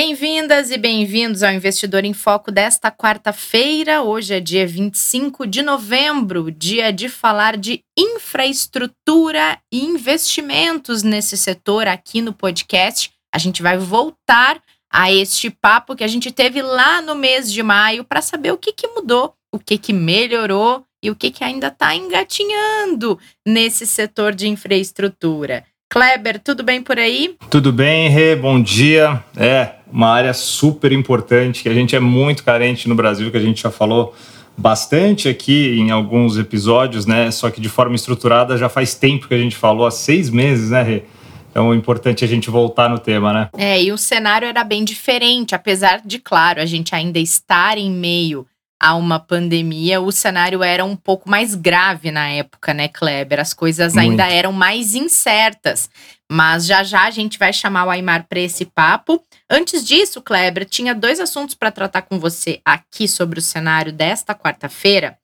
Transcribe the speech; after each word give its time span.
Bem-vindas 0.00 0.70
e 0.70 0.78
bem-vindos 0.78 1.42
ao 1.42 1.50
Investidor 1.50 2.04
em 2.04 2.12
Foco 2.12 2.52
desta 2.52 2.88
quarta-feira. 2.88 4.00
Hoje 4.00 4.32
é 4.32 4.38
dia 4.38 4.64
25 4.64 5.44
de 5.44 5.60
novembro, 5.60 6.52
dia 6.52 6.92
de 6.92 7.08
falar 7.08 7.56
de 7.56 7.82
infraestrutura 7.98 9.58
e 9.72 9.84
investimentos 9.84 11.02
nesse 11.02 11.36
setor 11.36 11.88
aqui 11.88 12.22
no 12.22 12.32
podcast. 12.32 13.10
A 13.34 13.38
gente 13.38 13.60
vai 13.60 13.76
voltar 13.76 14.62
a 14.88 15.12
este 15.12 15.50
papo 15.50 15.96
que 15.96 16.04
a 16.04 16.08
gente 16.08 16.30
teve 16.30 16.62
lá 16.62 17.02
no 17.02 17.16
mês 17.16 17.52
de 17.52 17.60
maio 17.60 18.04
para 18.04 18.22
saber 18.22 18.52
o 18.52 18.56
que, 18.56 18.72
que 18.72 18.86
mudou, 18.86 19.34
o 19.52 19.58
que, 19.58 19.76
que 19.76 19.92
melhorou 19.92 20.84
e 21.02 21.10
o 21.10 21.16
que, 21.16 21.28
que 21.28 21.42
ainda 21.42 21.66
está 21.66 21.96
engatinhando 21.96 23.18
nesse 23.44 23.84
setor 23.84 24.32
de 24.32 24.46
infraestrutura. 24.46 25.66
Kleber, 25.90 26.38
tudo 26.38 26.62
bem 26.62 26.82
por 26.82 26.98
aí? 26.98 27.34
Tudo 27.48 27.72
bem, 27.72 28.10
Rê, 28.10 28.36
bom 28.36 28.60
dia. 28.60 29.24
É, 29.34 29.76
uma 29.90 30.08
área 30.08 30.34
super 30.34 30.92
importante 30.92 31.62
que 31.62 31.68
a 31.68 31.72
gente 31.72 31.96
é 31.96 32.00
muito 32.00 32.44
carente 32.44 32.86
no 32.88 32.94
Brasil, 32.94 33.30
que 33.30 33.36
a 33.38 33.40
gente 33.40 33.62
já 33.62 33.70
falou 33.70 34.14
bastante 34.54 35.28
aqui 35.28 35.78
em 35.78 35.90
alguns 35.90 36.36
episódios, 36.36 37.06
né? 37.06 37.30
Só 37.30 37.48
que 37.48 37.58
de 37.58 37.70
forma 37.70 37.96
estruturada 37.96 38.58
já 38.58 38.68
faz 38.68 38.94
tempo 38.94 39.28
que 39.28 39.34
a 39.34 39.38
gente 39.38 39.56
falou, 39.56 39.86
há 39.86 39.90
seis 39.90 40.28
meses, 40.28 40.70
né, 40.70 40.82
Rê? 40.82 41.02
Então, 41.50 41.72
é 41.72 41.76
importante 41.76 42.22
a 42.22 42.28
gente 42.28 42.50
voltar 42.50 42.90
no 42.90 42.98
tema, 42.98 43.32
né? 43.32 43.48
É, 43.56 43.82
e 43.82 43.90
o 43.90 43.96
cenário 43.96 44.46
era 44.46 44.62
bem 44.62 44.84
diferente, 44.84 45.54
apesar 45.54 46.02
de, 46.04 46.18
claro, 46.18 46.60
a 46.60 46.66
gente 46.66 46.94
ainda 46.94 47.18
estar 47.18 47.78
em 47.78 47.90
meio 47.90 48.46
a 48.80 48.94
uma 48.94 49.18
pandemia, 49.18 50.00
o 50.00 50.12
cenário 50.12 50.62
era 50.62 50.84
um 50.84 50.94
pouco 50.94 51.28
mais 51.28 51.54
grave 51.54 52.10
na 52.12 52.28
época, 52.28 52.72
né, 52.72 52.86
Kleber? 52.86 53.40
As 53.40 53.52
coisas 53.52 53.94
Muito. 53.94 54.10
ainda 54.10 54.28
eram 54.28 54.52
mais 54.52 54.94
incertas. 54.94 55.90
Mas 56.30 56.66
já 56.66 56.84
já 56.84 57.04
a 57.04 57.10
gente 57.10 57.38
vai 57.38 57.52
chamar 57.52 57.86
o 57.86 57.90
Aymar 57.90 58.26
para 58.28 58.38
esse 58.38 58.66
papo. 58.66 59.22
Antes 59.50 59.84
disso, 59.84 60.22
Kleber, 60.22 60.64
tinha 60.64 60.94
dois 60.94 61.18
assuntos 61.18 61.54
para 61.54 61.72
tratar 61.72 62.02
com 62.02 62.18
você 62.20 62.60
aqui 62.64 63.08
sobre 63.08 63.38
o 63.38 63.42
cenário 63.42 63.92
desta 63.92 64.34
quarta-feira. 64.34 65.18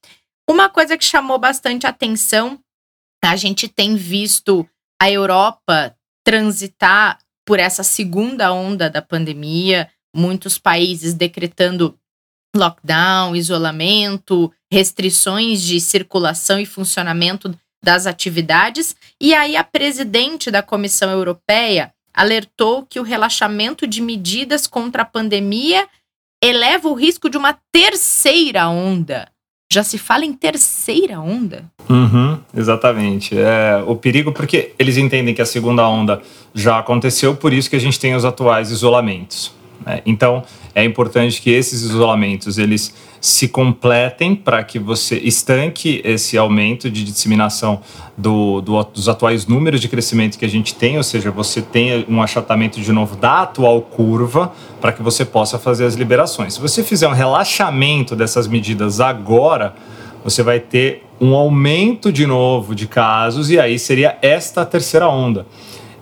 Uma 0.49 0.69
coisa 0.69 0.97
que 0.97 1.05
chamou 1.05 1.39
bastante 1.39 1.87
atenção, 1.87 2.59
a 3.25 3.37
gente 3.37 3.69
tem 3.69 3.97
visto 3.97 4.69
a 5.01 5.11
Europa 5.11 5.95
transitar 6.25 7.19
por 7.47 7.61
essa 7.61 7.83
segunda 7.83 8.53
onda 8.53 8.89
da 8.89 9.03
pandemia, 9.03 9.91
muitos 10.15 10.59
países 10.59 11.15
decretando 11.15 11.99
lockdown, 12.55 13.35
isolamento, 13.35 14.53
restrições 14.71 15.63
de 15.63 15.81
circulação 15.81 16.59
e 16.59 16.67
funcionamento 16.67 17.55
das 17.83 18.07
atividades. 18.07 18.97
E 19.21 19.35
aí, 19.35 19.57
a 19.57 19.65
presidente 19.65 20.51
da 20.51 20.63
Comissão 20.63 21.11
Europeia 21.11 21.93
alertou 22.15 22.87
que 22.89 23.01
o 23.01 23.03
relaxamento 23.03 23.87
de 23.87 24.01
medidas 24.01 24.67
contra 24.67 25.03
a 25.03 25.07
pandemia 25.07 25.87
eleva 26.43 26.89
o 26.89 26.95
risco 26.95 27.29
de 27.29 27.37
uma 27.37 27.57
terceira 27.73 28.69
onda. 28.69 29.29
Já 29.73 29.83
se 29.83 29.99
fala 29.99 30.25
em 30.25 30.33
terceira 30.33 31.19
onda? 31.19 31.65
Uhum, 31.89 32.39
exatamente. 32.55 33.37
É 33.37 33.83
o 33.87 33.97
perigo 33.97 34.31
porque 34.31 34.73
eles 34.79 34.97
entendem 34.97 35.35
que 35.35 35.43
a 35.43 35.47
segunda 35.47 35.89
onda 35.89 36.23
já 36.55 36.79
aconteceu, 36.79 37.35
por 37.35 37.53
isso 37.53 37.69
que 37.69 37.77
a 37.77 37.81
gente 37.81 37.99
tem 37.99 38.15
os 38.15 38.25
atuais 38.25 38.71
isolamentos. 38.71 39.53
Né? 39.85 40.01
Então, 40.07 40.45
é 40.75 40.85
importante 40.85 41.41
que 41.41 41.51
esses 41.51 41.83
isolamentos 41.83 42.59
eles 42.59 42.93
se 43.21 43.49
completem 43.49 44.35
para 44.35 44.63
que 44.63 44.79
você 44.79 45.17
estanque 45.17 46.03
esse 46.05 46.37
aumento 46.37 46.91
de 46.91 47.05
disseminação 47.05 47.81
do, 48.19 48.61
do, 48.61 48.83
dos 48.85 49.09
atuais 49.09 49.47
números 49.47 49.81
de 49.81 49.89
crescimento 49.89 50.39
que 50.39 50.45
a 50.45 50.49
gente 50.49 50.75
tem, 50.75 50.97
ou 50.99 51.03
seja, 51.03 51.31
você 51.31 51.63
tenha 51.63 52.05
um 52.09 52.21
achatamento 52.21 52.81
de 52.81 52.93
novo 52.93 53.17
da 53.17 53.43
atual 53.43 53.81
curva 53.81 54.53
para 54.81 54.93
que 54.93 55.03
você 55.03 55.25
possa 55.25 55.59
fazer 55.59 55.87
as 55.87 55.95
liberações. 55.95 56.55
Se 56.55 56.61
você 56.61 56.83
fizer 56.83 57.09
um 57.09 57.13
relaxamento 57.13 58.15
dessas 58.15 58.47
medidas 58.47 59.01
agora, 59.01 59.75
você 60.23 60.43
vai 60.43 60.61
ter 60.61 61.03
um 61.21 61.35
aumento 61.35 62.13
de 62.13 62.27
novo 62.27 62.75
de 62.75 62.87
casos 62.87 63.51
e 63.51 63.59
aí 63.59 63.79
seria 63.79 64.19
esta 64.21 64.67
terceira 64.67 65.09
onda. 65.09 65.47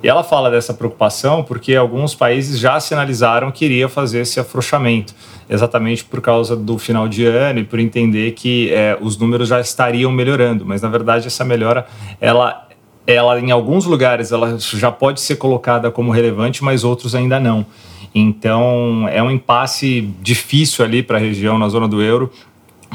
E 0.02 0.08
ela 0.08 0.24
fala 0.24 0.50
dessa 0.50 0.74
preocupação 0.74 1.44
porque 1.44 1.76
alguns 1.76 2.14
países 2.14 2.58
já 2.58 2.80
sinalizaram 2.80 3.52
que 3.52 3.64
iria 3.64 3.88
fazer 3.88 4.20
esse 4.20 4.40
afrouxamento, 4.40 5.14
exatamente 5.48 6.04
por 6.04 6.20
causa 6.20 6.56
do 6.56 6.76
final 6.76 7.06
de 7.06 7.24
ano 7.24 7.60
e 7.60 7.64
por 7.64 7.78
entender 7.78 8.32
que 8.32 8.72
é, 8.72 8.98
os 9.00 9.16
números 9.16 9.48
já 9.48 9.60
estariam 9.60 10.10
melhorando. 10.10 10.66
Mas 10.66 10.82
na 10.82 10.88
verdade 10.88 11.28
essa 11.28 11.44
melhora, 11.44 11.86
ela, 12.20 12.68
ela 13.06 13.38
em 13.38 13.52
alguns 13.52 13.84
lugares 13.84 14.32
ela 14.32 14.58
já 14.58 14.90
pode 14.90 15.20
ser 15.20 15.36
colocada 15.36 15.88
como 15.88 16.10
relevante, 16.10 16.64
mas 16.64 16.82
outros 16.82 17.14
ainda 17.14 17.38
não. 17.38 17.64
Então 18.12 19.08
é 19.08 19.22
um 19.22 19.30
impasse 19.30 20.00
difícil 20.20 20.84
ali 20.84 21.00
para 21.02 21.18
a 21.18 21.20
região 21.20 21.58
na 21.58 21.68
zona 21.68 21.86
do 21.86 22.02
euro, 22.02 22.28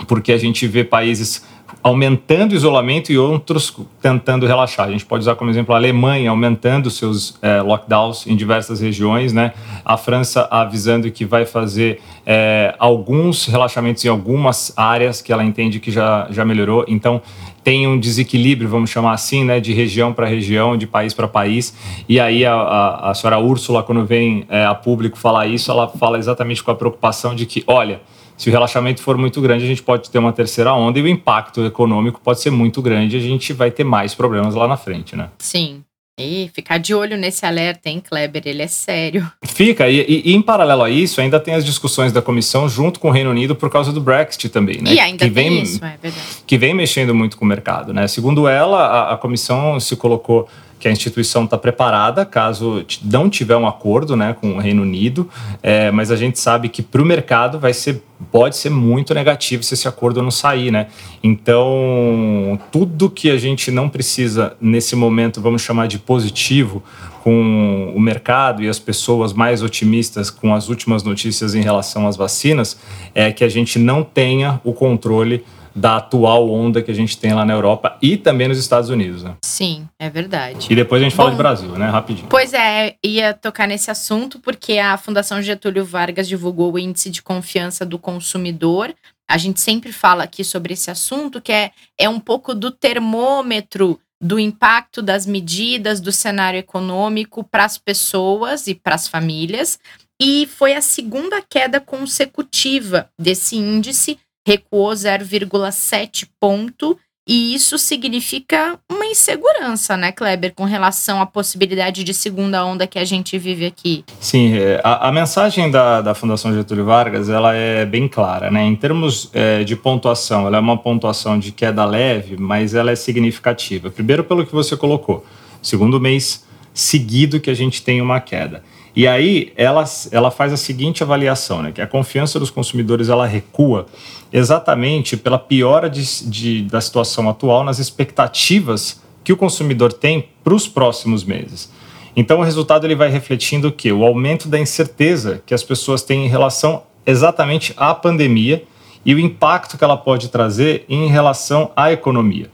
porque 0.08 0.34
a 0.34 0.38
gente 0.38 0.68
vê 0.68 0.84
países 0.84 1.44
aumentando 1.88 2.52
o 2.52 2.56
isolamento 2.56 3.12
e 3.12 3.18
outros 3.18 3.74
tentando 4.02 4.46
relaxar. 4.46 4.88
A 4.88 4.92
gente 4.92 5.06
pode 5.06 5.22
usar 5.22 5.36
como 5.36 5.50
exemplo 5.50 5.74
a 5.74 5.78
Alemanha 5.78 6.30
aumentando 6.30 6.92
seus 6.92 7.38
é, 7.42 7.62
lockdowns 7.62 8.28
em 8.28 8.36
diversas 8.36 8.82
regiões, 8.82 9.32
né? 9.32 9.54
A 9.86 9.96
França 9.96 10.48
avisando 10.52 11.10
que 11.10 11.24
vai 11.24 11.46
fazer 11.46 12.02
é, 12.26 12.76
alguns 12.78 13.46
relaxamentos 13.46 14.04
em 14.04 14.10
algumas 14.10 14.74
áreas 14.76 15.22
que 15.22 15.32
ela 15.32 15.46
entende 15.46 15.80
que 15.80 15.90
já, 15.90 16.28
já 16.30 16.44
melhorou. 16.44 16.84
Então 16.90 17.22
tem 17.64 17.88
um 17.88 18.00
desequilíbrio, 18.00 18.70
vamos 18.70 18.90
chamar 18.90 19.14
assim, 19.14 19.44
né, 19.44 19.60
de 19.60 19.74
região 19.74 20.14
para 20.14 20.26
região, 20.26 20.78
de 20.78 20.88
país 20.88 21.14
para 21.14 21.28
país. 21.28 21.74
E 22.08 22.20
aí 22.20 22.46
a, 22.46 22.54
a, 22.54 23.12
a 23.12 23.14
senhora 23.14 23.40
Úrsula, 23.40 23.84
quando 23.84 24.06
vem 24.06 24.46
é, 24.50 24.66
a 24.66 24.74
público 24.76 25.18
falar 25.18 25.48
isso, 25.48 25.72
ela 25.72 25.88
fala 25.88 26.18
exatamente 26.18 26.64
com 26.64 26.72
a 26.72 26.76
preocupação 26.76 27.36
de 27.36 27.46
que, 27.46 27.64
olha, 27.68 28.02
se 28.38 28.50
o 28.50 28.52
relaxamento 28.52 29.02
for 29.02 29.18
muito 29.18 29.42
grande, 29.42 29.66
a 29.66 29.68
gente 29.68 29.82
pode 29.82 30.10
ter 30.10 30.20
uma 30.20 30.32
terceira 30.32 30.74
onda 30.74 31.00
e 31.00 31.02
o 31.02 31.08
impacto 31.08 31.66
econômico 31.66 32.22
pode 32.24 32.40
ser 32.40 32.52
muito 32.52 32.82
grande, 32.82 33.18
a 33.18 33.20
gente 33.20 33.52
vai 33.52 33.72
ter 33.72 33.84
mais 33.84 34.14
problemas 34.14 34.54
lá 34.54 34.68
na 34.68 34.78
frente, 34.78 35.16
né? 35.16 35.30
Sim. 35.40 35.84
E 36.20 36.50
ficar 36.52 36.80
de 36.80 36.96
olho 36.96 37.16
nesse 37.16 37.46
alerta, 37.46 37.90
hein, 37.90 38.02
Kleber? 38.04 38.42
Ele 38.44 38.64
é 38.64 38.68
sério. 38.68 39.32
Fica, 39.46 39.88
e, 39.88 40.00
e, 40.00 40.32
e, 40.32 40.34
em 40.34 40.42
paralelo 40.42 40.82
a 40.82 40.90
isso, 40.90 41.22
ainda 41.22 41.40
tem 41.40 41.54
as 41.54 41.64
discussões 41.64 42.12
da 42.12 42.24
comissão 42.24 42.68
junto 42.68 43.00
com 43.00 43.10
o 43.10 43.12
Reino 43.12 43.30
Unido 43.30 43.56
por 43.56 43.70
causa 43.70 43.92
do 43.92 44.02
Brexit 44.02 44.50
também, 44.50 44.82
né? 44.82 44.94
E 44.94 45.00
ainda 45.00 45.28
que 45.28 45.32
tem 45.32 45.50
vem, 45.50 45.62
isso, 45.62 45.86
é 45.86 45.96
verdade. 46.02 46.26
Que 46.48 46.58
vem 46.58 46.74
mexendo 46.74 47.14
muito 47.14 47.38
com 47.38 47.46
o 47.46 47.48
mercado, 47.48 47.94
né? 47.94 48.08
Segundo 48.08 48.48
ela, 48.48 48.84
a, 48.84 49.14
a 49.14 49.18
comissão 49.18 49.80
se 49.80 49.96
colocou 49.96 50.50
que 50.80 50.88
a 50.88 50.92
instituição 50.92 51.46
está 51.46 51.58
preparada 51.58 52.26
caso 52.26 52.86
não 53.04 53.30
tiver 53.30 53.56
um 53.56 53.68
acordo 53.68 54.16
né, 54.16 54.36
com 54.40 54.54
o 54.54 54.58
Reino 54.60 54.82
Unido, 54.82 55.30
é, 55.62 55.92
mas 55.92 56.12
a 56.12 56.16
gente 56.16 56.40
sabe 56.40 56.70
que 56.70 56.82
para 56.82 57.02
o 57.02 57.06
mercado 57.06 57.60
vai 57.60 57.74
ser, 57.74 58.04
pode 58.32 58.56
ser 58.58 58.70
muito 58.70 59.14
negativo 59.14 59.64
se 59.64 59.74
esse 59.74 59.88
acordo 59.88 60.22
não 60.22 60.32
sair. 60.32 60.72
Né? 60.72 60.88
Então, 61.24 62.60
tudo 62.72 63.10
que 63.10 63.30
a 63.30 63.38
gente 63.38 63.72
não 63.72 63.90
precisa 63.90 64.56
nesse 64.62 64.96
momento, 64.96 65.42
vamos 65.42 65.62
chamar 65.62 65.88
de 65.88 65.98
positivo, 65.98 66.84
com 67.28 67.92
o 67.94 68.00
mercado 68.00 68.64
e 68.64 68.70
as 68.70 68.80
pessoas 68.80 69.34
mais 69.34 69.62
otimistas 69.62 70.30
com 70.30 70.54
as 70.56 70.70
últimas 70.70 71.04
notícias 71.04 71.56
em 71.56 71.62
relação 71.62 72.08
às 72.08 72.16
vacinas, 72.16 72.80
é 73.14 73.34
que 73.34 73.44
a 73.44 73.50
gente 73.50 73.78
não 73.78 74.02
tenha 74.02 74.62
o 74.64 74.72
controle 74.72 75.44
da 75.78 75.98
atual 75.98 76.50
onda 76.50 76.82
que 76.82 76.90
a 76.90 76.94
gente 76.94 77.18
tem 77.18 77.34
lá 77.34 77.46
na 77.46 77.54
Europa 77.54 77.98
e 78.02 78.18
também 78.18 78.48
nos 78.48 78.58
Estados 78.58 78.90
Unidos. 78.90 79.22
Né? 79.22 79.36
Sim, 79.46 79.88
é 80.00 80.10
verdade. 80.10 80.68
E 80.72 80.76
depois 80.76 81.00
a 81.00 81.04
gente 81.04 81.16
fala 81.16 81.30
Bom, 81.30 81.36
de 81.36 81.38
Brasil, 81.38 81.70
né? 81.78 81.88
Rapidinho. 81.88 82.28
Pois 82.30 82.52
é, 82.52 82.96
ia 83.06 83.32
tocar 83.32 83.68
nesse 83.68 83.92
assunto 83.92 84.40
porque 84.40 84.80
a 84.80 84.98
Fundação 84.98 85.40
Getúlio 85.40 85.86
Vargas 85.86 86.28
divulgou 86.28 86.74
o 86.74 86.80
índice 86.80 87.12
de 87.12 87.22
confiança 87.22 87.86
do 87.86 88.00
consumidor. 88.00 88.92
A 89.30 89.38
gente 89.38 89.62
sempre 89.62 89.92
fala 89.92 90.24
aqui 90.24 90.44
sobre 90.44 90.74
esse 90.74 90.90
assunto, 90.90 91.40
que 91.40 91.52
é, 91.52 91.72
é 92.00 92.10
um 92.10 92.20
pouco 92.20 92.56
do 92.56 92.72
termômetro 92.72 94.00
do 94.20 94.40
impacto 94.40 95.00
das 95.00 95.28
medidas 95.28 96.02
do 96.02 96.12
cenário 96.12 96.58
econômico 96.58 97.44
para 97.44 97.66
as 97.66 97.78
pessoas 97.78 98.66
e 98.66 98.74
para 98.74 98.96
as 98.96 99.08
famílias. 99.08 99.78
E 100.20 100.48
foi 100.48 100.74
a 100.74 100.82
segunda 100.82 101.40
queda 101.48 101.80
consecutiva 101.80 103.08
desse 103.20 103.56
índice 103.56 104.18
recuou 104.48 104.92
0,7 104.92 106.26
ponto 106.40 106.98
E 107.30 107.54
isso 107.54 107.78
significa 107.78 108.80
uma 108.90 109.06
insegurança, 109.06 109.98
né, 109.98 110.14
Kleber, 110.14 110.54
com 110.56 110.64
relação 110.64 111.20
à 111.20 111.26
possibilidade 111.26 112.02
de 112.02 112.14
segunda 112.14 112.66
onda 112.66 112.88
que 112.88 112.98
a 112.98 113.04
gente 113.04 113.38
vive 113.38 113.66
aqui. 113.66 114.06
Sim, 114.22 114.58
é, 114.58 114.80
a, 114.82 115.10
a 115.10 115.12
mensagem 115.12 115.70
da, 115.70 116.00
da 116.00 116.16
Fundação 116.16 116.54
Getúlio 116.54 116.86
Vargas 116.86 117.28
ela 117.28 117.54
é 117.54 117.86
bem 117.86 118.08
clara, 118.08 118.50
né? 118.50 118.64
Em 118.64 118.78
termos 118.78 119.30
é, 119.34 119.66
de 119.66 119.76
pontuação, 119.76 120.48
ela 120.48 120.56
é 120.56 120.60
uma 120.62 120.78
pontuação 120.78 121.38
de 121.38 121.52
queda 121.52 121.84
leve, 121.84 122.38
mas 122.38 122.74
ela 122.74 122.92
é 122.92 122.96
significativa. 122.96 123.92
Primeiro, 123.92 124.24
pelo 124.24 124.46
que 124.46 124.54
você 124.54 124.78
colocou, 124.78 125.26
segundo 125.62 126.00
mês 126.00 126.47
seguido 126.78 127.40
que 127.40 127.50
a 127.50 127.56
gente 127.56 127.82
tem 127.82 128.00
uma 128.04 128.20
queda. 128.20 128.64
E 128.96 129.08
aí 129.08 129.52
ela, 129.56 129.84
ela 130.12 130.30
faz 130.30 130.54
a 130.54 130.58
seguinte 130.58 131.02
avaliação, 131.02 131.64
né, 131.64 131.72
que 131.72 131.82
a 131.82 131.88
confiança 131.88 132.40
dos 132.40 132.52
consumidores 132.52 133.10
ela 133.10 133.26
recua 133.26 133.88
exatamente 134.32 135.18
pela 135.18 135.40
piora 135.40 135.90
de, 135.90 136.30
de, 136.30 136.62
da 136.64 136.80
situação 136.80 137.28
atual 137.28 137.64
nas 137.64 137.80
expectativas 137.80 139.02
que 139.24 139.34
o 139.34 139.38
consumidor 139.38 139.92
tem 139.92 140.30
para 140.44 140.54
os 140.54 140.68
próximos 140.68 141.24
meses. 141.24 141.72
Então 142.16 142.40
o 142.40 142.44
resultado 142.44 142.86
ele 142.86 142.96
vai 142.96 143.10
refletindo 143.10 143.70
o 143.70 143.72
que? 143.72 143.92
O 143.92 144.06
aumento 144.06 144.48
da 144.48 144.60
incerteza 144.60 145.42
que 145.46 145.56
as 145.56 145.64
pessoas 145.64 146.04
têm 146.04 146.26
em 146.26 146.30
relação 146.30 146.84
exatamente 147.08 147.74
à 147.76 147.96
pandemia 147.96 148.64
e 149.04 149.16
o 149.16 149.20
impacto 149.20 149.80
que 149.80 149.84
ela 149.84 149.98
pode 149.98 150.30
trazer 150.30 150.86
em 150.88 151.08
relação 151.08 151.72
à 151.76 151.92
economia. 151.92 152.52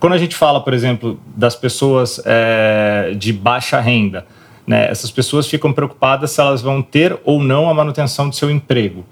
Quando 0.00 0.12
a 0.12 0.18
gente 0.18 0.36
fala, 0.36 0.60
por 0.60 0.72
exemplo, 0.72 1.18
das 1.36 1.56
pessoas 1.56 2.20
é, 2.24 3.14
de 3.16 3.32
baixa 3.32 3.80
renda, 3.80 4.24
né? 4.68 4.86
Essas 4.90 5.10
pessoas 5.10 5.46
ficam 5.46 5.72
preocupadas 5.72 6.32
se 6.32 6.40
elas 6.42 6.60
vão 6.60 6.82
ter 6.82 7.18
ou 7.24 7.42
não 7.42 7.70
a 7.70 7.74
manutenção 7.74 8.28
do 8.28 8.34
seu 8.36 8.50
emprego. 8.50 9.02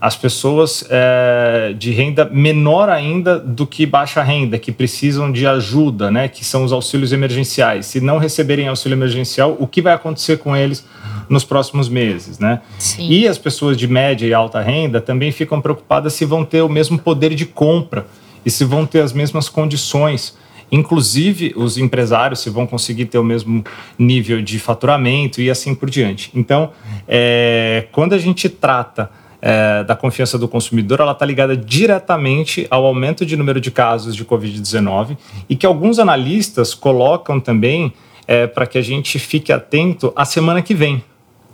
As 0.00 0.16
pessoas 0.16 0.84
é, 0.88 1.74
de 1.76 1.90
renda 1.90 2.24
menor 2.24 2.88
ainda 2.88 3.38
do 3.38 3.66
que 3.66 3.84
baixa 3.84 4.22
renda, 4.22 4.58
que 4.58 4.70
precisam 4.70 5.30
de 5.30 5.44
ajuda, 5.46 6.10
né? 6.10 6.28
que 6.28 6.44
são 6.44 6.64
os 6.64 6.72
auxílios 6.72 7.12
emergenciais. 7.12 7.86
Se 7.86 8.00
não 8.00 8.18
receberem 8.18 8.68
auxílio 8.68 8.94
emergencial, 8.94 9.56
o 9.58 9.66
que 9.66 9.82
vai 9.82 9.92
acontecer 9.92 10.38
com 10.38 10.56
eles 10.56 10.84
nos 11.28 11.44
próximos 11.44 11.88
meses? 11.88 12.38
Né? 12.38 12.60
E 12.98 13.26
as 13.26 13.38
pessoas 13.38 13.76
de 13.76 13.88
média 13.88 14.26
e 14.26 14.34
alta 14.34 14.60
renda 14.60 15.00
também 15.00 15.32
ficam 15.32 15.60
preocupadas 15.60 16.12
se 16.14 16.24
vão 16.24 16.44
ter 16.44 16.62
o 16.62 16.68
mesmo 16.68 16.98
poder 16.98 17.34
de 17.34 17.46
compra 17.46 18.06
e 18.44 18.50
se 18.50 18.64
vão 18.64 18.86
ter 18.86 19.00
as 19.00 19.12
mesmas 19.12 19.48
condições 19.48 20.36
inclusive 20.72 21.52
os 21.54 21.76
empresários 21.76 22.40
se 22.40 22.48
vão 22.48 22.66
conseguir 22.66 23.04
ter 23.04 23.18
o 23.18 23.24
mesmo 23.24 23.62
nível 23.98 24.40
de 24.40 24.58
faturamento 24.58 25.42
e 25.42 25.50
assim 25.50 25.74
por 25.74 25.90
diante. 25.90 26.30
Então, 26.34 26.70
é, 27.06 27.86
quando 27.92 28.14
a 28.14 28.18
gente 28.18 28.48
trata 28.48 29.10
é, 29.42 29.84
da 29.84 29.94
confiança 29.94 30.38
do 30.38 30.48
consumidor, 30.48 31.00
ela 31.00 31.12
está 31.12 31.26
ligada 31.26 31.54
diretamente 31.54 32.66
ao 32.70 32.86
aumento 32.86 33.26
de 33.26 33.36
número 33.36 33.60
de 33.60 33.70
casos 33.70 34.16
de 34.16 34.24
Covid-19 34.24 35.18
e 35.46 35.54
que 35.54 35.66
alguns 35.66 35.98
analistas 35.98 36.72
colocam 36.72 37.38
também 37.38 37.92
é, 38.26 38.46
para 38.46 38.66
que 38.66 38.78
a 38.78 38.82
gente 38.82 39.18
fique 39.18 39.52
atento 39.52 40.10
à 40.16 40.24
semana 40.24 40.62
que 40.62 40.74
vem, 40.74 41.04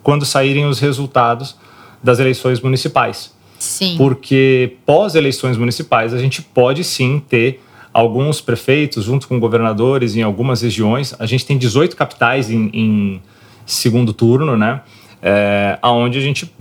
quando 0.00 0.24
saírem 0.24 0.66
os 0.66 0.78
resultados 0.78 1.56
das 2.00 2.20
eleições 2.20 2.60
municipais. 2.60 3.36
Sim. 3.58 3.96
Porque 3.96 4.76
pós-eleições 4.86 5.56
municipais 5.56 6.14
a 6.14 6.18
gente 6.18 6.40
pode 6.42 6.84
sim 6.84 7.20
ter 7.28 7.60
alguns 7.92 8.40
prefeitos, 8.40 9.04
junto 9.04 9.26
com 9.26 9.40
governadores 9.40 10.14
em 10.14 10.22
algumas 10.22 10.62
regiões. 10.62 11.14
A 11.18 11.26
gente 11.26 11.44
tem 11.44 11.58
18 11.58 11.96
capitais 11.96 12.50
em, 12.50 12.70
em 12.72 13.22
segundo 13.66 14.12
turno, 14.12 14.56
né? 14.56 14.82
É, 15.20 15.78
onde 15.82 16.16
a 16.16 16.20
gente 16.20 16.52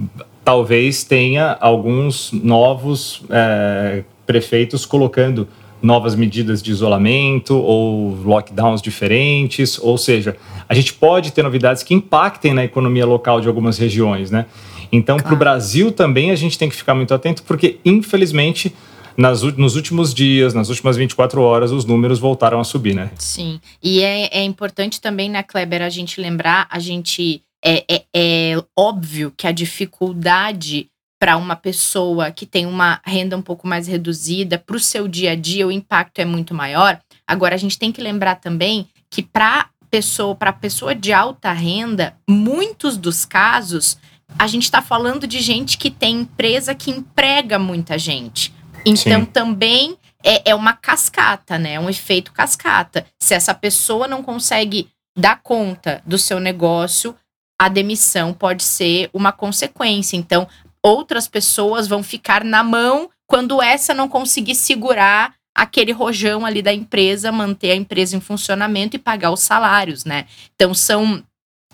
talvez 0.43 1.03
tenha 1.03 1.57
alguns 1.59 2.31
novos 2.31 3.21
é, 3.29 4.03
prefeitos 4.25 4.85
colocando 4.85 5.47
novas 5.81 6.15
medidas 6.15 6.63
de 6.63 6.71
isolamento 6.71 7.55
ou 7.55 8.17
lockdowns 8.23 8.81
diferentes, 8.81 9.77
ou 9.77 9.97
seja, 9.97 10.35
a 10.67 10.73
gente 10.73 10.93
pode 10.93 11.31
ter 11.31 11.43
novidades 11.43 11.83
que 11.83 11.93
impactem 11.93 12.53
na 12.53 12.63
economia 12.63 13.05
local 13.05 13.39
de 13.39 13.47
algumas 13.47 13.77
regiões, 13.77 14.31
né? 14.31 14.47
Então, 14.91 15.17
claro. 15.17 15.27
para 15.27 15.35
o 15.35 15.37
Brasil 15.37 15.91
também 15.91 16.31
a 16.31 16.35
gente 16.35 16.57
tem 16.57 16.69
que 16.69 16.75
ficar 16.75 16.95
muito 16.95 17.13
atento, 17.13 17.43
porque 17.43 17.79
infelizmente 17.83 18.73
nas, 19.17 19.41
nos 19.41 19.75
últimos 19.75 20.13
dias, 20.13 20.53
nas 20.53 20.69
últimas 20.69 20.95
24 20.95 21.41
horas, 21.41 21.71
os 21.71 21.85
números 21.85 22.19
voltaram 22.19 22.59
a 22.59 22.63
subir, 22.63 22.93
né? 22.93 23.09
Sim. 23.17 23.59
E 23.81 24.03
é, 24.03 24.27
é 24.27 24.43
importante 24.43 25.01
também, 25.01 25.27
né, 25.27 25.41
Kleber, 25.41 25.81
a 25.81 25.89
gente 25.89 26.21
lembrar, 26.21 26.67
a 26.69 26.77
gente. 26.77 27.41
É, 27.65 27.83
é, 27.89 28.03
é 28.13 28.63
óbvio 28.77 29.33
que 29.35 29.47
a 29.47 29.51
dificuldade 29.51 30.87
para 31.19 31.35
uma 31.35 31.55
pessoa 31.55 32.29
que 32.29 32.45
tem 32.45 32.67
uma 32.67 33.01
renda 33.03 33.35
um 33.35 33.41
pouco 33.41 33.67
mais 33.67 33.87
reduzida, 33.87 34.59
para 34.59 34.75
o 34.75 34.79
seu 34.79 35.07
dia 35.07 35.31
a 35.31 35.35
dia, 35.35 35.65
o 35.65 35.71
impacto 35.71 36.19
é 36.19 36.25
muito 36.25 36.53
maior. 36.53 36.99
Agora, 37.25 37.55
a 37.55 37.57
gente 37.57 37.79
tem 37.79 37.91
que 37.91 37.99
lembrar 37.99 38.35
também 38.35 38.87
que 39.09 39.23
para 39.23 39.69
pessoa, 39.89 40.35
para 40.35 40.53
pessoa 40.53 40.93
de 40.93 41.11
alta 41.11 41.51
renda, 41.51 42.15
muitos 42.29 42.97
dos 42.97 43.25
casos, 43.25 43.97
a 44.37 44.47
gente 44.47 44.63
está 44.63 44.81
falando 44.81 45.25
de 45.25 45.39
gente 45.39 45.77
que 45.77 45.89
tem 45.89 46.21
empresa 46.21 46.75
que 46.75 46.91
emprega 46.91 47.57
muita 47.57 47.97
gente. 47.97 48.53
Então 48.85 49.21
Sim. 49.21 49.25
também 49.25 49.97
é, 50.23 50.51
é 50.51 50.55
uma 50.55 50.73
cascata, 50.73 51.57
né? 51.57 51.73
É 51.73 51.79
um 51.79 51.89
efeito 51.89 52.31
cascata. 52.31 53.05
Se 53.19 53.33
essa 53.33 53.53
pessoa 53.53 54.07
não 54.07 54.23
consegue 54.23 54.89
dar 55.17 55.41
conta 55.41 56.01
do 56.05 56.17
seu 56.17 56.39
negócio, 56.39 57.15
a 57.59 57.67
demissão 57.67 58.33
pode 58.33 58.63
ser 58.63 59.09
uma 59.13 59.31
consequência. 59.31 60.15
Então, 60.15 60.47
outras 60.83 61.27
pessoas 61.27 61.87
vão 61.87 62.03
ficar 62.03 62.43
na 62.43 62.63
mão 62.63 63.09
quando 63.25 63.61
essa 63.61 63.93
não 63.93 64.07
conseguir 64.07 64.55
segurar 64.55 65.33
aquele 65.55 65.91
rojão 65.91 66.45
ali 66.45 66.61
da 66.61 66.71
empresa, 66.71 67.31
manter 67.31 67.71
a 67.71 67.75
empresa 67.75 68.15
em 68.15 68.21
funcionamento 68.21 68.95
e 68.95 68.99
pagar 68.99 69.31
os 69.31 69.41
salários, 69.41 70.05
né? 70.05 70.27
Então 70.53 70.71
são 70.71 71.23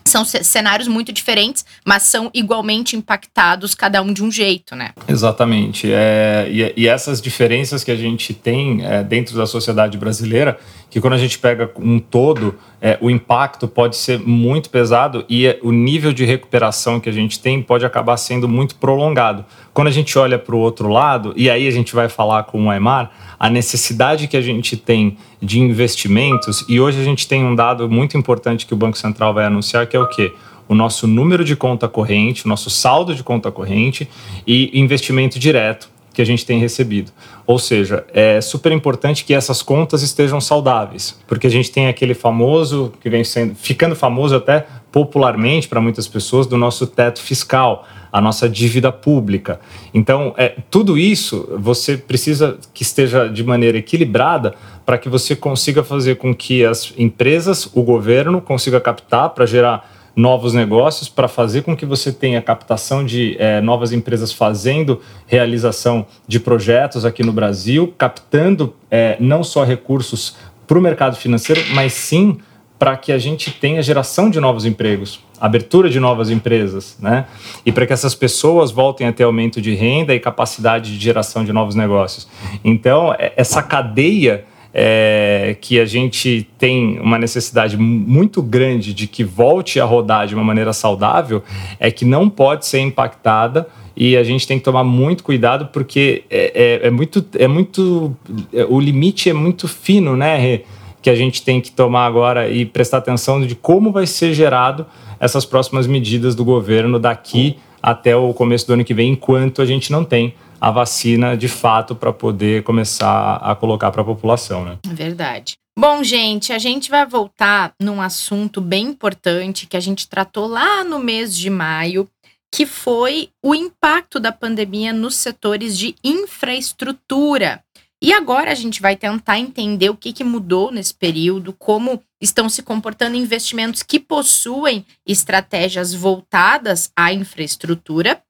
são 0.06 0.26
cenários 0.26 0.88
muito 0.88 1.12
diferentes, 1.12 1.66
mas 1.86 2.04
são 2.04 2.30
igualmente 2.34 2.96
impactados, 2.96 3.74
cada 3.74 4.02
um 4.02 4.14
de 4.14 4.24
um 4.24 4.32
jeito, 4.32 4.76
né? 4.76 4.92
Exatamente. 5.08 5.92
É, 5.92 6.48
e, 6.50 6.74
e 6.84 6.88
essas 6.88 7.22
diferenças 7.22 7.84
que 7.84 7.92
a 7.92 7.96
gente 7.96 8.34
tem 8.34 8.86
é, 8.86 9.04
dentro 9.04 9.36
da 9.38 9.46
sociedade 9.46 9.98
brasileira, 9.98 10.58
que 10.90 11.02
quando 11.02 11.14
a 11.14 11.18
gente 11.18 11.40
pega 11.40 11.72
um 11.78 12.00
todo, 12.00 12.56
é, 12.80 12.98
o 13.02 13.10
impacto 13.10 13.68
pode 13.68 13.96
ser 13.96 14.20
muito 14.20 14.70
pesado 14.70 15.26
e 15.30 15.58
o 15.64 15.72
nível 15.72 16.14
de 16.14 16.26
recuperação 16.26 17.00
que 17.00 17.10
a 17.10 17.14
gente 17.14 17.40
tem 17.40 17.62
pode 17.62 17.86
acabar 17.86 18.18
sendo 18.18 18.48
muito 18.48 18.76
prolongado. 18.76 19.46
Quando 19.74 19.88
a 19.88 19.92
gente 19.92 20.18
olha 20.20 20.38
para 20.38 20.56
o 20.56 20.60
outro 20.60 20.88
lado, 20.88 21.34
e 21.36 21.50
aí 21.50 21.68
a 21.68 21.72
gente 21.72 21.96
vai 21.96 22.08
falar 22.08 22.44
com 22.44 22.66
o 22.66 22.70
Aymar, 22.70 23.12
a 23.40 23.50
necessidade 23.50 24.28
que 24.28 24.38
a 24.38 24.42
gente 24.42 24.78
tem 24.78 25.18
de 25.42 25.60
investimentos, 25.60 26.64
e 26.70 26.80
hoje 26.80 27.02
a 27.02 27.04
gente 27.04 27.28
tem 27.28 27.44
um 27.44 27.56
dado 27.56 27.90
muito 27.90 28.16
importante 28.16 28.68
que 28.68 28.74
o 28.74 28.78
Banco 28.78 28.98
Central 28.98 29.34
vai 29.34 29.46
anunciar, 29.46 29.88
que 29.88 29.98
é 29.98 30.00
o 30.00 30.08
quê? 30.08 30.32
O 30.68 30.76
nosso 30.76 31.08
número 31.08 31.44
de 31.44 31.56
conta 31.56 31.88
corrente, 31.88 32.46
o 32.46 32.50
nosso 32.50 32.70
saldo 32.70 33.16
de 33.16 33.24
conta 33.24 33.52
corrente 33.52 34.08
e 34.46 34.80
investimento 34.80 35.40
direto 35.40 35.90
que 36.14 36.22
a 36.22 36.26
gente 36.26 36.46
tem 36.46 36.60
recebido. 36.60 37.12
Ou 37.46 37.58
seja, 37.58 38.06
é 38.14 38.40
super 38.40 38.72
importante 38.72 39.26
que 39.26 39.34
essas 39.34 39.64
contas 39.64 40.04
estejam 40.04 40.40
saudáveis, 40.40 41.20
porque 41.28 41.48
a 41.48 41.50
gente 41.50 41.72
tem 41.72 41.88
aquele 41.88 42.14
famoso, 42.14 42.94
que 43.02 43.10
vem 43.10 43.24
sendo, 43.24 43.56
ficando 43.56 43.96
famoso 43.96 44.36
até 44.36 44.68
popularmente 44.92 45.68
para 45.68 45.82
muitas 45.82 46.08
pessoas, 46.08 46.46
do 46.46 46.56
nosso 46.56 46.86
teto 46.86 47.20
fiscal 47.20 47.88
a 48.14 48.22
nossa 48.22 48.48
dívida 48.48 48.92
pública. 48.92 49.60
Então, 49.92 50.36
é, 50.38 50.56
tudo 50.70 51.00
isso 51.00 51.50
você 51.58 51.98
precisa 51.98 52.60
que 52.72 52.84
esteja 52.84 53.28
de 53.28 53.44
maneira 53.44 53.80
equilibrada 53.80 54.54
para 54.86 55.00
que 55.00 55.10
você 55.10 55.36
consiga 55.36 55.84
fazer 55.84 56.18
com 56.18 56.34
que 56.36 56.64
as 56.64 56.94
empresas, 56.96 57.68
o 57.74 57.82
governo, 57.82 58.40
consiga 58.40 58.80
captar 58.80 59.30
para 59.30 59.48
gerar 59.48 59.92
novos 60.16 60.54
negócios, 60.54 61.10
para 61.10 61.28
fazer 61.28 61.64
com 61.64 61.76
que 61.76 61.88
você 61.88 62.12
tenha 62.12 62.40
captação 62.40 63.04
de 63.04 63.36
é, 63.40 63.60
novas 63.60 63.92
empresas 63.92 64.32
fazendo 64.32 65.02
realização 65.26 66.06
de 66.28 66.40
projetos 66.40 67.06
aqui 67.06 67.24
no 67.24 67.34
Brasil, 67.34 67.96
captando 67.98 68.76
é, 68.92 69.18
não 69.20 69.44
só 69.44 69.64
recursos 69.64 70.36
para 70.68 70.78
o 70.78 70.82
mercado 70.82 71.16
financeiro, 71.16 71.62
mas 71.74 71.94
sim 71.94 72.38
para 72.78 72.98
que 72.98 73.12
a 73.12 73.18
gente 73.18 73.52
tenha 73.52 73.82
geração 73.82 74.30
de 74.30 74.40
novos 74.40 74.66
empregos, 74.66 75.20
abertura 75.40 75.90
de 75.90 76.00
novas 76.00 76.30
empresas, 76.30 76.98
né? 77.00 77.26
E 77.66 77.72
para 77.72 77.86
que 77.86 77.94
essas 77.94 78.14
pessoas 78.14 78.72
voltem 78.72 79.08
a 79.08 79.14
ter 79.14 79.24
aumento 79.24 79.62
de 79.62 79.74
renda 79.74 80.14
e 80.14 80.20
capacidade 80.20 80.98
de 80.98 81.04
geração 81.04 81.46
de 81.46 81.54
novos 81.54 81.76
negócios. 81.76 82.28
Então, 82.64 83.14
é, 83.18 83.34
essa 83.38 83.64
cadeia 83.64 84.46
é, 84.74 85.56
que 85.62 85.80
a 85.80 85.86
gente 85.86 86.50
tem 86.58 87.00
uma 87.00 87.18
necessidade 87.18 87.78
muito 87.78 88.42
grande 88.42 88.94
de 88.94 89.06
que 89.06 89.24
volte 89.24 89.80
a 89.80 89.86
rodar 89.86 90.26
de 90.26 90.34
uma 90.34 90.44
maneira 90.44 90.74
saudável, 90.74 91.44
é 91.80 91.92
que 91.92 92.04
não 92.04 92.28
pode 92.28 92.66
ser 92.66 92.80
impactada 92.80 93.68
e 93.96 94.18
a 94.18 94.24
gente 94.24 94.48
tem 94.48 94.58
que 94.58 94.66
tomar 94.66 94.84
muito 94.84 95.24
cuidado 95.24 95.68
porque 95.68 96.24
é, 96.30 96.82
é, 96.84 96.88
é 96.88 96.90
muito, 96.90 97.24
é 97.38 97.48
muito, 97.48 98.16
é, 98.52 98.66
o 98.68 98.80
limite 98.80 99.30
é 99.30 99.34
muito 99.34 99.68
fino, 99.68 100.16
né? 100.16 100.62
Que 101.04 101.10
a 101.10 101.16
gente 101.16 101.44
tem 101.44 101.60
que 101.60 101.70
tomar 101.70 102.06
agora 102.06 102.50
e 102.50 102.66
prestar 102.66 102.98
atenção 103.00 103.46
de 103.46 103.54
como 103.54 103.92
vai 103.92 104.08
ser 104.08 104.34
gerado 104.34 104.88
essas 105.20 105.46
próximas 105.46 105.86
medidas 105.86 106.34
do 106.34 106.46
governo 106.46 106.98
daqui 106.98 107.58
até 107.82 108.16
o 108.16 108.34
começo 108.34 108.66
do 108.66 108.74
ano 108.74 108.86
que 108.86 108.94
vem, 108.94 109.12
enquanto 109.12 109.62
a 109.62 109.66
gente 109.66 109.92
não 109.92 110.06
tem 110.06 110.34
a 110.62 110.72
vacina 110.72 111.36
de 111.36 111.50
fato 111.50 111.94
para 111.94 112.14
poder 112.14 112.64
começar 112.64 113.36
a 113.36 113.54
colocar 113.54 113.92
para 113.92 114.02
a 114.02 114.06
população. 114.06 114.64
Né? 114.64 114.78
Verdade. 114.88 115.56
Bom, 115.78 116.02
gente, 116.02 116.54
a 116.54 116.58
gente 116.58 116.90
vai 116.90 117.06
voltar 117.06 117.74
num 117.82 118.02
assunto 118.02 118.62
bem 118.62 118.88
importante 118.88 119.68
que 119.68 119.76
a 119.76 119.82
gente 119.82 120.08
tratou 120.08 120.48
lá 120.48 120.86
no 120.86 121.00
mês 121.00 121.36
de 121.36 121.50
maio, 121.50 122.08
que 122.54 122.66
foi 122.66 123.30
o 123.44 123.54
impacto 123.54 124.22
da 124.22 124.32
pandemia 124.32 124.94
nos 124.94 125.16
setores 125.16 125.78
de 125.78 125.96
infraestrutura. 126.02 127.62
E 128.04 128.12
agora 128.12 128.52
a 128.52 128.56
gente 128.56 128.82
vai 128.82 128.98
tentar 128.98 129.40
entender 129.40 129.90
o 129.90 129.96
que, 129.96 130.12
que 130.12 130.26
mudou 130.26 130.74
nesse 130.74 130.94
período, 130.94 131.54
como 131.54 132.04
estão 132.20 132.50
se 132.50 132.62
comportando 132.62 133.16
investimentos 133.16 133.82
que 133.82 133.98
possuem 133.98 134.86
estratégias 135.08 135.94
voltadas 135.94 136.92
à 136.98 137.14
infraestrutura. 137.14 138.22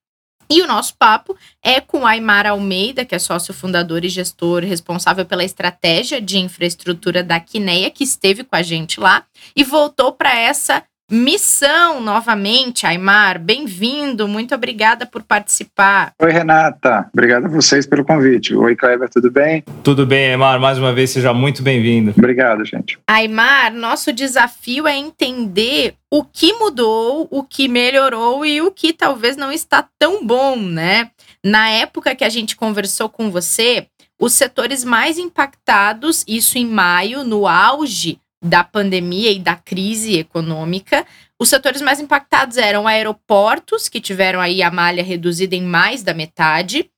E 0.47 0.61
o 0.61 0.67
nosso 0.67 0.95
papo 0.95 1.35
é 1.63 1.81
com 1.81 2.05
Aymar 2.05 2.45
Almeida, 2.45 3.03
que 3.03 3.15
é 3.15 3.19
sócio 3.19 3.51
fundador 3.51 4.05
e 4.05 4.09
gestor 4.09 4.61
responsável 4.61 5.25
pela 5.25 5.43
estratégia 5.43 6.21
de 6.21 6.37
infraestrutura 6.37 7.23
da 7.23 7.39
Quineia, 7.39 7.89
que 7.89 8.03
esteve 8.03 8.43
com 8.43 8.55
a 8.55 8.61
gente 8.61 8.99
lá 8.99 9.25
e 9.55 9.63
voltou 9.63 10.11
para 10.11 10.37
essa 10.37 10.83
missão 11.13 12.01
novamente. 12.01 12.87
Aymar, 12.87 13.39
bem-vindo, 13.39 14.27
muito 14.27 14.55
obrigada 14.55 15.05
por 15.05 15.21
participar. 15.21 16.11
Oi, 16.19 16.31
Renata, 16.31 17.07
obrigado 17.13 17.45
a 17.45 17.49
vocês 17.49 17.85
pelo 17.85 18.03
convite. 18.03 18.55
Oi, 18.55 18.75
Kleber, 18.75 19.07
tudo 19.09 19.29
bem? 19.29 19.63
Tudo 19.83 20.07
bem, 20.07 20.31
Aymar, 20.31 20.59
mais 20.59 20.79
uma 20.79 20.91
vez 20.91 21.11
seja 21.11 21.31
muito 21.31 21.61
bem-vindo. 21.61 22.15
Obrigado, 22.17 22.65
gente. 22.65 22.97
Aymar, 23.07 23.71
nosso 23.71 24.11
desafio 24.11 24.87
é 24.87 24.97
entender 24.97 25.93
o 26.09 26.23
que 26.23 26.53
mudou, 26.53 27.27
o 27.29 27.43
que 27.43 27.67
melhorou 27.67 28.43
e 28.43 28.59
o 28.59 28.71
que 28.71 28.91
talvez 28.91 29.37
não 29.37 29.51
está 29.51 29.87
tão 29.99 30.25
bom, 30.25 30.55
né? 30.55 31.11
Na 31.45 31.69
época 31.69 32.15
que 32.15 32.23
a 32.23 32.29
gente 32.29 32.55
conversou 32.55 33.07
com 33.07 33.29
você, 33.29 33.85
os 34.19 34.33
setores 34.33 34.83
mais 34.83 35.19
impactados, 35.19 36.23
isso 36.27 36.57
em 36.57 36.65
maio, 36.65 37.23
no 37.23 37.47
auge 37.47 38.19
da 38.43 38.63
pandemia 38.63 39.31
e 39.31 39.39
da 39.39 39.55
crise 39.55 40.17
econômica. 40.17 41.05
Os 41.39 41.47
setores 41.47 41.81
mais 41.81 42.01
impactados 42.01 42.57
eram 42.57 42.85
aeroportos, 42.85 43.87
que 43.87 44.01
tiveram 44.01 44.41
aí 44.41 44.61
a 44.61 44.69
malha 44.69 45.01
reduzida 45.01 45.55
em 45.55 45.63
mais 45.63 46.03
da 46.03 46.13
metade, 46.13 46.91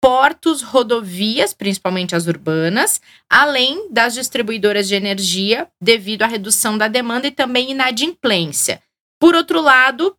portos, 0.00 0.62
rodovias, 0.62 1.52
principalmente 1.52 2.14
as 2.14 2.26
urbanas, 2.26 3.00
além 3.28 3.90
das 3.90 4.14
distribuidoras 4.14 4.86
de 4.86 4.94
energia, 4.94 5.68
devido 5.80 6.22
à 6.22 6.26
redução 6.26 6.78
da 6.78 6.86
demanda 6.86 7.26
e 7.26 7.32
também 7.32 7.72
inadimplência. 7.72 8.80
Por 9.20 9.34
outro 9.34 9.60
lado, 9.60 10.16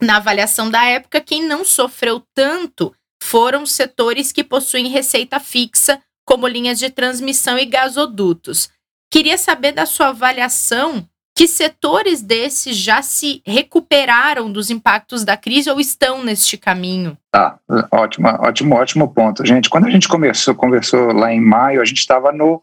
na 0.00 0.16
avaliação 0.16 0.70
da 0.70 0.84
época, 0.84 1.20
quem 1.20 1.42
não 1.44 1.64
sofreu 1.64 2.22
tanto 2.34 2.94
foram 3.22 3.64
setores 3.64 4.32
que 4.32 4.42
possuem 4.42 4.88
receita 4.88 5.38
fixa, 5.38 6.02
como 6.26 6.46
linhas 6.46 6.78
de 6.78 6.90
transmissão 6.90 7.58
e 7.58 7.66
gasodutos. 7.66 8.70
Queria 9.12 9.36
saber 9.36 9.72
da 9.72 9.84
sua 9.84 10.08
avaliação 10.08 11.06
que 11.36 11.46
setores 11.46 12.22
desses 12.22 12.74
já 12.74 13.02
se 13.02 13.42
recuperaram 13.46 14.50
dos 14.50 14.70
impactos 14.70 15.22
da 15.22 15.36
crise 15.36 15.70
ou 15.70 15.78
estão 15.78 16.24
neste 16.24 16.56
caminho? 16.56 17.18
Tá, 17.30 17.58
ótimo, 17.92 18.28
ótimo, 18.28 18.74
ótimo 18.74 19.12
ponto, 19.12 19.44
gente. 19.44 19.68
Quando 19.68 19.84
a 19.86 19.90
gente 19.90 20.08
começou, 20.08 20.54
conversou 20.54 21.12
lá 21.12 21.30
em 21.30 21.42
maio, 21.42 21.82
a 21.82 21.84
gente 21.84 21.98
estava 21.98 22.32
no, 22.32 22.62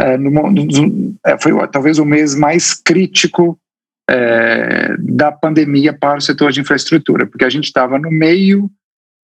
é, 0.00 0.16
no, 0.16 0.30
no 0.30 1.14
é, 1.26 1.38
foi 1.38 1.52
talvez 1.68 1.98
o 1.98 2.04
mês 2.06 2.34
mais 2.34 2.72
crítico 2.72 3.58
é, 4.08 4.96
da 4.98 5.30
pandemia 5.30 5.92
para 5.92 6.16
o 6.16 6.22
setor 6.22 6.50
de 6.50 6.62
infraestrutura, 6.62 7.26
porque 7.26 7.44
a 7.44 7.50
gente 7.50 7.64
estava 7.64 7.98
no 7.98 8.10
meio 8.10 8.70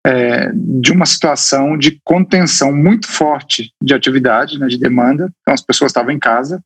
é, 0.06 0.52
de 0.54 0.92
uma 0.92 1.06
situação 1.08 1.76
de 1.76 2.00
contenção 2.04 2.72
muito 2.72 3.08
forte 3.08 3.74
de 3.82 3.92
atividade, 3.92 4.60
né, 4.60 4.68
de 4.68 4.78
demanda. 4.78 5.34
Então, 5.42 5.54
as 5.54 5.62
pessoas 5.62 5.90
estavam 5.90 6.12
em 6.12 6.20
casa. 6.20 6.64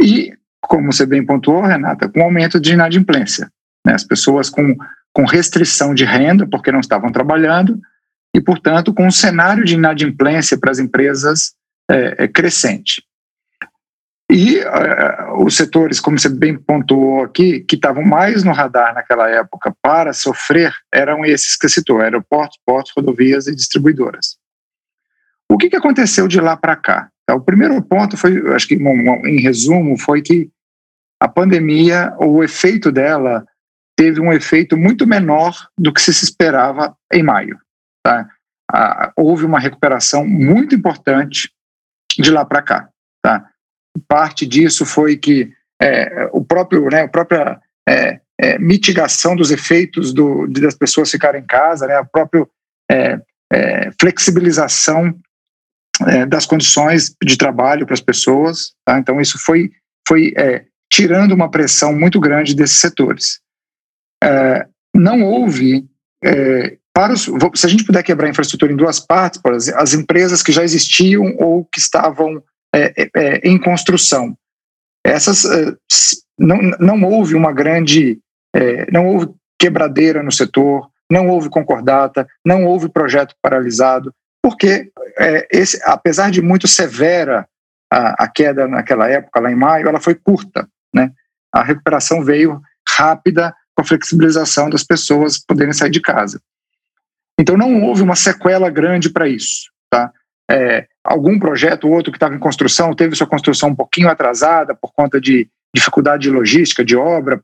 E, 0.00 0.32
como 0.60 0.92
você 0.92 1.04
bem 1.04 1.26
pontuou, 1.26 1.62
Renata, 1.62 2.08
com 2.08 2.22
aumento 2.22 2.60
de 2.60 2.74
inadimplência. 2.74 3.50
Né, 3.84 3.92
as 3.92 4.04
pessoas 4.04 4.48
com, 4.48 4.76
com 5.12 5.24
restrição 5.24 5.92
de 5.92 6.04
renda, 6.04 6.46
porque 6.46 6.70
não 6.70 6.78
estavam 6.78 7.10
trabalhando, 7.10 7.80
e, 8.32 8.40
portanto, 8.40 8.94
com 8.94 9.08
um 9.08 9.10
cenário 9.10 9.64
de 9.64 9.74
inadimplência 9.74 10.56
para 10.56 10.70
as 10.70 10.78
empresas 10.78 11.54
é, 11.90 12.24
é 12.24 12.28
crescente. 12.28 13.02
E 14.30 14.58
uh, 14.58 15.42
os 15.42 15.56
setores, 15.56 16.00
como 16.00 16.18
você 16.18 16.28
bem 16.28 16.56
pontuou 16.56 17.24
aqui, 17.24 17.60
que 17.60 17.76
estavam 17.76 18.04
mais 18.04 18.44
no 18.44 18.52
radar 18.52 18.94
naquela 18.94 19.28
época 19.30 19.74
para 19.82 20.12
sofrer, 20.12 20.74
eram 20.92 21.24
esses 21.24 21.56
que 21.56 21.66
você 21.66 21.76
citou, 21.76 22.00
aeroportos, 22.00 22.58
portos, 22.64 22.92
rodovias 22.94 23.46
e 23.46 23.54
distribuidoras. 23.54 24.36
O 25.50 25.56
que, 25.56 25.70
que 25.70 25.76
aconteceu 25.76 26.28
de 26.28 26.40
lá 26.40 26.56
para 26.56 26.76
cá? 26.76 27.08
Então, 27.22 27.38
o 27.38 27.44
primeiro 27.44 27.80
ponto 27.82 28.18
foi, 28.18 28.54
acho 28.54 28.68
que 28.68 28.74
em 28.74 29.40
resumo, 29.40 29.98
foi 29.98 30.20
que 30.20 30.50
a 31.20 31.26
pandemia, 31.26 32.14
o 32.18 32.44
efeito 32.44 32.92
dela 32.92 33.46
teve 33.96 34.20
um 34.20 34.32
efeito 34.32 34.76
muito 34.76 35.06
menor 35.06 35.68
do 35.76 35.92
que 35.92 36.00
se 36.00 36.10
esperava 36.10 36.94
em 37.12 37.22
maio. 37.22 37.58
Tá? 38.04 38.28
Ah, 38.70 39.12
houve 39.16 39.44
uma 39.44 39.58
recuperação 39.58 40.26
muito 40.26 40.74
importante 40.74 41.50
de 42.18 42.30
lá 42.30 42.44
para 42.44 42.62
cá. 42.62 42.88
Tá? 43.22 43.50
Parte 43.98 44.46
disso 44.46 44.84
foi 44.84 45.16
que 45.16 45.52
é, 45.80 46.28
o 46.32 46.44
próprio, 46.44 46.88
né, 46.90 47.02
a 47.02 47.08
própria 47.08 47.60
é, 47.88 48.20
é, 48.40 48.58
mitigação 48.58 49.34
dos 49.34 49.50
efeitos 49.50 50.12
do, 50.12 50.46
de, 50.46 50.60
das 50.60 50.74
pessoas 50.74 51.10
ficarem 51.10 51.42
em 51.42 51.46
casa, 51.46 51.86
né, 51.86 51.94
a 51.94 52.04
própria 52.04 52.46
é, 52.90 53.20
é, 53.52 53.90
flexibilização 54.00 55.14
é, 56.06 56.26
das 56.26 56.46
condições 56.46 57.14
de 57.22 57.36
trabalho 57.36 57.86
para 57.86 57.94
as 57.94 58.00
pessoas. 58.00 58.72
Tá? 58.84 58.98
Então, 58.98 59.20
isso 59.20 59.38
foi, 59.38 59.70
foi 60.06 60.32
tirando 60.92 61.32
uma 61.32 61.50
pressão 61.50 61.92
muito 61.94 62.20
grande 62.20 62.54
desses 62.54 62.80
setores. 62.80 63.40
não 64.94 65.22
houve, 65.22 65.84
os, 67.12 67.60
se 67.60 67.66
a 67.66 67.68
gente 67.68 67.84
puder 67.84 68.02
quebrar 68.02 68.26
a 68.26 68.30
infraestrutura 68.30 68.72
em 68.72 68.76
duas 68.76 68.98
partes, 69.00 69.40
por 69.40 69.52
exemplo, 69.54 69.80
as 69.80 69.92
empresas 69.92 70.42
que 70.42 70.52
já 70.52 70.64
existiam 70.64 71.36
ou 71.38 71.64
que 71.64 71.78
estavam 71.78 72.42
é, 72.74 73.02
é, 73.02 73.10
é, 73.14 73.48
em 73.48 73.58
construção. 73.58 74.36
Essas 75.04 75.44
é, 75.44 75.74
não, 76.38 76.58
não 76.78 77.02
houve 77.04 77.34
uma 77.34 77.52
grande, 77.52 78.20
é, 78.54 78.90
não 78.90 79.06
houve 79.06 79.28
quebradeira 79.58 80.22
no 80.22 80.30
setor, 80.30 80.88
não 81.10 81.28
houve 81.28 81.48
concordata, 81.48 82.26
não 82.44 82.64
houve 82.64 82.88
projeto 82.88 83.34
paralisado, 83.42 84.12
porque 84.42 84.90
esse, 85.50 85.80
apesar 85.84 86.30
de 86.30 86.40
muito 86.40 86.68
severa 86.68 87.48
a, 87.90 88.24
a, 88.24 88.28
queda 88.28 88.68
naquela 88.68 89.08
época, 89.08 89.40
lá 89.40 89.50
em 89.50 89.56
maio, 89.56 89.88
ela 89.88 90.00
foi 90.00 90.14
curta, 90.14 90.68
né? 90.94 91.10
A 91.52 91.62
recuperação 91.62 92.22
veio 92.22 92.60
rápida 92.88 93.54
com 93.74 93.82
a 93.82 93.84
flexibilização 93.84 94.68
das 94.68 94.84
pessoas 94.84 95.38
poderem 95.38 95.72
sair 95.72 95.90
de 95.90 96.00
casa. 96.00 96.40
Então 97.40 97.56
não 97.56 97.82
houve 97.82 98.02
uma 98.02 98.16
sequela 98.16 98.68
grande 98.70 99.10
para 99.10 99.28
isso, 99.28 99.70
tá? 99.90 100.12
É, 100.50 100.86
algum 101.04 101.38
projeto 101.38 101.84
ou 101.84 101.94
outro 101.94 102.10
que 102.10 102.16
estava 102.16 102.34
em 102.34 102.38
construção 102.38 102.94
teve 102.94 103.14
sua 103.14 103.26
construção 103.26 103.70
um 103.70 103.74
pouquinho 103.74 104.08
atrasada 104.08 104.74
por 104.74 104.92
conta 104.92 105.20
de 105.20 105.48
dificuldade 105.74 106.22
de 106.22 106.30
logística, 106.30 106.84
de 106.84 106.96
obra. 106.96 107.40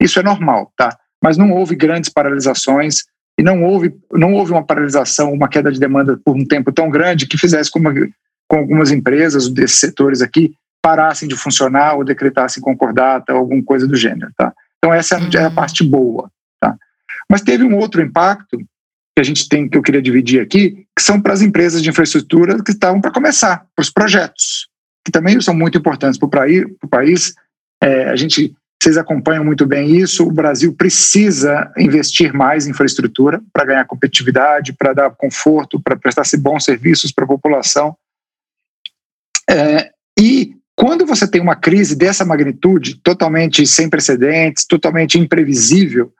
Isso 0.00 0.18
é 0.18 0.22
normal, 0.22 0.72
tá? 0.76 0.96
Mas 1.22 1.36
não 1.36 1.52
houve 1.52 1.76
grandes 1.76 2.10
paralisações 2.10 3.04
e 3.38 3.42
não 3.42 3.62
houve, 3.64 3.94
não 4.12 4.32
houve 4.34 4.52
uma 4.52 4.64
paralisação, 4.64 5.32
uma 5.32 5.48
queda 5.48 5.70
de 5.70 5.80
demanda 5.80 6.18
por 6.24 6.36
um 6.36 6.44
tempo 6.44 6.72
tão 6.72 6.90
grande 6.90 7.26
que 7.26 7.38
fizesse 7.38 7.70
com, 7.70 7.78
uma, 7.78 7.92
com 8.48 8.58
algumas 8.58 8.90
empresas 8.90 9.48
desses 9.48 9.78
setores 9.78 10.20
aqui 10.20 10.54
parassem 10.82 11.28
de 11.28 11.36
funcionar 11.36 11.94
ou 11.94 12.04
decretassem 12.04 12.62
concordata 12.62 13.32
ou 13.32 13.38
alguma 13.38 13.62
coisa 13.64 13.86
do 13.86 13.96
gênero, 13.96 14.30
tá? 14.36 14.52
Então 14.78 14.92
essa 14.92 15.16
é 15.16 15.38
a 15.38 15.48
uhum. 15.48 15.54
parte 15.54 15.82
boa, 15.82 16.30
tá? 16.60 16.76
Mas 17.30 17.40
teve 17.40 17.64
um 17.64 17.78
outro 17.78 18.02
impacto 18.02 18.58
que 19.14 19.20
a 19.20 19.24
gente 19.24 19.48
tem, 19.48 19.68
que 19.68 19.78
eu 19.78 19.82
queria 19.82 20.02
dividir 20.02 20.40
aqui, 20.40 20.86
que 20.96 21.02
são 21.02 21.20
para 21.20 21.32
as 21.32 21.40
empresas 21.40 21.80
de 21.80 21.88
infraestrutura 21.88 22.62
que 22.62 22.72
estavam 22.72 23.00
para 23.00 23.12
começar, 23.12 23.64
para 23.74 23.82
os 23.82 23.90
projetos, 23.90 24.68
que 25.04 25.12
também 25.12 25.40
são 25.40 25.54
muito 25.54 25.78
importantes 25.78 26.18
para 26.18 26.26
o 26.26 26.88
país. 26.88 27.34
É, 27.80 28.08
a 28.10 28.16
gente, 28.16 28.52
vocês 28.82 28.96
acompanham 28.96 29.44
muito 29.44 29.66
bem 29.66 29.96
isso. 29.96 30.26
O 30.26 30.32
Brasil 30.32 30.74
precisa 30.74 31.72
investir 31.78 32.34
mais 32.34 32.66
em 32.66 32.70
infraestrutura 32.70 33.40
para 33.52 33.64
ganhar 33.64 33.84
competitividade, 33.84 34.72
para 34.72 34.92
dar 34.92 35.10
conforto, 35.10 35.80
para 35.80 35.96
prestar 35.96 36.24
bons 36.38 36.64
serviços 36.64 37.12
para 37.12 37.24
a 37.24 37.28
população. 37.28 37.96
É, 39.48 39.92
e 40.18 40.56
quando 40.76 41.06
você 41.06 41.28
tem 41.28 41.40
uma 41.40 41.54
crise 41.54 41.94
dessa 41.94 42.24
magnitude, 42.24 42.96
totalmente 42.96 43.64
sem 43.64 43.88
precedentes, 43.88 44.66
totalmente 44.66 45.18
imprevisível, 45.20 46.12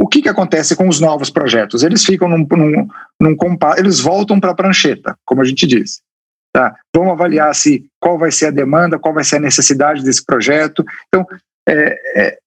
o 0.00 0.08
que, 0.08 0.22
que 0.22 0.30
acontece 0.30 0.74
com 0.74 0.88
os 0.88 0.98
novos 0.98 1.28
projetos? 1.28 1.82
Eles 1.82 2.02
ficam 2.02 2.26
num, 2.26 2.46
num, 2.50 2.88
num 3.20 3.36
eles 3.76 4.00
voltam 4.00 4.40
para 4.40 4.52
a 4.52 4.54
prancheta, 4.54 5.14
como 5.26 5.42
a 5.42 5.44
gente 5.44 5.66
diz. 5.66 6.00
Tá? 6.50 6.74
Vamos 6.96 7.12
avaliar 7.12 7.54
se 7.54 7.84
qual 8.00 8.18
vai 8.18 8.32
ser 8.32 8.46
a 8.46 8.50
demanda, 8.50 8.98
qual 8.98 9.12
vai 9.12 9.24
ser 9.24 9.36
a 9.36 9.40
necessidade 9.40 10.02
desse 10.02 10.24
projeto. 10.24 10.82
Então, 11.08 11.26
é, 11.68 11.98
é, 12.16 12.38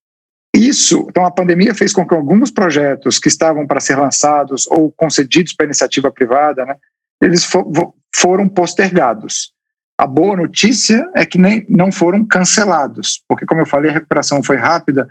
isso, 0.56 1.06
então 1.08 1.26
a 1.26 1.32
pandemia 1.32 1.76
fez 1.76 1.94
com 1.94 2.08
que 2.08 2.16
alguns 2.16 2.50
projetos 2.50 3.20
que 3.20 3.28
estavam 3.28 3.68
para 3.68 3.80
ser 3.80 3.98
lançados 3.98 4.66
ou 4.68 4.92
concedidos 4.92 5.54
para 5.54 5.68
iniciativa 5.68 6.12
privada, 6.12 6.66
né, 6.66 6.76
eles 7.22 7.46
for, 7.46 7.94
foram 8.16 8.50
postergados. 8.50 9.54
A 9.96 10.08
boa 10.08 10.36
notícia 10.36 11.08
é 11.16 11.24
que 11.24 11.38
nem, 11.38 11.64
não 11.70 11.92
foram 11.92 12.26
cancelados, 12.26 13.22
porque, 13.28 13.46
como 13.46 13.62
eu 13.62 13.68
falei, 13.68 13.92
a 13.92 13.94
recuperação 13.94 14.42
foi 14.42 14.58
rápida 14.58 15.08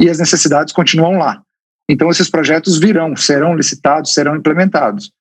e 0.00 0.10
as 0.10 0.18
necessidades 0.18 0.74
continuam 0.74 1.16
lá. 1.16 1.42
Então, 1.88 2.10
esses 2.10 2.28
projetos 2.28 2.78
virão, 2.78 3.14
serão 3.16 3.56
licitados, 3.56 4.12
serão 4.12 4.36
implementados. 4.36 5.12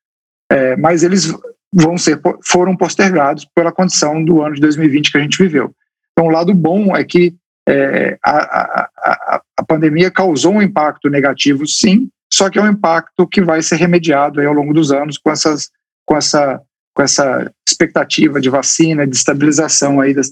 É, 0.51 0.75
mas 0.75 1.03
eles 1.03 1.33
vão 1.73 1.97
ser, 1.97 2.19
foram 2.43 2.75
postergados 2.75 3.45
pela 3.53 3.71
condição 3.71 4.23
do 4.23 4.41
ano 4.41 4.55
de 4.55 4.61
2020 4.61 5.11
que 5.11 5.17
a 5.17 5.21
gente 5.21 5.37
viveu. 5.37 5.73
Então, 6.11 6.27
o 6.27 6.31
lado 6.31 6.53
bom 6.53 6.95
é 6.95 7.03
que 7.03 7.35
é, 7.67 8.17
a, 8.23 8.31
a, 8.31 8.89
a, 8.97 9.41
a, 9.57 9.65
pandemia 9.65 10.11
causou 10.11 10.53
um 10.53 10.61
impacto 10.61 11.09
negativo, 11.09 11.67
sim, 11.67 12.09
só 12.31 12.49
que 12.49 12.59
é 12.59 12.61
um 12.61 12.69
impacto 12.69 13.27
que 13.27 13.41
vai 13.41 13.61
ser 13.61 13.77
remediado 13.77 14.39
ao 14.39 14.53
longo 14.53 14.73
dos 14.73 14.91
anos 14.91 15.17
com, 15.17 15.31
essas, 15.31 15.69
com, 16.05 16.15
essa, 16.15 16.61
com 16.93 17.01
essa 17.01 17.51
expectativa 17.67 18.39
de 18.39 18.49
vacina, 18.49 19.07
de 19.07 19.15
estabilização 19.15 19.99
aí 19.99 20.13
das, 20.13 20.31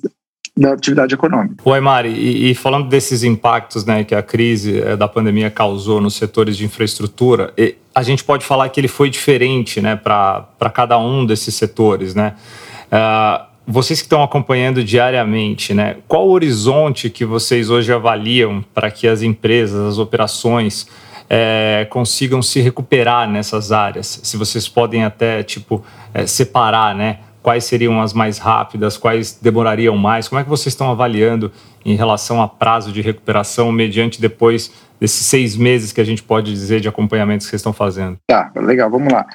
da 0.55 0.73
atividade 0.73 1.15
econômica. 1.15 1.55
Oi, 1.65 1.79
Mari, 1.79 2.09
e, 2.09 2.51
e, 2.51 2.55
falando 2.55 2.87
desses 2.87 3.23
impactos 3.23 3.85
né, 3.85 4.03
que 4.03 4.13
a 4.13 4.21
crise 4.21 4.81
é, 4.81 4.95
da 4.95 5.07
pandemia 5.07 5.49
causou 5.49 5.99
nos 5.99 6.15
setores 6.15 6.55
de 6.55 6.63
infraestrutura, 6.63 7.51
a 7.93 8.03
gente 8.03 8.23
pode 8.23 8.45
falar 8.45 8.69
que 8.69 8.79
ele 8.79 8.87
foi 8.87 9.09
diferente 9.09 9.81
né, 9.81 9.95
para 9.95 10.69
cada 10.71 10.97
um 10.97 11.25
desses 11.25 11.55
setores, 11.55 12.13
né? 12.13 12.35
Uh, 12.91 13.53
vocês 13.65 14.01
que 14.01 14.05
estão 14.05 14.21
acompanhando 14.21 14.83
diariamente, 14.83 15.73
né, 15.73 15.97
qual 16.07 16.27
o 16.27 16.31
horizonte 16.31 17.09
que 17.09 17.23
vocês 17.23 17.69
hoje 17.69 17.93
avaliam 17.93 18.63
para 18.73 18.91
que 18.91 19.07
as 19.07 19.21
empresas, 19.21 19.79
as 19.87 19.97
operações 19.97 20.85
é, 21.29 21.87
consigam 21.89 22.41
se 22.41 22.59
recuperar 22.59 23.27
nessas 23.29 23.71
áreas? 23.71 24.19
Se 24.21 24.35
vocês 24.35 24.67
podem 24.67 25.05
até 25.05 25.43
tipo 25.43 25.83
é, 26.13 26.27
separar, 26.27 26.93
né, 26.93 27.19
quais 27.43 27.65
seriam 27.65 28.01
as 28.01 28.13
mais 28.13 28.37
rápidas, 28.37 28.97
quais 28.97 29.37
demorariam 29.39 29.97
mais? 29.97 30.29
Como 30.29 30.39
é 30.39 30.43
que 30.43 30.49
vocês 30.49 30.73
estão 30.73 30.89
avaliando 30.89 31.51
em 31.85 31.95
relação 31.95 32.41
a 32.41 32.47
prazo 32.47 32.91
de 32.91 33.01
recuperação 33.01 33.71
mediante 33.71 34.19
depois 34.19 34.71
desses 34.99 35.25
seis 35.25 35.57
meses 35.57 35.91
que 35.91 35.99
a 35.99 36.05
gente 36.05 36.23
pode 36.23 36.51
dizer 36.51 36.79
de 36.79 36.87
acompanhamento 36.87 37.43
que 37.43 37.49
vocês 37.49 37.59
estão 37.59 37.73
fazendo? 37.73 38.17
Tá, 38.25 38.51
legal, 38.55 38.89
vamos 38.89 39.11
lá. 39.11 39.27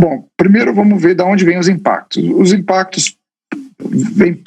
Bom, 0.00 0.28
primeiro 0.36 0.72
vamos 0.72 1.02
ver 1.02 1.14
de 1.14 1.22
onde 1.24 1.44
vêm 1.44 1.58
os 1.58 1.68
impactos. 1.68 2.22
Os 2.36 2.52
impactos 2.52 3.16
vem 4.14 4.40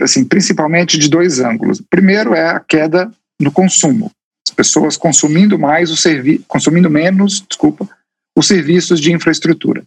assim, 0.00 0.24
principalmente 0.24 0.98
de 0.98 1.08
dois 1.08 1.38
ângulos. 1.38 1.80
Primeiro 1.90 2.34
é 2.34 2.48
a 2.48 2.58
queda 2.58 3.10
no 3.38 3.52
consumo. 3.52 4.10
As 4.48 4.54
pessoas 4.54 4.96
consumindo 4.96 5.58
mais 5.58 5.90
o 5.90 5.96
serviço, 5.96 6.44
consumindo 6.48 6.90
menos, 6.90 7.44
desculpa, 7.46 7.88
os 8.36 8.48
serviços 8.48 9.00
de 9.00 9.12
infraestrutura. 9.12 9.84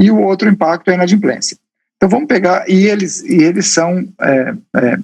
E 0.00 0.10
o 0.10 0.18
outro 0.20 0.48
impacto 0.48 0.88
é 0.88 0.92
a 0.92 0.94
inadimplência. 0.94 1.56
Então 1.96 2.08
vamos 2.08 2.26
pegar 2.26 2.68
e 2.68 2.86
eles 2.86 3.22
e 3.22 3.42
eles 3.42 3.66
são 3.68 4.08
é, 4.20 4.54
é, 4.76 4.96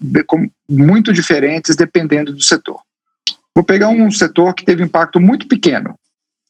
muito 0.68 1.12
diferentes 1.12 1.76
dependendo 1.76 2.32
do 2.32 2.42
setor. 2.42 2.80
Vou 3.54 3.62
pegar 3.62 3.88
um 3.88 4.10
setor 4.10 4.54
que 4.54 4.64
teve 4.64 4.82
impacto 4.82 5.20
muito 5.20 5.46
pequeno. 5.46 5.94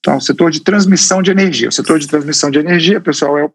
Então, 0.00 0.19
o 0.19 0.21
setor 0.21 0.53
de 0.53 0.61
transmissão 0.61 1.21
de 1.21 1.33
energia. 1.33 1.69
O 1.69 1.73
setor 1.73 1.99
de 1.99 2.07
transmissão 2.07 2.50
de 2.50 2.61
energia, 2.61 3.00
pessoal, 3.00 3.38
é, 3.38 3.50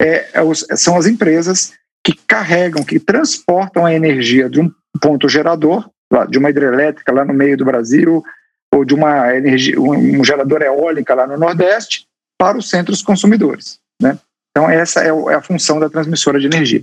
é, 0.00 0.30
é 0.32 0.76
são 0.76 0.96
as 0.96 1.06
empresas 1.06 1.72
que 2.04 2.14
carregam, 2.26 2.84
que 2.84 3.00
transportam 3.00 3.84
a 3.84 3.92
energia 3.92 4.48
de 4.48 4.60
um 4.60 4.70
ponto 5.00 5.28
gerador, 5.28 5.90
de 6.28 6.38
uma 6.38 6.50
hidrelétrica 6.50 7.12
lá 7.12 7.24
no 7.24 7.34
meio 7.34 7.56
do 7.56 7.64
Brasil, 7.64 8.24
ou 8.72 8.84
de 8.84 8.94
uma 8.94 9.34
energia, 9.34 9.80
um 9.80 10.24
gerador 10.24 10.62
eólica 10.62 11.14
lá 11.14 11.26
no 11.26 11.36
Nordeste, 11.36 12.06
para 12.38 12.56
os 12.56 12.70
centros 12.70 13.02
consumidores. 13.02 13.80
Né? 14.00 14.18
Então, 14.58 14.68
essa 14.68 15.04
é, 15.04 15.08
é 15.08 15.34
a 15.34 15.40
função 15.40 15.78
da 15.78 15.88
transmissora 15.88 16.40
de 16.40 16.46
energia. 16.46 16.82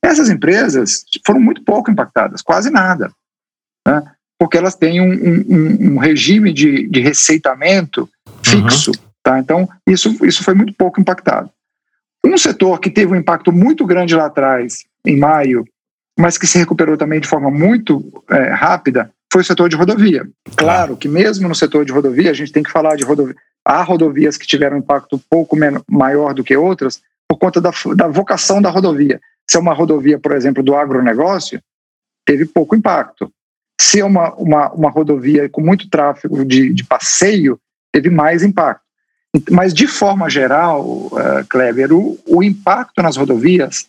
Essas 0.00 0.30
empresas 0.30 1.04
foram 1.26 1.40
muito 1.40 1.60
pouco 1.64 1.90
impactadas, 1.90 2.40
quase 2.40 2.70
nada, 2.70 3.10
né? 3.84 4.00
porque 4.38 4.56
elas 4.56 4.76
têm 4.76 5.00
um, 5.00 5.12
um, 5.12 5.94
um 5.94 5.98
regime 5.98 6.52
de, 6.52 6.86
de 6.86 7.00
receitamento 7.00 8.08
fixo. 8.44 8.92
Uhum. 8.92 9.06
Tá? 9.24 9.40
Então, 9.40 9.68
isso, 9.84 10.24
isso 10.24 10.44
foi 10.44 10.54
muito 10.54 10.72
pouco 10.74 11.00
impactado. 11.00 11.50
Um 12.24 12.38
setor 12.38 12.78
que 12.78 12.90
teve 12.90 13.12
um 13.12 13.16
impacto 13.16 13.50
muito 13.50 13.84
grande 13.84 14.14
lá 14.14 14.26
atrás, 14.26 14.84
em 15.04 15.18
maio, 15.18 15.64
mas 16.16 16.38
que 16.38 16.46
se 16.46 16.58
recuperou 16.58 16.96
também 16.96 17.18
de 17.18 17.26
forma 17.26 17.50
muito 17.50 18.22
é, 18.30 18.50
rápida, 18.52 19.10
foi 19.32 19.42
o 19.42 19.44
setor 19.44 19.68
de 19.68 19.74
rodovia. 19.74 20.28
Claro 20.54 20.96
que 20.96 21.08
mesmo 21.08 21.48
no 21.48 21.56
setor 21.56 21.84
de 21.84 21.90
rodovia, 21.90 22.30
a 22.30 22.34
gente 22.34 22.52
tem 22.52 22.62
que 22.62 22.70
falar 22.70 22.94
de 22.94 23.02
rodovia. 23.04 23.34
Há 23.64 23.82
rodovias 23.82 24.36
que 24.36 24.46
tiveram 24.46 24.76
um 24.76 24.78
impacto 24.78 25.16
um 25.16 25.20
pouco 25.28 25.56
menor, 25.56 25.82
maior 25.90 26.32
do 26.32 26.44
que 26.44 26.56
outras 26.56 27.02
por 27.28 27.38
conta 27.38 27.60
da, 27.60 27.70
da 27.94 28.08
vocação 28.08 28.60
da 28.60 28.70
rodovia. 28.70 29.20
Se 29.48 29.56
é 29.56 29.60
uma 29.60 29.74
rodovia, 29.74 30.18
por 30.18 30.32
exemplo, 30.32 30.62
do 30.62 30.74
agronegócio, 30.74 31.60
teve 32.24 32.44
pouco 32.46 32.74
impacto. 32.74 33.32
Se 33.80 34.00
é 34.00 34.04
uma, 34.04 34.34
uma, 34.34 34.72
uma 34.72 34.90
rodovia 34.90 35.48
com 35.48 35.60
muito 35.60 35.88
tráfego 35.88 36.44
de, 36.44 36.72
de 36.72 36.84
passeio, 36.84 37.60
teve 37.92 38.10
mais 38.10 38.42
impacto. 38.42 38.84
Mas, 39.50 39.74
de 39.74 39.86
forma 39.86 40.30
geral, 40.30 40.82
uh, 40.84 41.46
Kleber, 41.48 41.92
o, 41.92 42.18
o, 42.26 42.42
impacto 42.42 43.02
nas 43.02 43.16
rodovias 43.16 43.86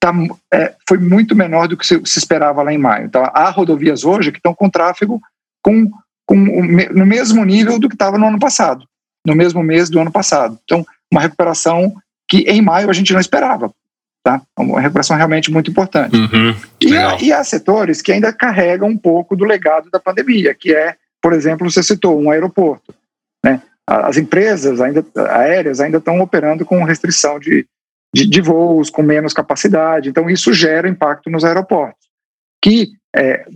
tá, 0.00 0.12
é, 0.52 0.74
foi 0.88 0.98
muito 0.98 1.36
menor 1.36 1.68
do 1.68 1.76
que 1.76 1.86
se, 1.86 2.00
se, 2.04 2.18
esperava 2.18 2.62
lá 2.62 2.72
em 2.72 2.78
maio. 2.78 3.06
Então, 3.06 3.22
há 3.24 3.50
rodovias 3.50 4.04
hoje 4.04 4.32
que 4.32 4.38
estão 4.38 4.54
com 4.54 4.68
tráfego 4.68 5.20
com, 5.62 5.88
com 6.26 6.36
no 6.36 7.06
mesmo 7.06 7.44
nível 7.44 7.78
do 7.78 7.88
que 7.88 7.94
estava 7.94 8.18
no 8.18 8.26
ano 8.26 8.38
passado, 8.38 8.84
no 9.24 9.34
mesmo 9.34 9.62
mês 9.62 9.88
do 9.88 10.00
ano 10.00 10.10
passado. 10.10 10.58
Então, 10.64 10.84
uma 11.12 11.20
recuperação 11.20 11.94
que 12.28 12.38
em 12.40 12.60
maio 12.60 12.90
a 12.90 12.92
gente 12.92 13.12
não 13.12 13.20
esperava. 13.20 13.72
Tá? 14.22 14.42
Uma 14.58 14.80
recuperação 14.80 15.16
realmente 15.16 15.50
muito 15.50 15.70
importante. 15.70 16.14
Uhum, 16.14 16.54
e, 16.80 17.24
e 17.24 17.32
há 17.32 17.42
setores 17.42 18.02
que 18.02 18.12
ainda 18.12 18.32
carregam 18.32 18.88
um 18.88 18.98
pouco 18.98 19.34
do 19.34 19.44
legado 19.44 19.90
da 19.90 19.98
pandemia, 19.98 20.54
que 20.54 20.74
é, 20.74 20.96
por 21.22 21.32
exemplo, 21.32 21.70
você 21.70 21.82
citou 21.82 22.20
um 22.20 22.30
aeroporto. 22.30 22.94
Né? 23.42 23.62
as 23.88 24.18
empresas 24.18 24.82
ainda 24.82 25.02
aéreas 25.30 25.80
ainda 25.80 25.96
estão 25.96 26.20
operando 26.20 26.62
com 26.66 26.84
restrição 26.84 27.38
de, 27.38 27.66
de, 28.14 28.28
de, 28.28 28.40
voos, 28.42 28.90
com 28.90 29.02
menos 29.02 29.32
capacidade. 29.32 30.10
Então, 30.10 30.28
isso 30.28 30.52
gera 30.52 30.88
impacto 30.88 31.30
nos 31.30 31.42
aeroportos. 31.42 32.06
Que 32.62 32.88
é, 33.16 33.46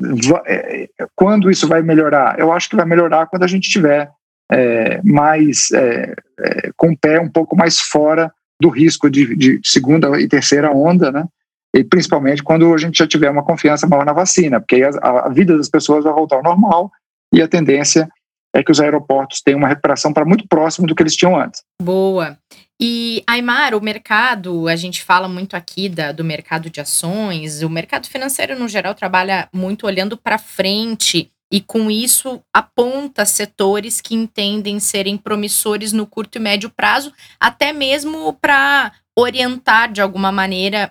é, 0.47 0.89
quando 1.15 1.51
isso 1.51 1.69
vai 1.69 1.83
melhorar? 1.83 2.39
Eu 2.39 2.51
acho 2.51 2.71
que 2.71 2.77
vai 2.77 2.87
melhorar 2.87 3.27
quando 3.27 3.43
a 3.43 3.47
gente 3.47 3.69
tiver 3.69 4.11
é, 4.51 5.03
mais 5.03 5.71
é, 5.73 6.15
é, 6.41 6.71
com 6.77 6.93
o 6.93 6.99
pé 6.99 7.21
um 7.21 7.29
pouco 7.29 7.55
mais 7.55 7.79
fora 7.79 8.33
do 8.62 8.68
risco 8.68 9.11
de, 9.11 9.35
de, 9.35 9.61
segunda 9.64 10.20
e 10.20 10.29
terceira 10.29 10.70
onda, 10.70 11.11
né? 11.11 11.27
E 11.75 11.83
principalmente 11.83 12.42
quando 12.42 12.72
a 12.72 12.79
gente 12.79 12.98
já 12.98 13.07
tiver 13.07 13.31
uma 13.31 13.42
confiança 13.42 13.87
maior 13.87 14.05
na 14.05 14.12
vacina, 14.12 14.61
porque 14.61 14.77
aí 14.77 14.85
a, 14.85 15.27
a 15.27 15.29
vida 15.29 15.57
das 15.57 15.68
pessoas 15.68 16.05
vai 16.05 16.12
voltar 16.12 16.37
ao 16.37 16.42
normal 16.42 16.92
e 17.35 17.42
a 17.42 17.48
tendência 17.48 18.09
é 18.55 18.62
que 18.62 18.70
os 18.70 18.81
aeroportos 18.81 19.40
têm 19.40 19.55
uma 19.55 19.66
recuperação 19.66 20.12
para 20.12 20.25
muito 20.25 20.46
próximo 20.46 20.87
do 20.87 20.94
que 20.94 21.03
eles 21.03 21.16
tinham 21.16 21.38
antes. 21.38 21.62
Boa. 21.83 22.38
E, 22.79 23.22
Aymar, 23.27 23.75
o 23.75 23.83
mercado, 23.83 24.68
a 24.68 24.77
gente 24.77 25.03
fala 25.03 25.27
muito 25.27 25.57
aqui 25.57 25.88
da, 25.88 26.12
do 26.12 26.22
mercado 26.22 26.68
de 26.68 26.81
ações, 26.81 27.62
o 27.62 27.70
mercado 27.70 28.07
financeiro, 28.07 28.59
no 28.59 28.68
geral, 28.68 28.94
trabalha 28.94 29.48
muito 29.53 29.87
olhando 29.87 30.16
para 30.16 30.37
frente 30.37 31.32
e, 31.53 31.61
com 31.61 31.91
isso, 31.91 32.43
aponta 32.51 33.27
setores 33.27 34.01
que 34.01 34.15
entendem 34.15 34.81
serem 34.81 35.19
promissores 35.19 35.93
no 35.93 36.07
curto 36.07 36.38
e 36.38 36.41
médio 36.41 36.71
prazo, 36.71 37.12
até 37.38 37.75
mesmo 37.75 38.33
para 38.41 38.91
orientar, 39.15 39.93
de 39.93 40.01
alguma 40.01 40.33
maneira, 40.33 40.91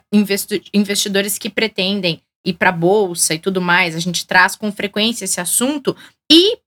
investidores 0.72 1.40
que 1.40 1.50
pretendem 1.50 2.22
ir 2.46 2.54
para 2.54 2.70
a 2.70 2.74
bolsa 2.74 3.34
e 3.34 3.40
tudo 3.40 3.60
mais. 3.60 3.96
A 3.96 4.00
gente 4.00 4.28
traz 4.28 4.56
com 4.56 4.72
frequência 4.72 5.26
esse 5.26 5.42
assunto. 5.42 5.98
E 6.32 6.60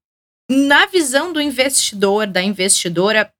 na 0.51 0.87
visão 0.87 1.33
do 1.33 1.41
investidor, 1.41 2.27
da 2.27 2.43
investidora, 2.43 3.33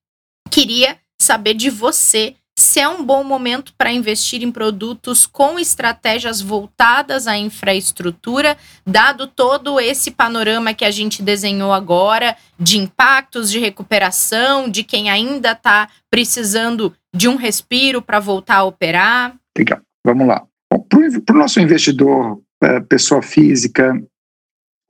queria 0.53 0.97
saber 1.21 1.55
de 1.55 1.69
você 1.69 2.37
se 2.75 2.81
é 2.81 2.89
um 2.89 3.05
bom 3.05 3.23
momento 3.23 3.73
para 3.79 3.93
investir 3.93 4.43
em 4.43 4.51
produtos 4.51 5.27
com 5.27 5.61
estratégias 5.61 6.41
voltadas 6.41 7.29
à 7.29 7.39
infraestrutura, 7.39 8.57
dado 8.85 9.29
todo 9.29 9.79
esse 9.79 10.11
panorama 10.11 10.75
que 10.75 10.85
a 10.85 10.91
gente 10.91 11.23
desenhou 11.23 11.73
agora 11.73 12.37
de 12.59 12.79
impactos, 12.79 13.49
de 13.49 13.61
recuperação, 13.61 14.69
de 14.69 14.83
quem 14.83 15.09
ainda 15.09 15.53
está 15.53 15.89
precisando 16.11 16.93
de 17.15 17.29
um 17.29 17.37
respiro 17.37 18.03
para 18.03 18.19
voltar 18.19 18.57
a 18.57 18.65
operar? 18.65 19.37
Legal, 19.57 19.81
vamos 20.05 20.27
lá. 20.27 20.45
Para 20.69 21.37
o 21.37 21.39
nosso 21.39 21.61
investidor, 21.61 22.43
é, 22.61 22.81
pessoa 22.81 23.23
física, 23.23 23.95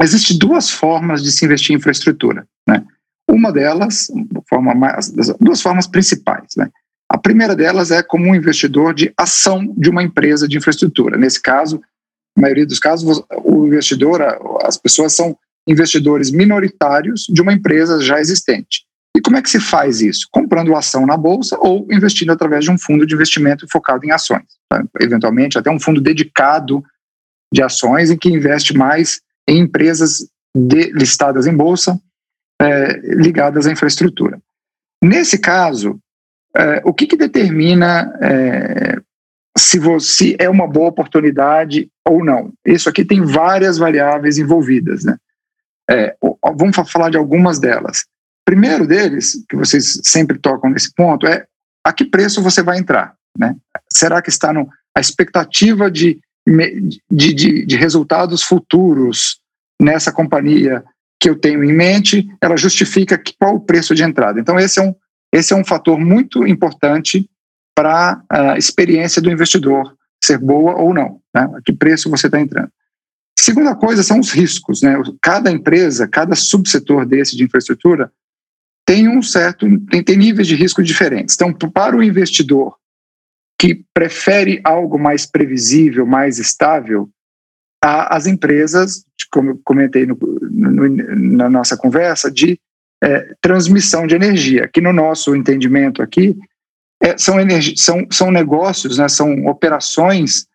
Existem 0.00 0.36
duas 0.38 0.70
formas 0.70 1.22
de 1.22 1.30
se 1.30 1.44
investir 1.44 1.72
em 1.72 1.78
infraestrutura. 1.78 2.48
Né? 2.68 2.84
Uma 3.30 3.52
delas, 3.52 4.08
forma 4.48 4.74
mais, 4.74 5.12
duas 5.40 5.62
formas 5.62 5.86
principais. 5.86 6.48
Né? 6.56 6.68
A 7.14 7.18
primeira 7.18 7.54
delas 7.54 7.92
é 7.92 8.02
como 8.02 8.28
um 8.28 8.34
investidor 8.34 8.92
de 8.92 9.14
ação 9.16 9.72
de 9.76 9.88
uma 9.88 10.02
empresa 10.02 10.48
de 10.48 10.58
infraestrutura. 10.58 11.16
Nesse 11.16 11.40
caso, 11.40 11.80
na 12.36 12.42
maioria 12.42 12.66
dos 12.66 12.80
casos, 12.80 13.22
o 13.44 13.68
investidor, 13.68 14.20
as 14.64 14.76
pessoas 14.76 15.12
são 15.12 15.38
investidores 15.64 16.32
minoritários 16.32 17.26
de 17.32 17.40
uma 17.40 17.52
empresa 17.52 18.00
já 18.00 18.18
existente. 18.18 18.84
E 19.16 19.20
como 19.20 19.36
é 19.36 19.42
que 19.42 19.48
se 19.48 19.60
faz 19.60 20.00
isso? 20.00 20.26
Comprando 20.32 20.74
ação 20.74 21.06
na 21.06 21.16
bolsa 21.16 21.56
ou 21.60 21.86
investindo 21.88 22.32
através 22.32 22.64
de 22.64 22.72
um 22.72 22.76
fundo 22.76 23.06
de 23.06 23.14
investimento 23.14 23.64
focado 23.70 24.04
em 24.04 24.10
ações. 24.10 24.42
Tá? 24.68 24.82
Eventualmente, 25.00 25.56
até 25.56 25.70
um 25.70 25.78
fundo 25.78 26.00
dedicado 26.00 26.82
de 27.54 27.62
ações 27.62 28.10
em 28.10 28.18
que 28.18 28.28
investe 28.28 28.76
mais 28.76 29.20
em 29.48 29.60
empresas 29.60 30.28
de, 30.52 30.90
listadas 30.90 31.46
em 31.46 31.56
bolsa 31.56 31.96
é, 32.60 32.98
ligadas 33.14 33.68
à 33.68 33.70
infraestrutura. 33.70 34.42
Nesse 35.00 35.38
caso, 35.38 36.00
é, 36.56 36.82
o 36.84 36.92
que, 36.92 37.06
que 37.06 37.16
determina 37.16 38.12
é, 38.20 38.96
se 39.56 39.78
você 39.78 40.36
é 40.38 40.48
uma 40.48 40.66
boa 40.66 40.88
oportunidade 40.88 41.88
ou 42.06 42.24
não? 42.24 42.52
Isso 42.64 42.88
aqui 42.88 43.04
tem 43.04 43.22
várias 43.22 43.78
variáveis 43.78 44.38
envolvidas, 44.38 45.04
né? 45.04 45.16
É, 45.90 46.16
vamos 46.56 46.76
falar 46.90 47.10
de 47.10 47.16
algumas 47.16 47.58
delas. 47.58 48.04
Primeiro 48.44 48.86
deles, 48.86 49.44
que 49.48 49.56
vocês 49.56 50.00
sempre 50.04 50.38
tocam 50.38 50.70
nesse 50.70 50.92
ponto, 50.94 51.26
é 51.26 51.46
a 51.84 51.92
que 51.92 52.04
preço 52.04 52.42
você 52.42 52.62
vai 52.62 52.78
entrar. 52.78 53.14
Né? 53.38 53.54
Será 53.90 54.22
que 54.22 54.30
está 54.30 54.52
no, 54.52 54.68
a 54.96 55.00
expectativa 55.00 55.90
de, 55.90 56.20
de, 57.10 57.34
de, 57.34 57.66
de 57.66 57.76
resultados 57.76 58.42
futuros 58.42 59.40
nessa 59.80 60.12
companhia 60.12 60.82
que 61.20 61.28
eu 61.28 61.36
tenho 61.38 61.64
em 61.64 61.72
mente, 61.72 62.28
ela 62.40 62.56
justifica 62.56 63.16
que, 63.16 63.34
qual 63.38 63.56
o 63.56 63.60
preço 63.60 63.94
de 63.94 64.02
entrada. 64.02 64.38
Então, 64.38 64.58
esse 64.58 64.78
é 64.78 64.82
um, 64.82 64.94
esse 65.34 65.52
é 65.52 65.56
um 65.56 65.64
fator 65.64 65.98
muito 65.98 66.46
importante 66.46 67.28
para 67.74 68.22
a 68.30 68.56
experiência 68.56 69.20
do 69.20 69.30
investidor 69.30 69.96
ser 70.22 70.38
boa 70.38 70.76
ou 70.76 70.94
não, 70.94 71.20
né? 71.34 71.50
a 71.56 71.60
que 71.60 71.72
preço 71.72 72.08
você 72.08 72.26
está 72.26 72.40
entrando. 72.40 72.70
Segunda 73.36 73.74
coisa 73.74 74.04
são 74.04 74.20
os 74.20 74.30
riscos. 74.30 74.80
Né? 74.80 74.94
Cada 75.20 75.50
empresa, 75.50 76.06
cada 76.06 76.36
subsetor 76.36 77.04
desse 77.04 77.36
de 77.36 77.42
infraestrutura 77.42 78.12
tem 78.86 79.08
um 79.08 79.20
certo, 79.20 79.66
tem, 79.88 80.04
tem 80.04 80.16
níveis 80.16 80.46
de 80.46 80.54
risco 80.54 80.84
diferentes. 80.84 81.34
Então, 81.34 81.52
para 81.52 81.96
o 81.96 82.02
investidor 82.02 82.76
que 83.60 83.84
prefere 83.92 84.60
algo 84.62 84.98
mais 85.00 85.26
previsível, 85.26 86.06
mais 86.06 86.38
estável, 86.38 87.10
as 87.82 88.26
empresas, 88.28 89.04
como 89.32 89.50
eu 89.50 89.60
comentei 89.64 90.06
no, 90.06 90.16
no, 90.42 90.88
na 91.36 91.50
nossa 91.50 91.76
conversa, 91.76 92.30
de 92.30 92.58
é, 93.02 93.34
transmissão 93.40 94.06
de 94.06 94.14
energia, 94.14 94.68
que 94.72 94.80
no 94.80 94.92
nosso 94.92 95.34
entendimento 95.34 96.02
aqui 96.02 96.36
é, 97.02 97.16
são, 97.18 97.36
são, 97.76 98.06
são 98.10 98.30
negócios, 98.30 98.98
né, 98.98 99.08
são 99.08 99.46
operações 99.46 100.46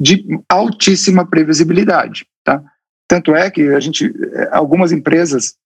de 0.00 0.24
altíssima 0.48 1.26
previsibilidade. 1.26 2.26
Tá? 2.44 2.62
Tanto 3.08 3.34
é 3.34 3.50
que 3.50 3.62
a 3.68 3.80
gente, 3.80 4.12
é, 4.34 4.48
algumas 4.52 4.92
empresas 4.92 5.56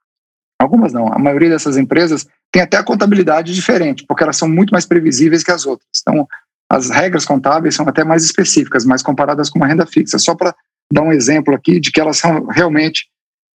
Algumas 0.63 0.93
não, 0.93 1.13
a 1.13 1.19
maioria 1.19 1.51
dessas 1.51 1.77
empresas 1.77 2.25
tem 2.53 2.63
até 2.63 2.77
a 2.77 2.85
contabilidade 2.85 3.53
diferente, 3.53 4.05
porque 4.07 4.23
elas 4.23 4.37
são 4.37 4.49
muito 4.49 4.71
mais 4.71 4.87
previsíveis 4.87 5.43
que 5.43 5.51
as 5.51 5.67
outras. 5.67 5.89
Então, 6.01 6.29
as 6.71 6.89
regras 6.89 7.25
contábeis 7.25 7.75
são 7.75 7.87
até 7.89 8.05
mais 8.05 8.25
específicas, 8.25 8.85
mais 8.85 9.03
comparadas 9.03 9.51
com 9.51 9.59
uma 9.59 9.67
renda 9.67 9.85
fixa, 9.85 10.21
só 10.21 10.37
para 10.37 10.55
dar 10.93 11.03
um 11.03 11.13
exemplo 11.13 11.53
aqui 11.53 11.81
de 11.81 11.91
que 11.91 12.01
elas 12.01 12.19
são 12.19 12.47
realmente 12.47 13.09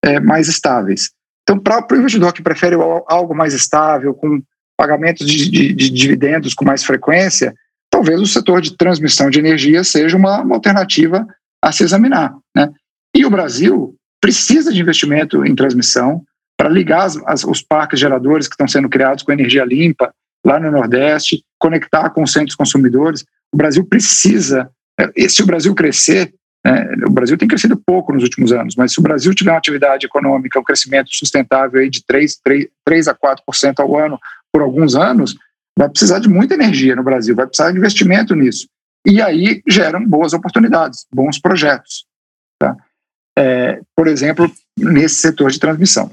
é, 0.04 0.18
mais 0.18 0.48
estáveis. 0.48 1.12
Então, 1.48 1.60
para 1.60 1.86
o 1.92 1.96
investidor 1.96 2.32
que 2.32 2.42
prefere 2.42 2.74
algo 3.06 3.34
mais 3.34 3.54
estável, 3.54 4.12
com 4.12 4.42
pagamentos 4.76 5.24
de, 5.24 5.48
de, 5.48 5.72
de, 5.72 5.90
dividendos 5.90 6.54
com 6.54 6.64
mais 6.64 6.82
frequência, 6.82 7.54
talvez 7.88 8.20
o 8.20 8.26
setor 8.26 8.60
de 8.60 8.76
transmissão 8.76 9.30
de 9.30 9.38
energia 9.38 9.84
seja 9.84 10.16
uma, 10.16 10.40
uma 10.40 10.56
alternativa 10.56 11.24
a 11.62 11.70
se 11.70 11.84
examinar. 11.84 12.34
Né? 12.54 12.68
E 13.14 13.24
o 13.24 13.30
Brasil 13.30 13.94
precisa 14.20 14.72
de 14.72 14.80
investimento 14.80 15.46
em 15.46 15.54
transmissão, 15.54 16.24
para 16.58 16.68
ligar 16.68 17.04
as, 17.04 17.16
as, 17.26 17.44
os 17.44 17.62
parques 17.62 18.00
geradores 18.00 18.48
que 18.48 18.54
estão 18.54 18.66
sendo 18.66 18.88
criados 18.88 19.22
com 19.22 19.30
energia 19.30 19.64
limpa 19.64 20.12
lá 20.44 20.58
no 20.58 20.70
Nordeste, 20.70 21.44
conectar 21.58 22.10
com 22.10 22.22
os 22.22 22.32
centros 22.32 22.56
consumidores. 22.56 23.24
O 23.52 23.56
Brasil 23.56 23.84
precisa, 23.84 24.70
é, 24.98 25.28
se 25.28 25.42
o 25.42 25.46
Brasil 25.46 25.74
crescer, 25.74 26.32
o 27.06 27.10
Brasil 27.10 27.36
tem 27.36 27.46
crescido 27.46 27.76
pouco 27.76 28.12
nos 28.12 28.22
últimos 28.22 28.52
anos, 28.52 28.74
mas 28.76 28.92
se 28.92 28.98
o 28.98 29.02
Brasil 29.02 29.34
tiver 29.34 29.52
uma 29.52 29.58
atividade 29.58 30.06
econômica, 30.06 30.58
um 30.58 30.64
crescimento 30.64 31.08
sustentável 31.12 31.80
aí 31.80 31.90
de 31.90 32.04
3, 32.04 32.36
3, 32.42 32.66
3 32.84 33.08
a 33.08 33.14
4% 33.14 33.78
ao 33.78 33.98
ano 33.98 34.18
por 34.52 34.62
alguns 34.62 34.94
anos, 34.94 35.36
vai 35.78 35.88
precisar 35.88 36.18
de 36.18 36.28
muita 36.28 36.54
energia 36.54 36.96
no 36.96 37.02
Brasil, 37.02 37.36
vai 37.36 37.46
precisar 37.46 37.70
de 37.70 37.78
investimento 37.78 38.34
nisso. 38.34 38.66
E 39.06 39.20
aí 39.22 39.62
geram 39.68 40.04
boas 40.04 40.32
oportunidades, 40.32 41.06
bons 41.12 41.38
projetos. 41.38 42.06
Tá? 42.58 42.76
É, 43.38 43.80
por 43.94 44.08
exemplo, 44.08 44.50
nesse 44.78 45.16
setor 45.16 45.50
de 45.50 45.60
transmissão. 45.60 46.10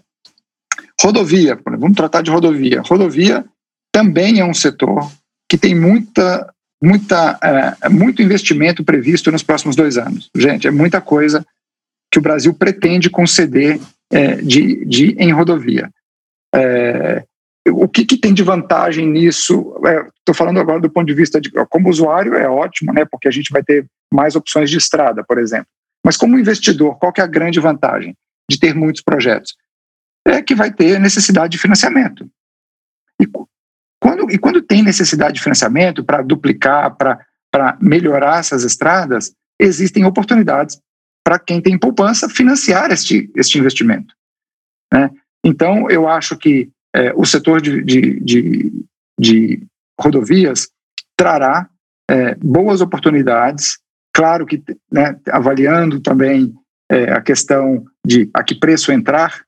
Rodovia, 1.01 1.59
vamos 1.65 1.95
tratar 1.95 2.21
de 2.21 2.29
rodovia. 2.29 2.81
Rodovia 2.81 3.45
também 3.91 4.39
é 4.39 4.45
um 4.45 4.53
setor 4.53 5.09
que 5.49 5.57
tem 5.57 5.73
muita, 5.73 6.53
muita, 6.83 7.39
é, 7.41 7.89
muito 7.89 8.21
investimento 8.21 8.83
previsto 8.83 9.31
nos 9.31 9.43
próximos 9.43 9.75
dois 9.75 9.97
anos. 9.97 10.29
Gente, 10.35 10.67
é 10.67 10.71
muita 10.71 10.99
coisa 10.99 11.45
que 12.11 12.19
o 12.19 12.21
Brasil 12.21 12.53
pretende 12.53 13.09
conceder 13.09 13.79
é, 14.11 14.35
de, 14.35 14.85
de, 14.85 15.15
em 15.17 15.31
rodovia. 15.31 15.89
É, 16.53 17.23
o 17.69 17.87
que, 17.87 18.05
que, 18.05 18.17
tem 18.17 18.33
de 18.33 18.43
vantagem 18.43 19.07
nisso? 19.07 19.73
Estou 20.19 20.35
falando 20.35 20.59
agora 20.59 20.81
do 20.81 20.89
ponto 20.89 21.07
de 21.07 21.13
vista 21.13 21.39
de 21.39 21.49
como 21.69 21.89
usuário 21.89 22.35
é 22.35 22.47
ótimo, 22.47 22.91
né? 22.91 23.05
Porque 23.05 23.27
a 23.27 23.31
gente 23.31 23.51
vai 23.51 23.63
ter 23.63 23.85
mais 24.13 24.35
opções 24.35 24.69
de 24.69 24.77
estrada, 24.77 25.23
por 25.23 25.39
exemplo. 25.39 25.67
Mas 26.05 26.17
como 26.17 26.37
investidor, 26.37 26.99
qual 26.99 27.13
que 27.13 27.21
é 27.21 27.23
a 27.23 27.27
grande 27.27 27.59
vantagem 27.59 28.13
de 28.49 28.59
ter 28.59 28.75
muitos 28.75 29.01
projetos? 29.01 29.55
é 30.25 30.41
que 30.41 30.55
vai 30.55 30.71
ter 30.71 30.99
necessidade 30.99 31.51
de 31.51 31.57
financiamento. 31.57 32.29
E 33.21 33.27
quando, 34.03 34.29
e 34.29 34.37
quando 34.37 34.61
tem 34.61 34.83
necessidade 34.83 35.35
de 35.35 35.41
financiamento 35.41 36.03
para 36.03 36.21
duplicar, 36.21 36.93
para 36.97 37.77
melhorar 37.79 38.39
essas 38.39 38.65
estradas, 38.65 39.33
existem 39.57 40.03
oportunidades 40.03 40.77
para 41.25 41.39
quem 41.39 41.61
tem 41.61 41.79
poupança 41.79 42.27
financiar 42.27 42.91
este, 42.91 43.31
este 43.33 43.57
investimento. 43.57 44.13
Né? 44.91 45.09
Então, 45.41 45.89
eu 45.89 46.09
acho 46.09 46.37
que 46.37 46.69
é, 46.93 47.13
o 47.15 47.23
setor 47.23 47.61
de, 47.61 47.81
de, 47.81 48.19
de, 48.19 48.71
de 49.17 49.63
rodovias 49.97 50.67
trará 51.15 51.69
é, 52.11 52.35
boas 52.35 52.81
oportunidades, 52.81 53.79
claro 54.13 54.45
que 54.45 54.61
né, 54.91 55.17
avaliando 55.31 56.01
também 56.01 56.53
é, 56.91 57.13
a 57.13 57.21
questão 57.21 57.85
de 58.05 58.29
a 58.33 58.43
que 58.43 58.55
preço 58.55 58.91
entrar, 58.91 59.45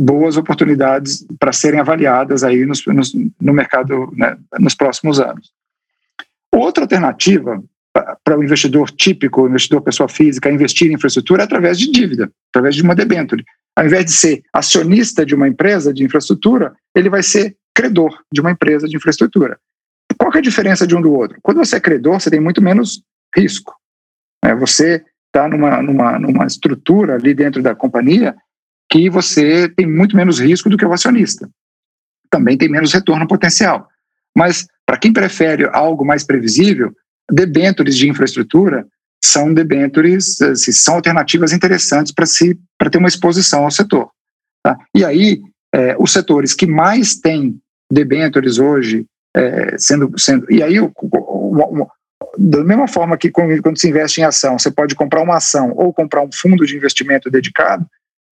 boas 0.00 0.38
oportunidades 0.38 1.26
para 1.38 1.52
serem 1.52 1.78
avaliadas 1.78 2.42
aí 2.42 2.64
nos, 2.64 2.86
nos, 2.86 3.12
no 3.14 3.52
mercado 3.52 4.10
né, 4.16 4.34
nos 4.58 4.74
próximos 4.74 5.20
anos. 5.20 5.52
Outra 6.50 6.84
alternativa 6.84 7.62
para 8.24 8.38
o 8.38 8.42
investidor 8.42 8.90
típico, 8.90 9.46
investidor 9.46 9.82
pessoa 9.82 10.08
física, 10.08 10.50
investir 10.50 10.90
em 10.90 10.94
infraestrutura 10.94 11.42
é 11.42 11.44
através 11.44 11.78
de 11.78 11.90
dívida, 11.90 12.32
através 12.50 12.74
de 12.74 12.82
uma 12.82 12.94
debênture. 12.94 13.44
Ao 13.76 13.84
invés 13.84 14.06
de 14.06 14.12
ser 14.12 14.42
acionista 14.54 15.26
de 15.26 15.34
uma 15.34 15.46
empresa 15.46 15.92
de 15.92 16.02
infraestrutura, 16.02 16.72
ele 16.94 17.10
vai 17.10 17.22
ser 17.22 17.56
credor 17.74 18.22
de 18.32 18.40
uma 18.40 18.52
empresa 18.52 18.88
de 18.88 18.96
infraestrutura. 18.96 19.58
Qual 20.16 20.32
é 20.34 20.38
a 20.38 20.42
diferença 20.42 20.86
de 20.86 20.96
um 20.96 21.02
do 21.02 21.12
outro? 21.12 21.38
Quando 21.42 21.58
você 21.58 21.76
é 21.76 21.80
credor, 21.80 22.20
você 22.20 22.30
tem 22.30 22.40
muito 22.40 22.62
menos 22.62 23.02
risco. 23.36 23.74
Né? 24.42 24.54
Você 24.54 25.04
está 25.26 25.46
numa, 25.46 25.82
numa, 25.82 26.18
numa 26.18 26.46
estrutura 26.46 27.16
ali 27.16 27.34
dentro 27.34 27.62
da 27.62 27.74
companhia 27.74 28.34
que 28.90 29.08
você 29.08 29.68
tem 29.68 29.86
muito 29.86 30.16
menos 30.16 30.40
risco 30.40 30.68
do 30.68 30.76
que 30.76 30.84
o 30.84 30.92
acionista. 30.92 31.48
Também 32.28 32.58
tem 32.58 32.68
menos 32.68 32.92
retorno 32.92 33.26
potencial. 33.26 33.88
Mas, 34.36 34.66
para 34.84 34.98
quem 34.98 35.12
prefere 35.12 35.68
algo 35.72 36.04
mais 36.04 36.24
previsível, 36.24 36.92
debêntures 37.30 37.96
de 37.96 38.08
infraestrutura 38.08 38.86
são 39.22 39.52
debêntures, 39.52 40.40
assim, 40.40 40.72
são 40.72 40.94
alternativas 40.94 41.52
interessantes 41.52 42.12
para 42.12 42.26
se, 42.26 42.58
ter 42.90 42.98
uma 42.98 43.08
exposição 43.08 43.64
ao 43.64 43.70
setor. 43.70 44.10
Tá? 44.62 44.76
E 44.94 45.04
aí, 45.04 45.40
é, 45.72 45.96
os 45.98 46.12
setores 46.12 46.54
que 46.54 46.66
mais 46.66 47.14
têm 47.14 47.60
debêntures 47.92 48.58
hoje, 48.58 49.06
é, 49.36 49.76
sendo, 49.78 50.12
sendo. 50.18 50.50
E 50.50 50.62
aí, 50.62 50.80
o, 50.80 50.90
o, 51.00 51.82
o, 51.82 51.88
da 52.38 52.64
mesma 52.64 52.88
forma 52.88 53.16
que 53.16 53.30
quando, 53.30 53.60
quando 53.62 53.78
se 53.78 53.88
investe 53.88 54.20
em 54.20 54.24
ação, 54.24 54.58
você 54.58 54.70
pode 54.70 54.94
comprar 54.94 55.22
uma 55.22 55.36
ação 55.36 55.72
ou 55.76 55.92
comprar 55.92 56.22
um 56.22 56.30
fundo 56.32 56.66
de 56.66 56.76
investimento 56.76 57.30
dedicado, 57.30 57.86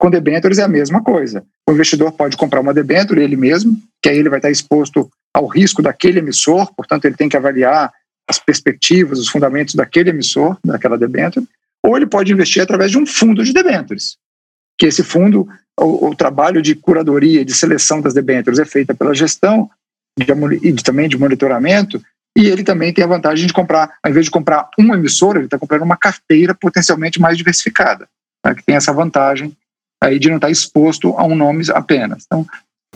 com 0.05 0.11
debêntures 0.11 0.59
é 0.59 0.63
a 0.63 0.69
mesma 0.69 1.03
coisa. 1.03 1.43
O 1.67 1.73
investidor 1.73 2.13
pode 2.13 2.37
comprar 2.37 2.61
uma 2.61 2.75
debênture 2.75 3.23
ele 3.23 3.37
mesmo, 3.37 3.75
que 4.03 4.11
aí 4.11 4.19
ele 4.19 4.29
vai 4.29 4.39
estar 4.39 4.51
exposto 4.51 5.09
ao 5.33 5.47
risco 5.47 5.81
daquele 5.81 6.19
emissor, 6.19 6.71
portanto 6.75 7.07
ele 7.07 7.17
tem 7.17 7.27
que 7.27 7.39
avaliar 7.39 7.91
as 8.29 8.39
perspectivas, 8.39 9.19
os 9.19 9.31
fundamentos 9.31 9.75
daquele 9.75 10.11
emissor, 10.11 10.59
daquela 10.63 10.99
debênture, 10.99 11.49
ou 11.83 11.97
ele 11.97 12.05
pode 12.05 12.31
investir 12.31 12.63
através 12.63 12.91
de 12.91 12.99
um 12.99 13.07
fundo 13.07 13.43
de 13.43 13.55
debêntures, 13.55 14.19
que 14.79 14.85
esse 14.85 15.03
fundo, 15.03 15.49
o, 15.81 16.09
o 16.09 16.15
trabalho 16.15 16.61
de 16.61 16.75
curadoria, 16.75 17.43
de 17.43 17.55
seleção 17.55 18.03
das 18.03 18.13
debêntures 18.13 18.59
é 18.59 18.67
feita 18.67 18.95
pela 18.95 19.15
gestão 19.15 19.71
e 20.21 20.73
também 20.83 21.09
de 21.09 21.17
monitoramento, 21.17 21.99
e 22.37 22.47
ele 22.47 22.63
também 22.63 22.93
tem 22.93 23.03
a 23.03 23.09
vantagem 23.09 23.47
de 23.47 23.55
comprar, 23.55 23.95
ao 24.03 24.11
invés 24.11 24.27
de 24.27 24.31
comprar 24.31 24.69
um 24.79 24.93
emissor, 24.93 25.37
ele 25.37 25.47
está 25.47 25.59
comprando 25.59 25.81
uma 25.81 25.97
carteira 25.97 26.55
potencialmente 26.55 27.19
mais 27.19 27.39
diversificada, 27.39 28.07
tá? 28.43 28.55
que 28.55 28.63
tem 28.63 28.77
essa 28.77 28.93
vantagem 28.93 29.57
aí 30.05 30.19
de 30.19 30.29
não 30.29 30.37
estar 30.37 30.51
exposto 30.51 31.15
a 31.17 31.25
um 31.25 31.35
nome 31.35 31.65
apenas. 31.73 32.25
Então, 32.27 32.47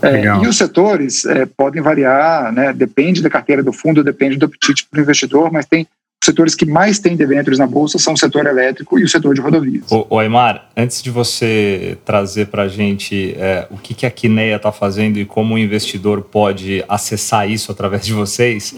é, 0.01 0.25
e 0.25 0.47
os 0.47 0.57
setores 0.57 1.25
é, 1.25 1.44
podem 1.44 1.83
variar, 1.83 2.53
né, 2.53 2.73
depende 2.73 3.21
da 3.21 3.29
carteira 3.29 3.62
do 3.62 3.73
fundo, 3.73 4.05
depende 4.05 4.37
do 4.37 4.47
apetite 4.47 4.87
para 4.88 4.99
o 4.99 5.03
investidor, 5.03 5.51
mas 5.51 5.66
tem 5.66 5.87
os 6.21 6.27
setores 6.27 6.55
que 6.57 6.66
mais 6.66 6.99
têm 6.99 7.16
debêntures 7.16 7.61
na 7.61 7.66
bolsa 7.66 7.97
são 7.97 8.12
o 8.12 8.16
setor 8.16 8.47
elétrico 8.47 8.99
e 8.99 9.05
o 9.05 9.09
setor 9.09 9.35
de 9.35 9.40
rodovias. 9.40 9.85
O, 9.90 10.18
Aymar, 10.18 10.68
antes 10.77 11.01
de 11.01 11.11
você 11.11 11.97
trazer 12.05 12.49
para 12.49 12.64
a 12.64 12.68
gente 12.68 13.35
é, 13.38 13.66
o 13.71 13.77
que, 13.77 13.94
que 13.94 14.05
a 14.05 14.11
Quineia 14.11 14.57
está 14.57 14.73
fazendo 14.73 15.18
e 15.18 15.25
como 15.25 15.55
o 15.55 15.59
investidor 15.59 16.23
pode 16.23 16.85
acessar 16.88 17.49
isso 17.49 17.71
através 17.71 18.05
de 18.05 18.12
vocês, 18.12 18.75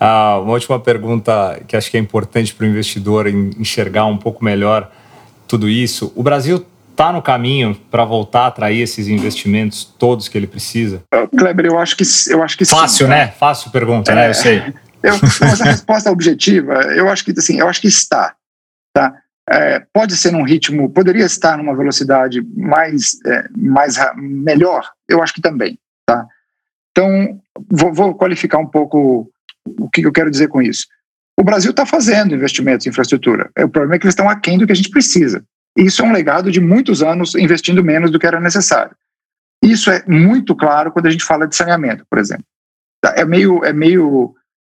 ah, 0.00 0.40
uma 0.42 0.52
última 0.52 0.80
pergunta 0.80 1.60
que 1.66 1.76
acho 1.76 1.90
que 1.90 1.96
é 1.96 2.00
importante 2.00 2.52
para 2.54 2.66
o 2.66 2.68
investidor 2.68 3.28
enxergar 3.28 4.06
um 4.06 4.16
pouco 4.16 4.44
melhor 4.44 4.90
tudo 5.46 5.68
isso. 5.68 6.12
O 6.16 6.24
Brasil 6.24 6.64
está 7.00 7.12
no 7.12 7.22
caminho 7.22 7.74
para 7.90 8.04
voltar 8.04 8.42
a 8.42 8.46
atrair 8.48 8.82
esses 8.82 9.08
investimentos 9.08 9.84
todos 9.84 10.28
que 10.28 10.36
ele 10.36 10.46
precisa? 10.46 11.02
Kleber, 11.36 11.66
eu 11.66 11.78
acho 11.78 11.96
que 11.96 12.04
eu 12.28 12.42
acho 12.42 12.58
que 12.58 12.66
fácil, 12.66 13.06
sim, 13.06 13.10
né? 13.10 13.28
Fácil 13.28 13.70
pergunta, 13.70 14.12
é, 14.12 14.14
né? 14.14 14.28
Eu 14.28 14.34
sei. 14.34 14.62
Eu, 15.02 15.14
mas 15.40 15.62
a 15.62 15.64
resposta 15.64 16.10
objetiva, 16.10 16.74
eu 16.94 17.08
acho 17.08 17.24
que 17.24 17.30
assim, 17.30 17.58
eu 17.58 17.66
acho 17.66 17.80
que 17.80 17.88
está, 17.88 18.34
tá? 18.92 19.14
É, 19.48 19.82
pode 19.94 20.14
ser 20.14 20.30
num 20.30 20.42
ritmo, 20.42 20.90
poderia 20.90 21.24
estar 21.24 21.56
numa 21.56 21.74
velocidade 21.74 22.42
mais, 22.54 23.12
é, 23.24 23.48
mais 23.56 23.96
melhor, 24.14 24.86
eu 25.08 25.22
acho 25.22 25.32
que 25.32 25.40
também, 25.40 25.78
tá? 26.04 26.26
Então, 26.90 27.40
vou, 27.70 27.94
vou 27.94 28.14
qualificar 28.14 28.58
um 28.58 28.66
pouco 28.66 29.30
o 29.78 29.88
que 29.88 30.02
eu 30.02 30.12
quero 30.12 30.30
dizer 30.30 30.48
com 30.48 30.60
isso. 30.60 30.86
O 31.34 31.42
Brasil 31.42 31.70
está 31.70 31.86
fazendo 31.86 32.34
investimentos 32.34 32.84
em 32.84 32.90
infraestrutura. 32.90 33.50
O 33.58 33.70
problema 33.70 33.94
é 33.94 33.98
que 33.98 34.04
eles 34.04 34.12
estão 34.12 34.28
aquém 34.28 34.58
do 34.58 34.66
que 34.66 34.72
a 34.72 34.76
gente 34.76 34.90
precisa. 34.90 35.42
Isso 35.80 36.02
é 36.02 36.04
um 36.04 36.12
legado 36.12 36.50
de 36.50 36.60
muitos 36.60 37.02
anos 37.02 37.34
investindo 37.34 37.82
menos 37.82 38.10
do 38.10 38.18
que 38.18 38.26
era 38.26 38.38
necessário. 38.38 38.94
Isso 39.62 39.90
é 39.90 40.04
muito 40.06 40.54
claro 40.54 40.92
quando 40.92 41.06
a 41.06 41.10
gente 41.10 41.24
fala 41.24 41.46
de 41.46 41.56
saneamento, 41.56 42.04
por 42.08 42.18
exemplo. 42.18 42.44
É 43.04 43.24
meio, 43.24 43.64
é 43.64 43.72
meio 43.72 44.34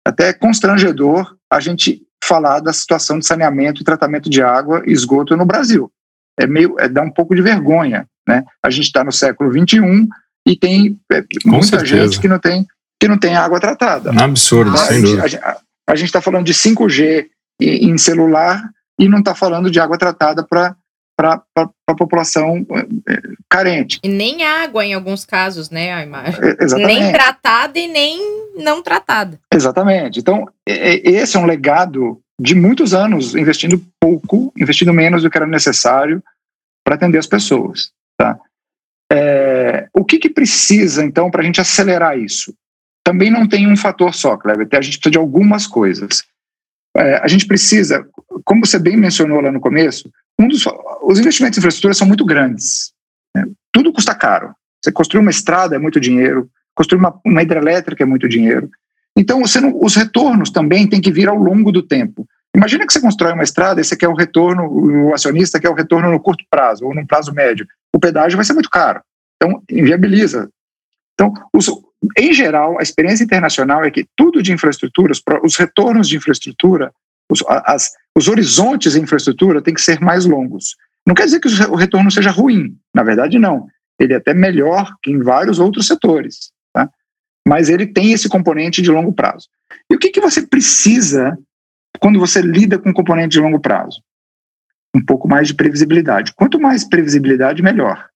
até 0.07 0.33
constrangedor 0.33 1.37
a 1.51 1.61
gente 1.61 2.03
falar 2.23 2.61
da 2.61 2.73
situação 2.73 3.19
de 3.19 3.27
saneamento 3.27 3.81
e 3.81 3.85
tratamento 3.85 4.31
de 4.31 4.43
água 4.43 4.83
e 4.87 4.93
esgoto 4.93 5.37
no 5.37 5.45
Brasil. 5.45 5.91
É 6.39 6.47
meio, 6.47 6.77
é 6.79 6.89
dá 6.89 7.03
um 7.03 7.11
pouco 7.11 7.35
de 7.35 7.43
vergonha, 7.43 8.07
né? 8.27 8.45
A 8.65 8.71
gente 8.71 8.87
está 8.87 9.05
no 9.05 9.13
século 9.13 9.51
21 9.51 10.09
e 10.47 10.57
tem 10.57 10.99
é, 11.11 11.25
muita 11.45 11.81
certeza. 11.81 12.05
gente 12.05 12.21
que 12.21 12.29
não 12.29 12.39
tem 12.39 12.67
que 13.01 13.09
não 13.09 13.19
tem 13.19 13.35
água 13.35 13.59
tratada. 13.59 14.13
Um 14.13 14.21
absurdo, 14.21 14.71
a, 14.71 14.77
sem 14.77 15.03
dúvida. 15.03 15.41
A, 15.43 15.61
a 15.89 15.97
gente 15.97 16.07
está 16.07 16.21
falando 16.21 16.47
de 16.47 16.55
5G 16.55 17.27
em 17.61 17.99
celular 17.99 18.71
e 18.99 19.09
não 19.09 19.19
está 19.19 19.35
falando 19.35 19.69
de 19.69 19.81
água 19.81 19.99
tratada 19.99 20.45
para 20.45 20.77
para 21.23 21.69
a 21.87 21.95
população 21.95 22.67
é, 23.09 23.21
carente. 23.49 24.01
E 24.03 24.09
nem 24.09 24.45
água 24.45 24.85
em 24.85 24.95
alguns 24.95 25.25
casos, 25.25 25.71
né, 25.71 25.93
Aymar? 25.93 26.35
É, 26.43 26.87
nem 26.87 27.13
tratada 27.13 27.79
e 27.79 27.87
nem 27.87 28.19
não 28.57 28.83
tratada. 28.83 29.39
Exatamente. 29.53 30.19
Então, 30.19 30.49
esse 30.67 31.37
é 31.37 31.41
um 31.41 31.47
legado 31.47 32.21
de 32.41 32.55
muitos 32.55 32.93
anos 32.93 33.35
investindo 33.37 33.81
pouco, 34.01 34.53
investindo 34.59 34.93
menos 34.93 35.23
do 35.23 35.31
que 35.31 35.39
era 35.39 35.47
necessário 35.47 36.23
para 36.85 36.97
atender 36.97 37.19
as 37.19 37.27
pessoas. 37.27 37.93
Tá? 38.19 38.39
É, 39.13 39.89
o 39.95 40.05
que, 40.05 40.19
que 40.19 40.29
precisa, 40.29 41.05
então, 41.05 41.31
para 41.31 41.43
a 41.43 41.45
gente 41.45 41.61
acelerar 41.61 42.19
isso? 42.19 42.53
Também 43.05 43.31
não 43.31 43.47
tem 43.47 43.71
um 43.71 43.77
fator 43.77 44.15
só, 44.15 44.37
Kleber, 44.37 44.67
a 44.73 44.81
gente 44.81 44.99
precisa 44.99 45.11
de 45.11 45.19
algumas 45.19 45.67
coisas. 45.67 46.25
É, 46.97 47.17
a 47.17 47.29
gente 47.29 47.47
precisa, 47.47 48.07
como 48.45 48.67
você 48.67 48.79
bem 48.79 48.97
mencionou 48.97 49.41
lá 49.41 49.51
no 49.51 49.61
começo, 49.61 50.11
um 50.39 50.49
dos, 50.49 50.65
os 51.03 51.19
investimentos 51.19 51.59
em 51.59 51.61
infraestrutura 51.61 51.95
são 51.95 52.07
muito 52.07 52.25
grandes. 52.25 52.93
Né? 53.35 53.45
Tudo 53.73 53.93
custa 53.93 54.15
caro. 54.15 54.55
Você 54.83 54.91
construir 54.91 55.21
uma 55.21 55.31
estrada 55.31 55.77
é 55.77 55.79
muito 55.79 56.01
dinheiro, 56.01 56.51
construir 56.75 56.99
uma, 56.99 57.21
uma 57.25 57.43
hidrelétrica 57.43 58.03
é 58.03 58.07
muito 58.07 58.29
dinheiro. 58.29 58.71
Então, 59.17 59.43
não, 59.61 59.81
os 59.83 59.95
retornos 59.95 60.51
também 60.51 60.89
têm 60.89 61.01
que 61.01 61.13
vir 61.13 61.29
ao 61.29 61.37
longo 61.37 61.71
do 61.71 61.83
tempo. 61.83 62.27
Imagina 62.55 62.87
que 62.87 62.93
você 62.93 63.01
constrói 63.01 63.33
uma 63.33 63.43
estrada 63.43 63.81
e 63.81 63.85
você 63.85 63.97
quer 63.97 64.09
o 64.09 64.15
retorno, 64.15 64.65
o 64.65 65.15
acionista 65.15 65.61
quer 65.61 65.71
o 65.71 65.75
retorno 65.75 66.11
no 66.11 66.21
curto 66.21 66.45
prazo 66.51 66.85
ou 66.85 66.95
no 66.95 67.07
prazo 67.07 67.33
médio. 67.33 67.67
O 67.95 68.01
pedágio 68.01 68.37
vai 68.37 68.45
ser 68.45 68.53
muito 68.53 68.71
caro. 68.71 69.01
Então, 69.37 69.63
inviabiliza. 69.71 70.51
Então, 71.15 71.33
os, 71.53 71.71
em 72.17 72.33
geral, 72.33 72.79
a 72.79 72.83
experiência 72.83 73.25
internacional 73.25 73.85
é 73.85 73.91
que 73.91 74.07
tudo 74.17 74.43
de 74.43 74.53
infraestrutura, 74.53 75.13
os, 75.13 75.23
os 75.43 75.57
retornos 75.57 76.09
de 76.09 76.17
infraestrutura, 76.17 76.93
os, 77.31 77.43
as, 77.49 77.91
os 78.17 78.29
horizontes 78.29 78.97
em 78.97 79.03
infraestrutura 79.03 79.63
têm 79.63 79.75
que 79.75 79.81
ser 79.81 80.01
mais 80.01 80.25
longos. 80.25 80.77
Não 81.07 81.15
quer 81.15 81.25
dizer 81.25 81.41
que 81.41 81.49
o 81.49 81.75
retorno 81.75 82.11
seja 82.11 82.31
ruim, 82.31 82.77
na 82.95 83.03
verdade, 83.03 83.39
não. 83.39 83.67
Ele 83.99 84.15
é 84.15 84.17
até 84.17 84.33
melhor 84.33 84.95
que 85.03 85.11
em 85.11 85.21
vários 85.21 85.59
outros 85.59 85.87
setores, 85.87 86.53
tá? 86.73 86.89
mas 87.47 87.69
ele 87.69 87.87
tem 87.87 88.13
esse 88.13 88.29
componente 88.29 88.81
de 88.81 88.91
longo 88.91 89.13
prazo. 89.13 89.49
E 89.91 89.95
o 89.95 89.99
que, 89.99 90.11
que 90.11 90.21
você 90.21 90.47
precisa 90.47 91.37
quando 92.01 92.19
você 92.19 92.41
lida 92.41 92.79
com 92.79 92.93
componente 92.93 93.33
de 93.33 93.41
longo 93.41 93.61
prazo? 93.61 94.03
Um 94.95 95.05
pouco 95.05 95.29
mais 95.29 95.49
de 95.49 95.55
previsibilidade. 95.55 96.35
Quanto 96.35 96.61
mais 96.61 96.85
previsibilidade, 96.85 97.63
melhor. 97.63 98.09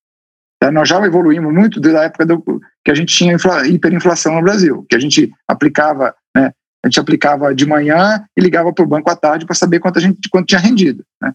Tá? 0.61 0.71
Nós 0.71 0.89
já 0.89 1.05
evoluímos 1.05 1.53
muito 1.53 1.81
da 1.81 2.05
época 2.05 2.27
do, 2.27 2.61
que 2.85 2.91
a 2.91 2.95
gente 2.95 3.15
tinha 3.15 3.37
hiperinflação 3.67 4.35
no 4.35 4.43
Brasil, 4.43 4.87
que 4.89 4.97
a 4.97 4.99
gente 4.99 5.33
aplicava 5.49 6.15
né, 6.37 6.53
a 6.85 6.89
gente 6.89 7.01
aplicava 7.01 7.53
de 7.53 7.67
manhã 7.67 8.25
e 8.37 8.41
ligava 8.41 8.73
para 8.73 8.85
o 8.85 8.89
banco 8.89 9.11
à 9.11 9.17
tarde 9.17 9.45
para 9.45 9.57
saber 9.57 9.81
quanto 9.81 9.99
a 9.99 10.03
gente 10.03 10.29
quanto 10.31 10.47
tinha 10.47 10.61
rendido. 10.61 11.05
Né? 11.21 11.33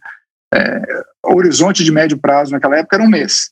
É, 0.53 1.03
horizonte 1.23 1.83
de 1.83 1.91
médio 1.91 2.17
prazo 2.17 2.51
naquela 2.51 2.77
época 2.77 2.97
era 2.97 3.03
um 3.03 3.09
mês. 3.09 3.51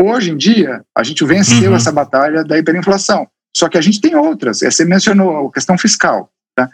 Hoje 0.00 0.30
em 0.30 0.36
dia, 0.36 0.82
a 0.96 1.02
gente 1.02 1.24
venceu 1.24 1.70
uhum. 1.70 1.76
essa 1.76 1.92
batalha 1.92 2.42
da 2.42 2.58
hiperinflação. 2.58 3.28
Só 3.56 3.68
que 3.68 3.76
a 3.76 3.80
gente 3.80 4.00
tem 4.00 4.14
outras. 4.14 4.60
Você 4.60 4.84
mencionou 4.84 5.48
a 5.48 5.52
questão 5.52 5.76
fiscal. 5.76 6.30
Tá? 6.56 6.68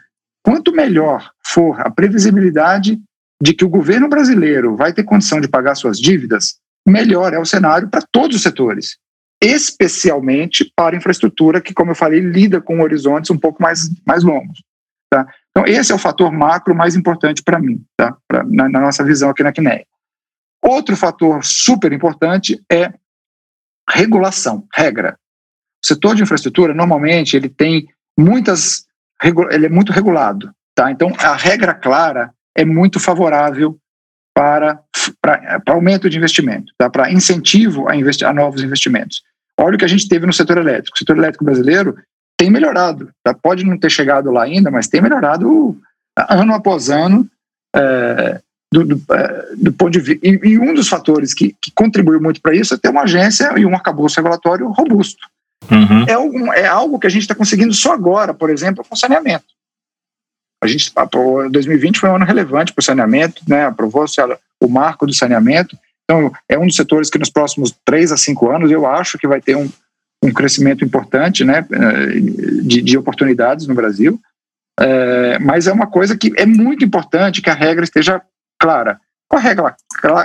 Quanto 0.45 0.73
melhor 0.73 1.31
for 1.45 1.81
a 1.81 1.91
previsibilidade 1.91 3.01
de 3.43 3.53
que 3.53 3.65
o 3.65 3.69
governo 3.69 4.09
brasileiro 4.09 4.77
vai 4.77 4.93
ter 4.93 5.03
condição 5.03 5.41
de 5.41 5.49
pagar 5.49 5.75
suas 5.75 5.99
dívidas, 5.99 6.57
melhor 6.87 7.35
é 7.35 7.39
o 7.39 7.45
cenário 7.45 7.89
para 7.89 8.05
todos 8.13 8.37
os 8.37 8.43
setores 8.43 8.97
especialmente 9.43 10.71
para 10.75 10.97
infraestrutura 10.97 11.61
que, 11.61 11.75
como 11.75 11.91
eu 11.91 11.95
falei, 11.95 12.21
lida 12.21 12.61
com 12.61 12.81
horizontes 12.81 13.31
um 13.31 13.39
pouco 13.39 13.63
mais, 13.63 13.91
mais 14.05 14.23
longos. 14.23 14.63
Tá? 15.11 15.27
Então, 15.57 15.67
esse 15.67 15.91
é 15.91 15.95
o 15.95 15.99
fator 15.99 16.31
macro 16.31 16.75
mais 16.75 16.95
importante 16.95 17.43
para 17.43 17.59
mim, 17.59 17.83
tá? 17.97 18.15
Pra, 18.29 18.45
na, 18.45 18.69
na, 18.69 18.79
nossa 18.79 19.03
visão 19.03 19.31
aqui 19.31 19.43
na 19.43 19.55
CNEA. 19.55 19.87
Outro 20.63 20.95
fator 20.95 21.43
super 21.43 21.95
importante 21.95 22.63
é 22.71 22.93
regulação, 23.89 24.67
regra. 24.75 25.17
O 25.83 25.87
setor 25.87 26.15
de 26.15 26.23
infraestrutura, 26.23 26.75
normalmente, 26.75 27.39
ele 27.39 27.49
tem 27.49 27.89
muitas, 28.19 28.85
ele 29.51 29.65
é 29.65 29.71
muito 29.71 29.93
regulado. 29.93 30.53
Tá? 30.75 30.91
Então, 30.91 31.11
a 31.19 31.35
regra 31.35 31.73
clara 31.73 32.35
é 32.55 32.63
muito 32.63 33.01
favorável 33.01 33.79
para, 34.35 34.79
para, 35.23 35.59
para 35.61 35.75
aumento 35.75 36.11
de 36.11 36.19
investimento, 36.19 36.71
tá? 36.77 36.91
para 36.91 37.11
incentivo 37.11 37.89
a, 37.89 37.97
investi 37.97 38.27
a 38.27 38.33
novos 38.35 38.63
investimentos. 38.63 39.23
Olha 39.59 39.77
o 39.77 39.79
que 39.79 39.87
a 39.87 39.89
gente 39.89 40.07
teve 40.07 40.27
no 40.27 40.35
setor 40.35 40.59
elétrico. 40.59 40.95
O 40.95 40.99
setor 40.99 41.17
elétrico 41.17 41.47
brasileiro 41.47 41.97
tem 42.37 42.51
melhorado. 42.51 43.11
Tá? 43.23 43.35
Pode 43.35 43.65
não 43.65 43.79
ter 43.79 43.91
chegado 43.91 44.31
lá 44.31 44.45
ainda, 44.45 44.71
mas 44.71 44.89
tem 44.89 45.01
melhorado 45.01 45.79
ano 46.17 46.55
após 46.55 46.91
ano. 46.91 47.29
É, 47.75 48.41
do, 48.73 48.85
do, 48.85 49.15
é, 49.15 49.55
do, 49.57 49.73
ponto 49.73 49.91
de 49.91 50.01
vista. 50.01 50.27
E, 50.27 50.41
e, 50.43 50.59
um 50.59 50.75
dos 50.75 50.89
fatores 50.89 51.33
que, 51.33 51.55
que 51.61 51.71
contribuiu 51.75 52.21
muito 52.21 52.41
para 52.41 52.55
isso 52.55 52.75
é 52.75 52.77
ter 52.77 52.89
uma 52.89 53.03
agência 53.03 53.53
e 53.57 53.65
um 53.65 53.75
arcabouço 53.75 54.17
regulatório 54.17 54.69
robusto. 54.69 55.27
Uhum. 55.71 56.05
É, 56.07 56.13
algum, 56.13 56.53
é 56.53 56.67
algo 56.67 56.99
que 56.99 57.07
a 57.07 57.11
gente 57.11 57.23
está 57.23 57.35
conseguindo 57.35 57.73
só 57.73 57.93
agora, 57.93 58.35
por 58.35 58.51
exemplo, 58.51 58.85
com 58.85 58.97
saneamento. 58.97 59.45
A 60.63 60.67
gente, 60.67 60.93
2020 61.51 62.01
foi 62.01 62.09
um 62.09 62.17
ano 62.17 62.25
relevante 62.25 62.73
para 62.73 62.81
o 62.81 62.85
saneamento, 62.85 63.43
né? 63.47 63.67
aprovou-se 63.67 64.21
o 64.61 64.69
marco 64.69 65.07
do 65.07 65.13
saneamento. 65.13 65.77
Então, 66.05 66.33
é 66.49 66.59
um 66.59 66.67
dos 66.67 66.77
setores 66.77 67.11
que 67.11 67.19
nos 67.19 67.31
próximos 67.31 67.75
três 67.85 68.11
a 68.11 68.17
cinco 68.17 68.51
anos 68.51 68.71
eu 68.71 68.87
acho 68.87 69.19
que 69.19 69.27
vai 69.27 69.41
ter 69.41 69.57
um, 69.57 69.69
um 70.23 70.33
crescimento 70.33 70.85
importante 70.85 71.45
né, 71.45 71.67
de, 72.63 72.83
de 72.83 72.99
oportunidades 72.99 73.67
no 73.67 73.75
Brasil. 73.75 74.21
É, 74.79 75.39
mas 75.39 75.67
é 75.67 75.73
uma 75.73 75.87
coisa 75.87 76.17
que 76.17 76.33
é 76.37 76.45
muito 76.45 76.85
importante 76.85 77.41
que 77.41 77.51
a 77.51 77.55
regra 77.55 77.85
esteja 77.85 78.21
clara. 78.59 79.01
Com 79.29 79.37
a 79.37 79.41
regra 79.41 79.77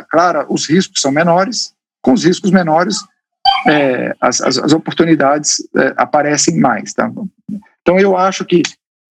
clara, 0.10 0.46
os 0.50 0.70
riscos 0.70 1.02
são 1.02 1.12
menores, 1.12 1.74
com 2.02 2.14
os 2.14 2.24
riscos 2.24 2.52
menores, 2.52 2.98
é, 3.68 4.16
as, 4.20 4.42
as, 4.42 4.58
as, 4.58 4.74
oportunidades 4.74 5.58
é, 5.76 5.94
aparecem 5.98 6.60
mais. 6.60 6.94
Tá? 6.94 7.12
Então, 7.82 7.98
eu 7.98 8.18
acho 8.18 8.46
que 8.46 8.62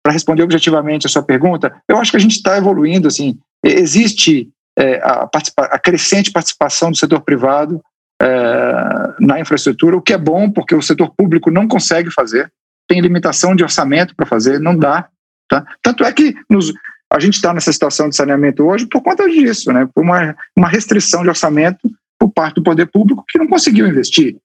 para 0.03 0.13
responder 0.13 0.43
objetivamente 0.43 1.07
a 1.07 1.11
sua 1.11 1.23
pergunta, 1.23 1.75
eu 1.89 1.99
acho 1.99 2.11
que 2.11 2.17
a 2.17 2.21
gente 2.21 2.37
está 2.37 2.57
evoluindo. 2.57 3.09
Assim, 3.09 3.39
existe 3.65 4.49
é, 4.79 4.99
a, 5.03 5.29
a, 5.57 5.79
crescente 5.79 6.31
participação 6.31 6.91
do 6.91 6.97
setor 6.97 7.21
privado 7.21 7.83
é, 8.21 9.15
na 9.19 9.41
infraestrutura, 9.41 9.97
o 9.97 10.03
que 10.03 10.13
é 10.13 10.19
bom, 10.19 10.51
porque 10.51 10.75
o 10.75 10.83
setor 10.83 11.15
público 11.17 11.51
não 11.51 11.67
consegue 11.67 12.11
fazer, 12.11 12.53
tem 12.89 13.01
limitação 13.01 13.55
de 13.57 13.63
orçamento 13.63 14.15
para 14.15 14.27
fazer, 14.27 14.61
não 14.61 14.77
dá. 14.77 15.09
Tá? 15.49 15.65
Tanto 15.83 16.05
é 16.05 16.13
que 16.13 16.35
nos, 16.49 16.73
a 17.13 17.19
gente 17.19 17.35
está 17.35 17.55
nessa 17.55 17.73
situação 17.73 18.09
de 18.09 18.17
saneamento 18.17 18.65
hoje 18.65 18.87
por 18.87 19.03
conta 19.03 19.29
disso, 19.29 19.73
né? 19.73 19.89
por 19.95 20.05
uma, 20.05 20.37
uma 20.57 20.69
restrição 20.69 21.23
de 21.23 21.29
orçamento 21.29 21.91
por 22.19 22.31
parte 22.31 22.57
do 22.57 22.63
poder 22.63 22.87
público 22.87 23.25
que 23.27 23.39
não 23.39 23.49
conseguiu 23.49 23.87
investir. 23.87 24.37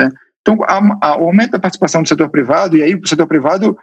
Né? 0.00 0.10
Então, 0.40 0.58
a, 0.62 1.08
a, 1.08 1.16
o 1.16 1.24
aumento 1.24 1.52
da 1.52 1.58
participação 1.58 2.02
do 2.02 2.08
setor 2.08 2.28
privado, 2.28 2.76
e 2.76 2.82
aí 2.82 2.94
o 2.94 3.06
setor 3.06 3.26
privado 3.26 3.76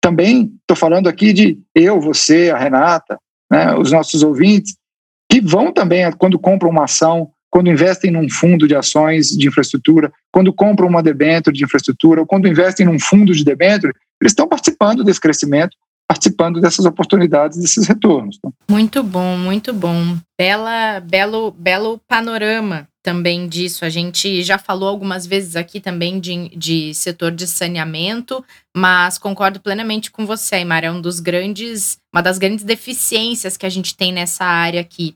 também, 0.00 0.54
estou 0.60 0.76
falando 0.76 1.08
aqui 1.08 1.32
de 1.32 1.58
eu, 1.74 2.00
você, 2.00 2.50
a 2.50 2.58
Renata, 2.58 3.18
né, 3.50 3.74
os 3.74 3.90
nossos 3.90 4.22
ouvintes, 4.22 4.76
que 5.30 5.40
vão 5.40 5.72
também, 5.72 6.10
quando 6.12 6.38
compram 6.38 6.70
uma 6.70 6.84
ação, 6.84 7.30
quando 7.54 7.70
investem 7.70 8.10
num 8.10 8.28
fundo 8.28 8.66
de 8.66 8.74
ações 8.74 9.28
de 9.28 9.46
infraestrutura, 9.46 10.12
quando 10.32 10.52
compram 10.52 10.88
uma 10.88 11.00
debênture 11.00 11.56
de 11.56 11.62
infraestrutura, 11.62 12.20
ou 12.20 12.26
quando 12.26 12.48
investem 12.48 12.84
num 12.84 12.98
fundo 12.98 13.32
de 13.32 13.44
debênture, 13.44 13.92
eles 14.20 14.32
estão 14.32 14.48
participando 14.48 15.04
desse 15.04 15.20
crescimento, 15.20 15.76
participando 16.08 16.60
dessas 16.60 16.84
oportunidades, 16.84 17.56
desses 17.56 17.86
retornos. 17.86 18.40
Tá? 18.42 18.50
Muito 18.68 19.04
bom, 19.04 19.36
muito 19.38 19.72
bom. 19.72 20.18
Bela, 20.36 20.98
belo, 20.98 21.52
belo 21.52 22.00
panorama 22.08 22.88
também 23.04 23.46
disso. 23.46 23.84
A 23.84 23.88
gente 23.88 24.42
já 24.42 24.58
falou 24.58 24.88
algumas 24.88 25.24
vezes 25.24 25.54
aqui 25.54 25.78
também 25.78 26.18
de, 26.18 26.48
de 26.56 26.92
setor 26.92 27.30
de 27.30 27.46
saneamento, 27.46 28.44
mas 28.76 29.16
concordo 29.16 29.60
plenamente 29.60 30.10
com 30.10 30.26
você, 30.26 30.56
Aymar. 30.56 30.82
É 30.82 30.90
um 30.90 31.00
dos 31.00 31.20
grandes, 31.20 31.98
uma 32.12 32.20
das 32.20 32.36
grandes 32.36 32.64
deficiências 32.64 33.56
que 33.56 33.64
a 33.64 33.70
gente 33.70 33.96
tem 33.96 34.12
nessa 34.12 34.44
área 34.44 34.80
aqui. 34.80 35.14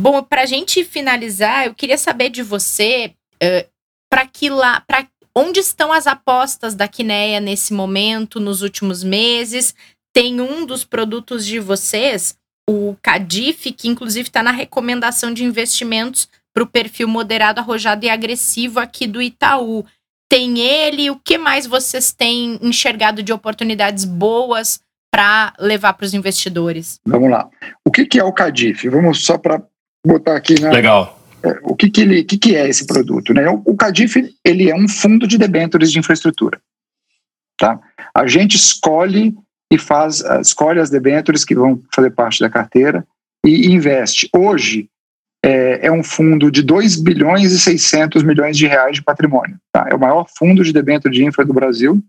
Bom, 0.00 0.22
para 0.22 0.42
a 0.42 0.46
gente 0.46 0.84
finalizar, 0.84 1.66
eu 1.66 1.74
queria 1.74 1.98
saber 1.98 2.28
de 2.28 2.42
você 2.42 3.14
uh, 3.42 3.68
para 4.10 4.26
que 4.26 4.50
lá, 4.50 4.80
para 4.80 5.06
onde 5.34 5.60
estão 5.60 5.92
as 5.92 6.06
apostas 6.06 6.74
da 6.74 6.86
Quineia 6.86 7.40
nesse 7.40 7.72
momento, 7.72 8.38
nos 8.38 8.62
últimos 8.62 9.02
meses? 9.02 9.74
Tem 10.12 10.40
um 10.40 10.64
dos 10.64 10.84
produtos 10.84 11.44
de 11.44 11.58
vocês, 11.58 12.36
o 12.68 12.96
Cadif, 13.02 13.72
que 13.72 13.88
inclusive 13.88 14.28
está 14.28 14.42
na 14.42 14.52
recomendação 14.52 15.34
de 15.34 15.44
investimentos 15.44 16.28
para 16.52 16.62
o 16.62 16.68
perfil 16.68 17.08
moderado, 17.08 17.60
arrojado 17.60 18.06
e 18.06 18.08
agressivo 18.08 18.78
aqui 18.78 19.06
do 19.06 19.20
Itaú. 19.20 19.84
Tem 20.30 20.60
ele? 20.60 21.10
O 21.10 21.16
que 21.16 21.36
mais 21.36 21.66
vocês 21.66 22.12
têm 22.12 22.58
enxergado 22.62 23.22
de 23.22 23.32
oportunidades 23.32 24.04
boas 24.04 24.80
para 25.12 25.52
levar 25.58 25.94
para 25.94 26.06
os 26.06 26.14
investidores? 26.14 27.00
Vamos 27.04 27.30
lá. 27.30 27.48
O 27.84 27.90
que, 27.90 28.06
que 28.06 28.18
é 28.18 28.24
o 28.24 28.32
Cadif? 28.32 28.88
Vamos 28.88 29.24
só 29.24 29.36
para 29.36 29.62
botar 30.04 30.36
aqui. 30.36 30.54
Legal. 30.54 31.20
É, 31.42 31.58
o 31.62 31.74
que, 31.74 31.90
que, 31.90 32.00
ele, 32.00 32.24
que, 32.24 32.38
que 32.38 32.56
é 32.56 32.68
esse 32.68 32.86
produto? 32.86 33.34
Né? 33.34 33.48
O, 33.48 33.62
o 33.66 33.76
Cadif 33.76 34.34
ele 34.44 34.70
é 34.70 34.74
um 34.74 34.88
fundo 34.88 35.26
de 35.26 35.38
debêntures 35.38 35.92
de 35.92 35.98
infraestrutura. 35.98 36.60
Tá? 37.58 37.78
A 38.14 38.26
gente 38.26 38.56
escolhe 38.56 39.34
e 39.72 39.78
faz 39.78 40.22
escolhe 40.40 40.80
as 40.80 40.90
debêntures 40.90 41.44
que 41.44 41.54
vão 41.54 41.82
fazer 41.94 42.10
parte 42.10 42.40
da 42.40 42.50
carteira 42.50 43.06
e 43.44 43.72
investe. 43.72 44.28
Hoje, 44.34 44.88
é, 45.44 45.88
é, 45.88 45.92
um 45.92 46.02
fundo 46.02 46.50
de 46.50 46.62
2 46.62 46.96
bilhões 47.02 47.52
e 47.52 47.60
600 47.60 48.22
milhões 48.22 48.56
de 48.56 48.66
reais 48.66 48.96
de 48.96 49.02
patrimônio. 49.02 49.58
Tá? 49.70 49.86
É 49.90 49.94
o 49.94 50.00
maior 50.00 50.26
fundo 50.38 50.64
de 50.64 50.72
debênture 50.72 51.14
de 51.14 51.22
infra 51.22 51.44
do 51.44 51.52
Brasil. 51.52 52.02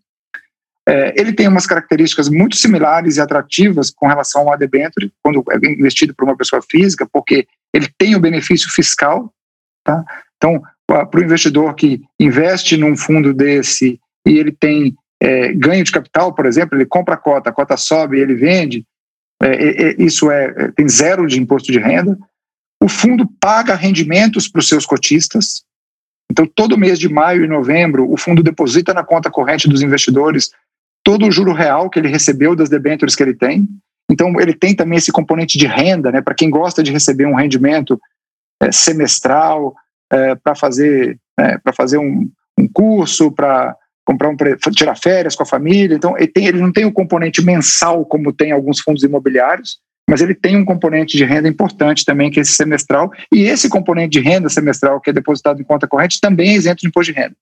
É, 0.87 1.19
ele 1.19 1.33
tem 1.33 1.47
umas 1.47 1.65
características 1.67 2.29
muito 2.29 2.55
similares 2.55 3.17
e 3.17 3.21
atrativas 3.21 3.89
com 3.89 4.07
relação 4.07 4.49
ao 4.49 4.57
debênture, 4.57 5.11
quando 5.21 5.43
é 5.49 5.57
investido 5.67 6.13
por 6.15 6.23
uma 6.23 6.37
pessoa 6.37 6.61
física, 6.61 7.05
porque 7.11 7.45
ele 7.75 7.89
tem 7.97 8.15
o 8.15 8.19
benefício 8.19 8.69
fiscal. 8.71 9.33
Tá? 9.83 10.01
Então, 10.37 10.61
para 10.87 11.19
o 11.19 11.23
investidor 11.23 11.75
que 11.75 12.01
investe 12.17 12.77
num 12.77 12.95
fundo 12.95 13.33
desse 13.33 13.99
e 14.25 14.37
ele 14.39 14.53
tem 14.53 14.95
é, 15.21 15.51
ganho 15.53 15.83
de 15.83 15.91
capital, 15.91 16.33
por 16.33 16.45
exemplo, 16.45 16.77
ele 16.77 16.85
compra 16.85 17.15
a 17.15 17.17
cota, 17.17 17.49
a 17.49 17.53
cota 17.53 17.75
sobe, 17.75 18.19
ele 18.19 18.33
vende, 18.33 18.85
é, 19.43 20.01
isso 20.01 20.31
é, 20.31 20.71
tem 20.71 20.87
zero 20.87 21.27
de 21.27 21.39
imposto 21.39 21.69
de 21.69 21.79
renda. 21.79 22.17
O 22.81 22.87
fundo 22.87 23.27
paga 23.39 23.75
rendimentos 23.75 24.47
para 24.47 24.59
os 24.59 24.69
seus 24.69 24.85
cotistas. 24.85 25.63
Então, 26.31 26.45
todo 26.47 26.77
mês 26.77 26.97
de 26.97 27.09
maio 27.09 27.43
e 27.43 27.47
novembro, 27.47 28.09
o 28.09 28.15
fundo 28.15 28.41
deposita 28.41 28.93
na 28.93 29.03
conta 29.03 29.29
corrente 29.29 29.67
dos 29.67 29.81
investidores 29.81 30.51
todo 31.03 31.27
o 31.27 31.31
juro 31.31 31.51
real 31.51 31.89
que 31.89 31.99
ele 31.99 32.07
recebeu 32.07 32.55
das 32.55 32.69
debêntures 32.69 33.15
que 33.15 33.21
ele 33.21 33.35
tem. 33.35 33.67
Então, 34.09 34.39
ele 34.39 34.53
tem 34.53 34.75
também 34.75 34.97
esse 34.97 35.11
componente 35.11 35.57
de 35.57 35.65
renda, 35.65 36.11
né, 36.11 36.21
para 36.21 36.35
quem 36.35 36.49
gosta 36.49 36.83
de 36.83 36.91
receber 36.91 37.25
um 37.25 37.35
rendimento 37.35 37.99
é, 38.61 38.71
semestral, 38.71 39.75
é, 40.11 40.35
para 40.35 40.55
fazer, 40.55 41.17
é, 41.39 41.59
fazer 41.73 41.97
um, 41.97 42.29
um 42.57 42.67
curso, 42.67 43.31
para 43.31 43.75
comprar 44.05 44.29
um 44.29 44.37
tirar 44.71 44.95
férias 44.95 45.35
com 45.35 45.43
a 45.43 45.47
família. 45.47 45.95
Então, 45.95 46.15
ele, 46.17 46.27
tem, 46.27 46.45
ele 46.45 46.61
não 46.61 46.71
tem 46.71 46.85
o 46.85 46.93
componente 46.93 47.43
mensal 47.43 48.05
como 48.05 48.31
tem 48.31 48.51
alguns 48.51 48.79
fundos 48.79 49.03
imobiliários, 49.03 49.79
mas 50.07 50.21
ele 50.21 50.35
tem 50.35 50.55
um 50.55 50.63
componente 50.63 51.17
de 51.17 51.25
renda 51.25 51.47
importante 51.47 52.05
também, 52.05 52.29
que 52.29 52.39
é 52.39 52.43
esse 52.43 52.53
semestral, 52.53 53.11
e 53.33 53.43
esse 53.43 53.67
componente 53.67 54.19
de 54.19 54.19
renda 54.19 54.47
semestral 54.49 55.01
que 55.01 55.09
é 55.09 55.13
depositado 55.13 55.59
em 55.59 55.63
conta 55.63 55.87
corrente 55.87 56.21
também 56.21 56.49
é 56.51 56.53
isento 56.53 56.81
de 56.81 56.87
imposto 56.87 57.11
de 57.11 57.19
renda. 57.19 57.35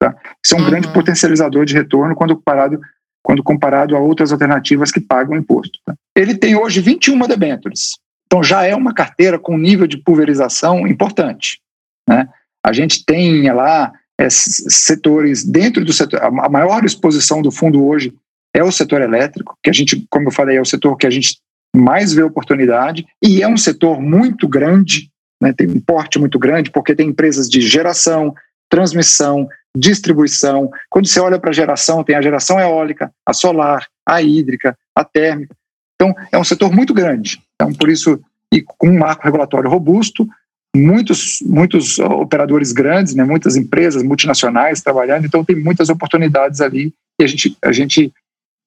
Tá? 0.00 0.16
Isso 0.44 0.54
é 0.54 0.58
um 0.58 0.62
uhum. 0.62 0.70
grande 0.70 0.92
potencializador 0.92 1.64
de 1.64 1.74
retorno 1.74 2.16
quando 2.16 2.34
comparado, 2.34 2.80
quando 3.22 3.42
comparado 3.42 3.96
a 3.96 4.00
outras 4.00 4.32
alternativas 4.32 4.90
que 4.90 5.00
pagam 5.00 5.36
imposto. 5.36 5.78
Tá? 5.84 5.94
Ele 6.16 6.34
tem 6.34 6.56
hoje 6.56 6.80
21 6.80 7.18
debêntures, 7.26 7.98
então 8.26 8.42
já 8.42 8.64
é 8.64 8.74
uma 8.74 8.94
carteira 8.94 9.38
com 9.38 9.58
nível 9.58 9.86
de 9.86 9.98
pulverização 9.98 10.86
importante. 10.86 11.60
Né? 12.08 12.28
A 12.64 12.72
gente 12.72 13.04
tem 13.04 13.50
lá 13.52 13.92
é, 14.18 14.28
setores 14.30 15.44
dentro 15.44 15.84
do 15.84 15.92
setor, 15.92 16.22
a 16.22 16.48
maior 16.48 16.84
exposição 16.84 17.40
do 17.40 17.50
fundo 17.50 17.84
hoje 17.84 18.14
é 18.54 18.62
o 18.62 18.72
setor 18.72 19.00
elétrico, 19.00 19.56
que 19.62 19.70
a 19.70 19.72
gente, 19.72 20.06
como 20.10 20.28
eu 20.28 20.32
falei, 20.32 20.56
é 20.56 20.60
o 20.60 20.66
setor 20.66 20.96
que 20.96 21.06
a 21.06 21.10
gente 21.10 21.38
mais 21.74 22.12
vê 22.12 22.22
oportunidade 22.22 23.06
e 23.22 23.42
é 23.42 23.48
um 23.48 23.56
setor 23.56 24.00
muito 24.00 24.48
grande, 24.48 25.08
né, 25.40 25.52
tem 25.52 25.68
um 25.68 25.80
porte 25.80 26.18
muito 26.18 26.38
grande, 26.38 26.70
porque 26.70 26.94
tem 26.94 27.08
empresas 27.08 27.48
de 27.48 27.60
geração, 27.60 28.34
transmissão, 28.70 29.48
distribuição. 29.76 30.70
Quando 30.88 31.06
você 31.06 31.20
olha 31.20 31.38
para 31.38 31.50
a 31.50 31.54
geração, 31.54 32.02
tem 32.02 32.16
a 32.16 32.22
geração 32.22 32.58
eólica, 32.58 33.12
a 33.26 33.32
solar, 33.32 33.86
a 34.06 34.22
hídrica, 34.22 34.76
a 34.94 35.04
térmica. 35.04 35.54
Então, 35.96 36.14
é 36.32 36.38
um 36.38 36.44
setor 36.44 36.72
muito 36.72 36.94
grande. 36.94 37.42
Então, 37.54 37.72
por 37.74 37.90
isso, 37.90 38.18
e 38.52 38.62
com 38.62 38.88
um 38.88 38.98
marco 38.98 39.24
regulatório 39.24 39.68
robusto, 39.68 40.26
muitos, 40.74 41.38
muitos 41.42 41.98
operadores 41.98 42.72
grandes, 42.72 43.14
né, 43.14 43.24
muitas 43.24 43.56
empresas 43.56 44.02
multinacionais 44.02 44.80
trabalhando, 44.80 45.26
então 45.26 45.44
tem 45.44 45.56
muitas 45.56 45.88
oportunidades 45.88 46.60
ali 46.60 46.94
e 47.20 47.24
a 47.24 47.26
gente, 47.26 47.56
a 47.62 47.72
gente 47.72 48.12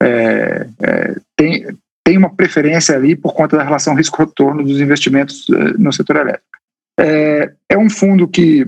é, 0.02 0.68
é, 0.82 1.16
tem, 1.36 1.66
tem 2.06 2.18
uma 2.18 2.30
preferência 2.30 2.96
ali 2.96 3.16
por 3.16 3.34
conta 3.34 3.58
da 3.58 3.64
relação 3.64 3.96
risco-retorno 3.96 4.64
dos 4.64 4.80
investimentos 4.80 5.48
eh, 5.50 5.78
no 5.78 5.92
setor 5.94 6.18
elétrico. 6.18 6.46
É, 7.00 7.54
é 7.70 7.78
um 7.78 7.90
fundo 7.90 8.28
que 8.28 8.68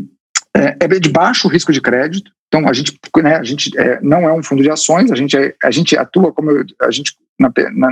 é, 0.56 0.78
é, 0.80 0.88
de 0.88 1.10
baixo 1.10 1.48
risco 1.48 1.74
de 1.74 1.82
crédito, 1.82 2.32
então 2.48 2.68
a 2.68 2.74
gente, 2.74 2.98
né, 3.18 3.36
a 3.36 3.44
gente 3.44 3.78
é, 3.78 4.00
não 4.02 4.28
é 4.28 4.34
um 4.34 4.42
fundo 4.42 4.64
de 4.64 4.70
ações, 4.70 5.12
a 5.12 5.16
gente, 5.16 5.36
é, 5.36 5.54
a 5.64 5.72
gente 5.72 5.98
atua 5.98 6.32
como 6.32 6.52
eu, 6.52 6.66
a 6.82 6.92
gente 6.92 7.14
na, 7.38 7.52
na, 7.74 7.92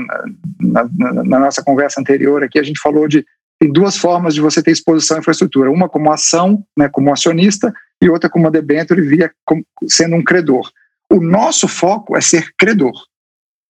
na, 0.62 1.24
na, 1.24 1.40
nossa 1.40 1.62
conversa 1.62 2.00
anterior 2.00 2.42
aqui 2.42 2.58
a 2.58 2.64
gente 2.64 2.80
falou 2.80 3.08
de 3.10 3.26
tem 3.60 3.72
duas 3.72 3.98
formas 3.98 4.34
de 4.34 4.42
você 4.42 4.64
ter 4.64 4.72
exposição 4.72 5.18
à 5.18 5.20
infraestrutura, 5.20 5.72
uma 5.72 5.90
como 5.90 6.12
ação, 6.12 6.64
né, 6.78 6.90
como 6.90 7.12
acionista, 7.12 7.74
e 8.02 8.10
outra 8.10 8.30
como 8.30 8.52
debênture 8.52 9.02
via 9.02 9.32
como, 9.46 9.66
sendo 9.88 10.16
um 10.16 10.24
credor. 10.24 10.70
O 11.10 11.22
nosso 11.22 11.68
foco 11.68 12.18
é 12.18 12.22
ser 12.22 12.50
credor. 12.58 12.94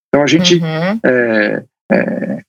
Então 0.07 0.23
a 0.23 0.27
gente 0.27 0.55
uhum. 0.55 0.99
é, 1.03 1.63
é, 1.91 2.41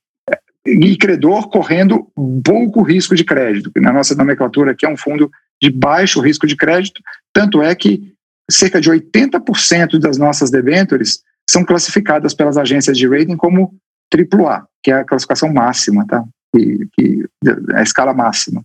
e 0.67 0.97
credor 0.97 1.49
correndo 1.51 2.07
pouco 2.43 2.83
risco 2.83 3.15
de 3.15 3.25
crédito. 3.25 3.71
Na 3.77 3.93
nossa 3.93 4.15
nomenclatura 4.15 4.73
aqui 4.73 4.87
é 4.87 4.89
um 4.89 4.97
fundo 4.97 5.31
de 5.65 5.71
baixo 5.71 6.21
risco 6.21 6.47
de 6.47 6.57
crédito, 6.57 7.01
tanto 7.33 7.63
é 7.63 7.75
que 7.75 8.13
cerca 8.51 8.81
de 8.81 8.91
80% 8.91 9.99
das 9.99 10.19
nossas 10.19 10.51
debêntures 10.51 11.21
são 11.49 11.65
classificadas 11.65 12.35
pelas 12.35 12.57
agências 12.57 12.97
de 12.97 13.09
rating 13.09 13.37
como 13.37 13.75
AAA, 14.13 14.67
que 14.83 14.91
é 14.91 14.95
a 14.95 15.05
classificação 15.05 15.53
máxima, 15.53 16.07
tá? 16.07 16.23
Que, 16.55 17.27
a 17.75 17.83
escala 17.83 18.13
máxima. 18.13 18.63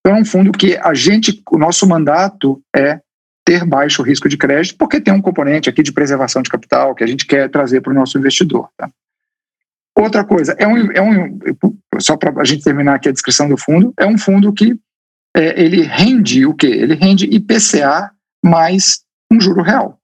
Então 0.00 0.16
é 0.16 0.20
um 0.20 0.24
fundo 0.24 0.52
que 0.52 0.76
a 0.76 0.94
gente, 0.94 1.42
o 1.50 1.58
nosso 1.58 1.86
mandato 1.86 2.60
é 2.74 3.00
ter 3.44 3.64
baixo 3.64 4.02
risco 4.02 4.28
de 4.28 4.36
crédito, 4.36 4.76
porque 4.78 5.00
tem 5.00 5.12
um 5.12 5.22
componente 5.22 5.68
aqui 5.68 5.82
de 5.82 5.92
preservação 5.92 6.42
de 6.42 6.50
capital 6.50 6.94
que 6.94 7.04
a 7.04 7.06
gente 7.06 7.26
quer 7.26 7.48
trazer 7.50 7.80
para 7.80 7.92
o 7.92 7.94
nosso 7.94 8.18
investidor. 8.18 8.68
Tá? 8.76 8.90
Outra 9.96 10.24
coisa, 10.24 10.54
é 10.58 10.66
um, 10.66 10.92
é 10.92 11.02
um 11.02 11.38
só 11.98 12.16
para 12.16 12.40
a 12.40 12.44
gente 12.44 12.62
terminar 12.62 12.94
aqui 12.94 13.08
a 13.08 13.12
descrição 13.12 13.48
do 13.48 13.56
fundo, 13.56 13.92
é 13.98 14.06
um 14.06 14.18
fundo 14.18 14.52
que 14.52 14.78
é, 15.36 15.60
ele 15.62 15.82
rende 15.82 16.46
o 16.46 16.54
quê? 16.54 16.66
Ele 16.66 16.94
rende 16.94 17.26
IPCA 17.26 18.10
mais 18.44 19.00
um 19.32 19.40
juro 19.40 19.62
real. 19.62 19.98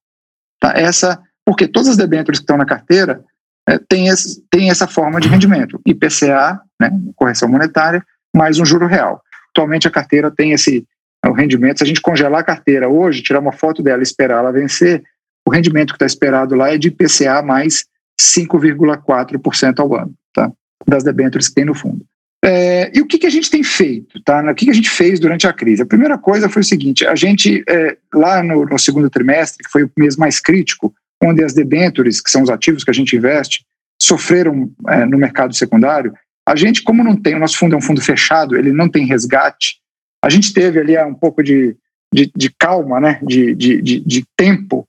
Tá? 0.61 0.73
Essa, 0.77 1.21
porque 1.45 1.69
todas 1.69 1.89
as 1.89 1.97
debêntures 1.97 2.39
que 2.39 2.45
estão 2.45 2.57
na 2.57 2.67
carteira 2.67 3.25
é, 3.69 3.79
têm, 3.79 4.71
essa 4.71 4.87
forma 4.87 5.21
de 5.21 5.29
rendimento, 5.29 5.81
IPCA, 5.87 6.61
né, 6.81 6.91
correção 7.17 7.49
monetária, 7.49 8.05
mais 8.35 8.59
um 8.59 8.65
juro 8.65 8.87
real. 8.87 9.23
Atualmente 9.51 9.89
a 9.89 9.91
carteira 9.91 10.31
tem 10.31 10.53
esse, 10.53 10.87
o 11.25 11.33
rendimento, 11.33 11.79
se 11.79 11.85
a 11.85 11.87
gente 11.87 12.01
congelar 12.01 12.41
a 12.41 12.45
carteira 12.45 12.89
hoje, 12.89 13.23
tirar 13.23 13.41
uma 13.41 13.53
foto 13.53 13.83
dela 13.83 14.01
e 14.01 14.03
esperar 14.03 14.39
ela 14.39 14.53
vencer, 14.53 15.03
o 15.47 15.51
rendimento 15.51 15.91
que 15.91 15.97
está 15.97 16.07
esperado 16.07 16.55
lá 16.55 16.73
é 16.73 16.79
de 16.79 16.89
IPCA 16.89 17.43
mais 17.43 17.85
5,4% 18.21 19.79
ao 19.81 19.95
ano, 19.95 20.15
tá? 20.33 20.51
das 20.87 21.05
debêntures 21.05 21.49
que 21.49 21.55
tem 21.55 21.65
no 21.65 21.75
fundo. 21.75 22.05
É, 22.47 22.91
e 22.95 23.01
o 23.01 23.07
que, 23.07 23.17
que 23.17 23.27
a 23.27 23.31
gente 23.31 23.51
tem 23.51 23.63
feito? 23.63 24.21
Tá? 24.23 24.43
O 24.43 24.55
que, 24.55 24.67
que 24.67 24.71
a 24.71 24.75
gente 24.75 24.91
fez 24.91 25.19
durante 25.19 25.47
a 25.47 25.53
crise? 25.53 25.81
A 25.81 25.87
primeira 25.87 26.19
coisa 26.19 26.47
foi 26.47 26.61
o 26.61 26.65
seguinte: 26.65 27.07
a 27.07 27.15
gente, 27.15 27.65
é, 27.67 27.97
lá 28.13 28.43
no, 28.43 28.67
no, 28.67 28.79
segundo 28.79 29.09
trimestre, 29.09 29.65
que 29.65 29.71
foi 29.71 29.85
o 29.85 29.91
mês 29.97 30.15
mais 30.17 30.41
crítico, 30.41 30.95
onde 31.23 31.43
as 31.43 31.55
debentures, 31.55 32.21
que 32.21 32.31
são 32.31 32.43
os 32.43 32.51
ativos 32.51 32.85
que 32.85 32.91
a 32.91 32.95
gente 32.95 33.17
investe, 33.17 33.65
sofreram 33.99 34.71
é, 34.89 35.07
no 35.07 35.17
mercado 35.17 35.55
secundário, 35.55 36.13
a 36.47 36.55
gente, 36.55 36.83
como 36.83 37.03
não 37.03 37.17
tem, 37.17 37.35
o 37.35 37.39
nosso 37.39 37.57
fundo 37.57 37.75
é 37.75 37.79
um 37.79 37.83
fundo 37.83 38.03
fechado, 38.03 38.57
ele 38.57 38.73
não 38.73 38.91
tem 38.91 39.07
resgate, 39.07 39.79
a 40.23 40.29
gente 40.29 40.53
teve 40.53 40.79
ali 40.79 40.99
um 40.99 41.15
pouco 41.15 41.43
de, 41.43 41.75
de, 42.13 42.31
de 42.37 42.51
calma, 42.59 43.01
né, 43.01 43.19
de, 43.23 43.55
de, 43.55 43.81
de, 43.81 44.01
de 44.01 44.25
tempo 44.37 44.87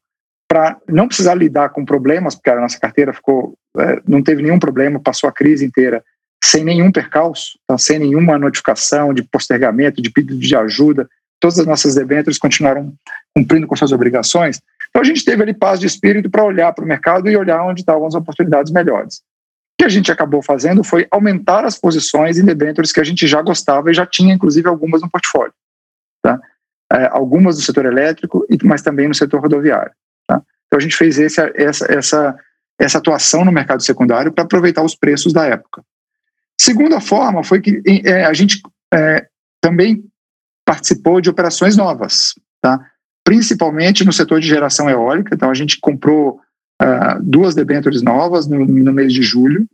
para 0.47 0.77
não 0.89 1.07
precisar 1.07 1.35
lidar 1.35 1.69
com 1.69 1.85
problemas, 1.85 2.35
porque 2.35 2.49
a 2.49 2.59
nossa 2.59 2.77
carteira 2.77 3.13
ficou, 3.13 3.57
é, 3.77 4.01
não 4.05 4.21
teve 4.21 4.43
nenhum 4.43 4.59
problema, 4.59 4.99
passou 4.99 5.29
a 5.29 5.33
crise 5.33 5.65
inteira 5.65 6.03
sem 6.43 6.63
nenhum 6.63 6.91
percalço, 6.91 7.57
tá? 7.67 7.77
sem 7.77 7.99
nenhuma 7.99 8.37
notificação 8.37 9.13
de 9.13 9.23
postergamento, 9.23 10.01
de 10.01 10.09
pedido 10.09 10.39
de 10.39 10.55
ajuda, 10.55 11.07
todas 11.39 11.59
as 11.59 11.65
nossas 11.65 11.95
debêntures 11.95 12.37
continuaram 12.37 12.93
cumprindo 13.35 13.67
com 13.67 13.75
suas 13.75 13.91
obrigações. 13.91 14.61
Então 14.89 15.01
a 15.01 15.05
gente 15.05 15.25
teve 15.25 15.43
ali 15.43 15.53
paz 15.53 15.79
de 15.79 15.87
espírito 15.87 16.29
para 16.29 16.43
olhar 16.43 16.71
para 16.73 16.83
o 16.83 16.87
mercado 16.87 17.29
e 17.29 17.35
olhar 17.35 17.63
onde 17.63 17.81
estavam 17.81 18.07
as 18.07 18.15
oportunidades 18.15 18.71
melhores. 18.71 19.17
O 19.17 19.77
que 19.79 19.85
a 19.85 19.89
gente 19.89 20.11
acabou 20.11 20.41
fazendo 20.41 20.83
foi 20.83 21.05
aumentar 21.11 21.65
as 21.65 21.77
posições 21.77 22.37
em 22.37 22.45
debêntures 22.45 22.93
que 22.93 23.01
a 23.01 23.03
gente 23.03 23.27
já 23.27 23.41
gostava 23.41 23.91
e 23.91 23.93
já 23.93 24.05
tinha, 24.05 24.33
inclusive, 24.33 24.69
algumas 24.69 25.01
no 25.01 25.09
portfólio. 25.09 25.53
Tá? 26.23 26.39
É, 26.93 27.07
algumas 27.11 27.57
do 27.57 27.61
setor 27.61 27.85
elétrico, 27.85 28.45
mas 28.63 28.81
também 28.81 29.07
no 29.07 29.13
setor 29.13 29.41
rodoviário. 29.41 29.91
Tá? 30.27 30.41
Então 30.67 30.77
a 30.77 30.79
gente 30.79 30.95
fez 30.95 31.19
esse, 31.19 31.41
essa, 31.55 31.91
essa, 31.91 32.39
essa 32.79 32.97
atuação 32.97 33.43
no 33.43 33.51
mercado 33.51 33.83
secundário 33.83 34.31
para 34.31 34.45
aproveitar 34.45 34.81
os 34.81 34.95
preços 34.95 35.33
da 35.33 35.45
época. 35.45 35.83
Segunda 36.59 36.99
forma 36.99 37.43
foi 37.43 37.61
que 37.61 37.81
é, 38.05 38.25
a 38.25 38.33
gente 38.33 38.61
é, 38.93 39.27
também 39.61 40.03
participou 40.65 41.21
de 41.21 41.29
operações 41.29 41.75
novas, 41.77 42.33
tá? 42.61 42.79
principalmente 43.23 44.03
no 44.03 44.13
setor 44.13 44.39
de 44.39 44.47
geração 44.47 44.89
eólica. 44.89 45.35
Então, 45.35 45.49
a 45.49 45.53
gente 45.53 45.79
comprou 45.79 46.39
uh, 46.81 47.21
duas 47.21 47.55
debêntures 47.55 48.01
novas 48.01 48.47
no, 48.47 48.65
no, 48.65 48.93
mês 48.93 49.13
de 49.13 49.21
julho, 49.21 49.67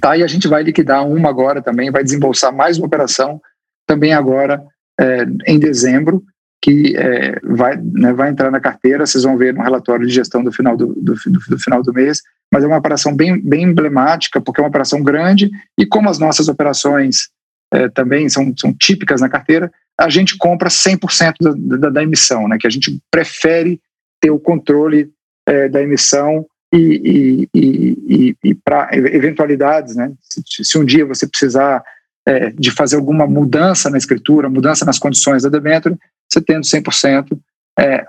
tá? 0.00 0.16
e 0.16 0.22
a 0.22 0.26
gente 0.26 0.48
vai 0.48 0.62
liquidar 0.62 1.06
uma 1.06 1.28
agora 1.28 1.62
também, 1.62 1.90
vai 1.90 2.02
desembolsar 2.02 2.52
mais 2.52 2.78
uma 2.78 2.86
operação 2.86 3.40
também 3.86 4.12
agora 4.12 4.64
é, 4.98 5.24
em 5.46 5.58
dezembro, 5.58 6.22
que 6.62 6.94
é, 6.96 7.40
vai, 7.42 7.76
né, 7.76 8.12
vai 8.12 8.30
entrar 8.30 8.50
na 8.50 8.60
carteira, 8.60 9.06
vocês 9.06 9.24
vão 9.24 9.36
ver 9.36 9.54
no 9.54 9.62
relatório 9.62 10.06
de 10.06 10.12
gestão 10.12 10.44
do 10.44 10.52
final 10.52 10.76
do, 10.76 10.88
do, 10.88 11.14
do, 11.14 11.40
do 11.48 11.58
final 11.58 11.82
do 11.82 11.92
mês, 11.92 12.20
mas 12.52 12.62
é 12.62 12.66
uma 12.66 12.76
operação 12.76 13.14
bem, 13.14 13.40
bem 13.40 13.62
emblemática, 13.62 14.40
porque 14.40 14.60
é 14.60 14.64
uma 14.64 14.68
operação 14.68 15.02
grande, 15.02 15.50
e 15.78 15.86
como 15.86 16.10
as 16.10 16.18
nossas 16.18 16.48
operações 16.48 17.30
é, 17.72 17.88
também 17.88 18.28
são, 18.28 18.52
são 18.56 18.74
típicas 18.74 19.20
na 19.20 19.28
carteira, 19.28 19.72
a 19.98 20.08
gente 20.08 20.36
compra 20.36 20.68
100% 20.68 21.34
da, 21.40 21.78
da, 21.78 21.90
da 21.90 22.02
emissão, 22.02 22.46
né, 22.46 22.58
que 22.58 22.66
a 22.66 22.70
gente 22.70 23.00
prefere 23.10 23.80
ter 24.20 24.30
o 24.30 24.38
controle 24.38 25.10
é, 25.46 25.68
da 25.68 25.82
emissão 25.82 26.46
e, 26.72 27.48
e, 27.54 27.58
e, 27.58 28.36
e 28.44 28.54
para 28.54 28.90
eventualidades, 28.92 29.96
né, 29.96 30.12
se, 30.20 30.64
se, 30.64 30.78
um 30.78 30.84
dia 30.84 31.06
você 31.06 31.26
precisar 31.26 31.82
é, 32.26 32.50
de 32.50 32.70
fazer 32.70 32.96
alguma 32.96 33.26
mudança 33.26 33.88
na 33.88 33.98
escritura, 33.98 34.48
mudança 34.48 34.84
nas 34.84 34.98
condições 34.98 35.42
da 35.42 35.48
debênture, 35.48 35.96
você 36.30 36.40
tendo 36.40 36.62
100%, 36.62 37.38
é, 37.78 38.04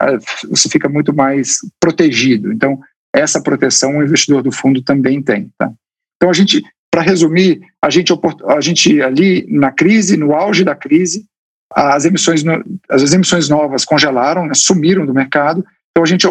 você 0.50 0.70
fica 0.70 0.90
muito 0.90 1.14
mais 1.14 1.58
protegido. 1.80 2.52
Então, 2.52 2.80
essa 3.14 3.42
proteção 3.42 3.98
o 3.98 4.04
investidor 4.04 4.44
do 4.44 4.52
fundo 4.52 4.82
também 4.82 5.22
tem. 5.22 5.52
Tá? 5.58 5.72
Então, 6.16 6.30
a 6.30 6.34
gente, 6.34 6.62
para 6.90 7.02
resumir, 7.02 7.62
a 7.82 7.90
gente, 7.90 8.14
a 8.48 8.62
gente 8.62 9.02
ali 9.02 9.46
na 9.50 9.72
crise, 9.72 10.18
no 10.18 10.34
auge 10.34 10.64
da 10.64 10.76
crise, 10.76 11.26
as 11.74 12.06
emissões, 12.06 12.44
as 12.90 13.14
emissões 13.14 13.48
novas 13.48 13.86
congelaram, 13.86 14.46
né, 14.46 14.54
sumiram 14.54 15.06
do 15.06 15.14
mercado, 15.14 15.66
então 15.92 16.04
a 16.04 16.08
gente 16.08 16.28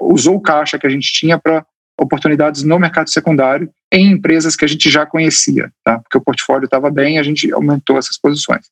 usou 0.00 0.36
o 0.36 0.40
caixa 0.40 0.78
que 0.78 0.86
a 0.86 0.90
gente 0.90 1.12
tinha 1.12 1.38
para 1.38 1.64
oportunidades 1.98 2.62
no 2.62 2.78
mercado 2.78 3.10
secundário 3.10 3.70
em 3.92 4.12
empresas 4.12 4.56
que 4.56 4.64
a 4.64 4.68
gente 4.68 4.90
já 4.90 5.06
conhecia, 5.06 5.70
tá? 5.84 5.98
porque 6.00 6.18
o 6.18 6.20
portfólio 6.20 6.64
estava 6.64 6.90
bem, 6.90 7.18
a 7.18 7.22
gente 7.22 7.52
aumentou 7.52 7.96
essas 7.98 8.18
posições. 8.18 8.66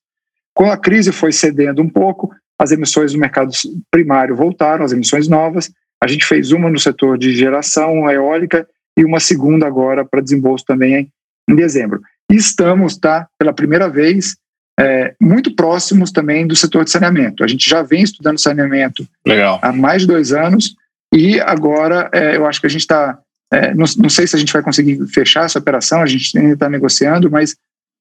Com 0.54 0.70
a 0.70 0.76
crise 0.76 1.12
foi 1.12 1.32
cedendo 1.32 1.82
um 1.82 1.88
pouco, 1.88 2.30
as 2.58 2.70
emissões 2.70 3.12
do 3.12 3.18
mercado 3.18 3.50
primário 3.90 4.36
voltaram, 4.36 4.84
as 4.84 4.92
emissões 4.92 5.28
novas, 5.28 5.70
a 6.02 6.06
gente 6.06 6.24
fez 6.24 6.52
uma 6.52 6.68
no 6.68 6.78
setor 6.78 7.16
de 7.16 7.34
geração 7.34 8.10
eólica 8.10 8.66
e 8.98 9.04
uma 9.04 9.20
segunda 9.20 9.66
agora 9.66 10.04
para 10.04 10.20
desembolso 10.20 10.64
também 10.64 11.10
em 11.48 11.54
dezembro. 11.54 12.00
E 12.30 12.36
estamos, 12.36 12.96
tá, 12.96 13.28
pela 13.38 13.52
primeira 13.52 13.88
vez, 13.88 14.36
é, 14.78 15.14
muito 15.20 15.54
próximos 15.54 16.10
também 16.10 16.46
do 16.46 16.56
setor 16.56 16.84
de 16.84 16.90
saneamento. 16.90 17.44
A 17.44 17.46
gente 17.46 17.68
já 17.68 17.82
vem 17.82 18.02
estudando 18.02 18.40
saneamento 18.40 19.06
Legal. 19.26 19.58
há 19.62 19.72
mais 19.72 20.02
de 20.02 20.08
dois 20.08 20.32
anos 20.32 20.74
e 21.14 21.38
agora 21.40 22.08
é, 22.12 22.36
eu 22.36 22.46
acho 22.46 22.60
que 22.60 22.66
a 22.66 22.70
gente 22.70 22.80
está. 22.80 23.18
É, 23.52 23.74
não, 23.74 23.84
não, 23.98 24.08
sei 24.08 24.26
se 24.26 24.34
a 24.34 24.38
gente 24.38 24.52
vai 24.52 24.62
conseguir 24.62 25.06
fechar 25.08 25.44
essa 25.44 25.58
operação, 25.58 26.00
a 26.00 26.06
gente 26.06 26.36
ainda 26.38 26.54
está 26.54 26.70
negociando, 26.70 27.30
mas 27.30 27.54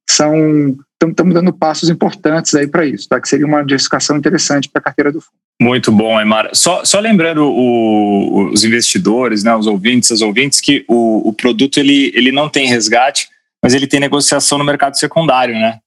são 0.09 0.77
estamos 1.09 1.33
dando 1.33 1.51
passos 1.51 1.89
importantes 1.89 2.53
aí 2.53 2.67
para 2.67 2.85
isso, 2.85 3.07
tá? 3.09 3.19
que 3.19 3.27
seria 3.27 3.45
uma 3.45 3.63
diversificação 3.63 4.17
interessante 4.17 4.69
para 4.69 4.79
a 4.79 4.83
carteira 4.83 5.11
do 5.11 5.19
fundo. 5.19 5.33
Muito 5.59 5.91
bom, 5.91 6.17
Aymar. 6.17 6.49
Só, 6.53 6.83
só 6.83 6.99
lembrando 6.99 7.43
o, 7.43 8.49
os 8.51 8.63
investidores, 8.63 9.43
né, 9.43 9.55
os 9.55 9.67
ouvintes, 9.67 10.11
as 10.11 10.21
ouvintes, 10.21 10.59
que 10.59 10.83
o, 10.87 11.29
o 11.29 11.33
produto 11.33 11.79
ele, 11.79 12.11
ele 12.15 12.31
não 12.31 12.49
tem 12.49 12.67
resgate, 12.67 13.29
mas 13.63 13.73
ele 13.73 13.87
tem 13.87 13.99
negociação 13.99 14.57
no 14.57 14.63
mercado 14.63 14.97
secundário, 14.97 15.53
né? 15.53 15.79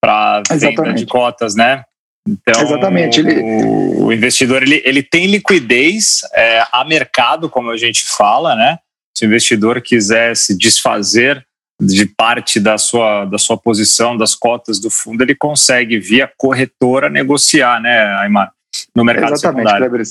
Para 0.00 0.42
venda 0.50 0.92
de 0.92 1.06
cotas, 1.06 1.54
né? 1.54 1.84
Então, 2.26 2.60
Exatamente. 2.60 3.20
Ele... 3.20 3.40
O, 3.40 4.06
o 4.06 4.12
investidor 4.12 4.62
ele, 4.62 4.82
ele 4.84 5.02
tem 5.02 5.26
liquidez 5.26 6.22
é, 6.34 6.64
a 6.72 6.84
mercado, 6.84 7.48
como 7.48 7.70
a 7.70 7.76
gente 7.76 8.04
fala, 8.04 8.56
né? 8.56 8.78
Se 9.16 9.24
o 9.24 9.28
investidor 9.28 9.80
quiser 9.80 10.34
se 10.34 10.58
desfazer 10.58 11.46
de 11.80 12.06
parte 12.06 12.60
da 12.60 12.78
sua, 12.78 13.24
da 13.24 13.38
sua 13.38 13.56
posição, 13.56 14.16
das 14.16 14.34
cotas 14.34 14.78
do 14.78 14.90
fundo, 14.90 15.22
ele 15.22 15.34
consegue, 15.34 15.98
via 15.98 16.30
corretora, 16.36 17.08
negociar, 17.08 17.80
né, 17.80 18.14
Aymar, 18.18 18.52
no 18.94 19.04
mercado 19.04 19.32
Exatamente, 19.32 19.68
secundário. 19.68 19.88
Kleber. 19.88 20.06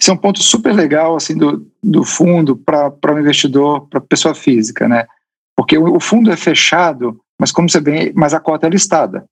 Isso 0.00 0.10
é 0.10 0.12
um 0.12 0.16
ponto 0.16 0.42
super 0.42 0.74
legal 0.74 1.16
assim, 1.16 1.36
do, 1.36 1.66
do 1.82 2.04
fundo 2.04 2.56
para 2.56 3.14
o 3.14 3.18
investidor, 3.18 3.88
para 3.88 3.98
a 3.98 4.02
pessoa 4.02 4.34
física, 4.34 4.88
né? 4.88 5.06
Porque 5.56 5.78
o, 5.78 5.96
o, 5.96 6.00
fundo 6.00 6.30
é 6.30 6.36
fechado, 6.36 7.20
mas 7.40 7.52
como 7.52 7.68
você 7.68 7.80
bem, 7.80 8.12
mas 8.14 8.34
a 8.34 8.40
cota 8.40 8.66
é 8.66 8.70
listada. 8.70 9.24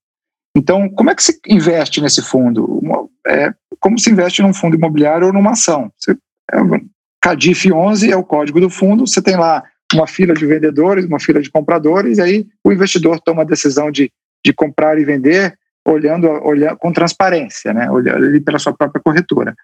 Então, 0.56 0.88
como 0.88 1.10
é 1.10 1.14
que 1.14 1.22
se 1.22 1.40
investe 1.48 2.00
nesse 2.00 2.22
fundo? 2.22 2.80
É 3.26 3.52
como 3.80 3.98
se 3.98 4.10
investe 4.10 4.40
num 4.40 4.54
fundo 4.54 4.76
imobiliário 4.76 5.26
ou 5.26 5.32
numa 5.32 5.50
ação. 5.50 5.90
Você, 5.98 6.12
é, 6.52 6.56
CADIF 7.20 7.72
11 7.72 8.12
é 8.12 8.16
o 8.16 8.24
código 8.24 8.60
do 8.60 8.70
fundo, 8.70 9.06
você 9.06 9.20
tem 9.20 9.36
lá 9.36 9.64
uma 9.94 10.06
fila 10.06 10.34
de 10.34 10.44
vendedores, 10.46 11.04
uma 11.04 11.20
fila 11.20 11.40
de 11.40 11.50
compradores, 11.50 12.18
e 12.18 12.22
aí 12.22 12.46
o 12.64 12.72
investidor 12.72 13.20
toma 13.20 13.42
a 13.42 13.46
decisão 13.46 13.90
de, 13.90 14.10
de 14.44 14.52
comprar 14.52 14.98
e 14.98 15.04
vender 15.04 15.56
olhando, 15.86 16.28
olhando 16.28 16.76
com 16.76 16.92
transparência, 16.92 17.72
né? 17.72 17.90
olhando 17.90 18.24
ali 18.24 18.40
pela 18.40 18.58
sua 18.58 18.74
própria 18.74 19.02
corretora, 19.02 19.54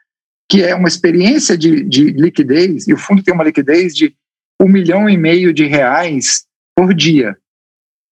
que 0.48 0.62
é 0.62 0.74
uma 0.74 0.88
experiência 0.88 1.56
de, 1.56 1.82
de 1.84 2.10
liquidez, 2.10 2.86
e 2.86 2.92
o 2.92 2.98
fundo 2.98 3.22
tem 3.22 3.32
uma 3.32 3.44
liquidez 3.44 3.94
de 3.94 4.14
um 4.60 4.68
milhão 4.68 5.08
e 5.08 5.16
meio 5.16 5.52
de 5.52 5.64
reais 5.64 6.44
por 6.76 6.92
dia. 6.92 7.36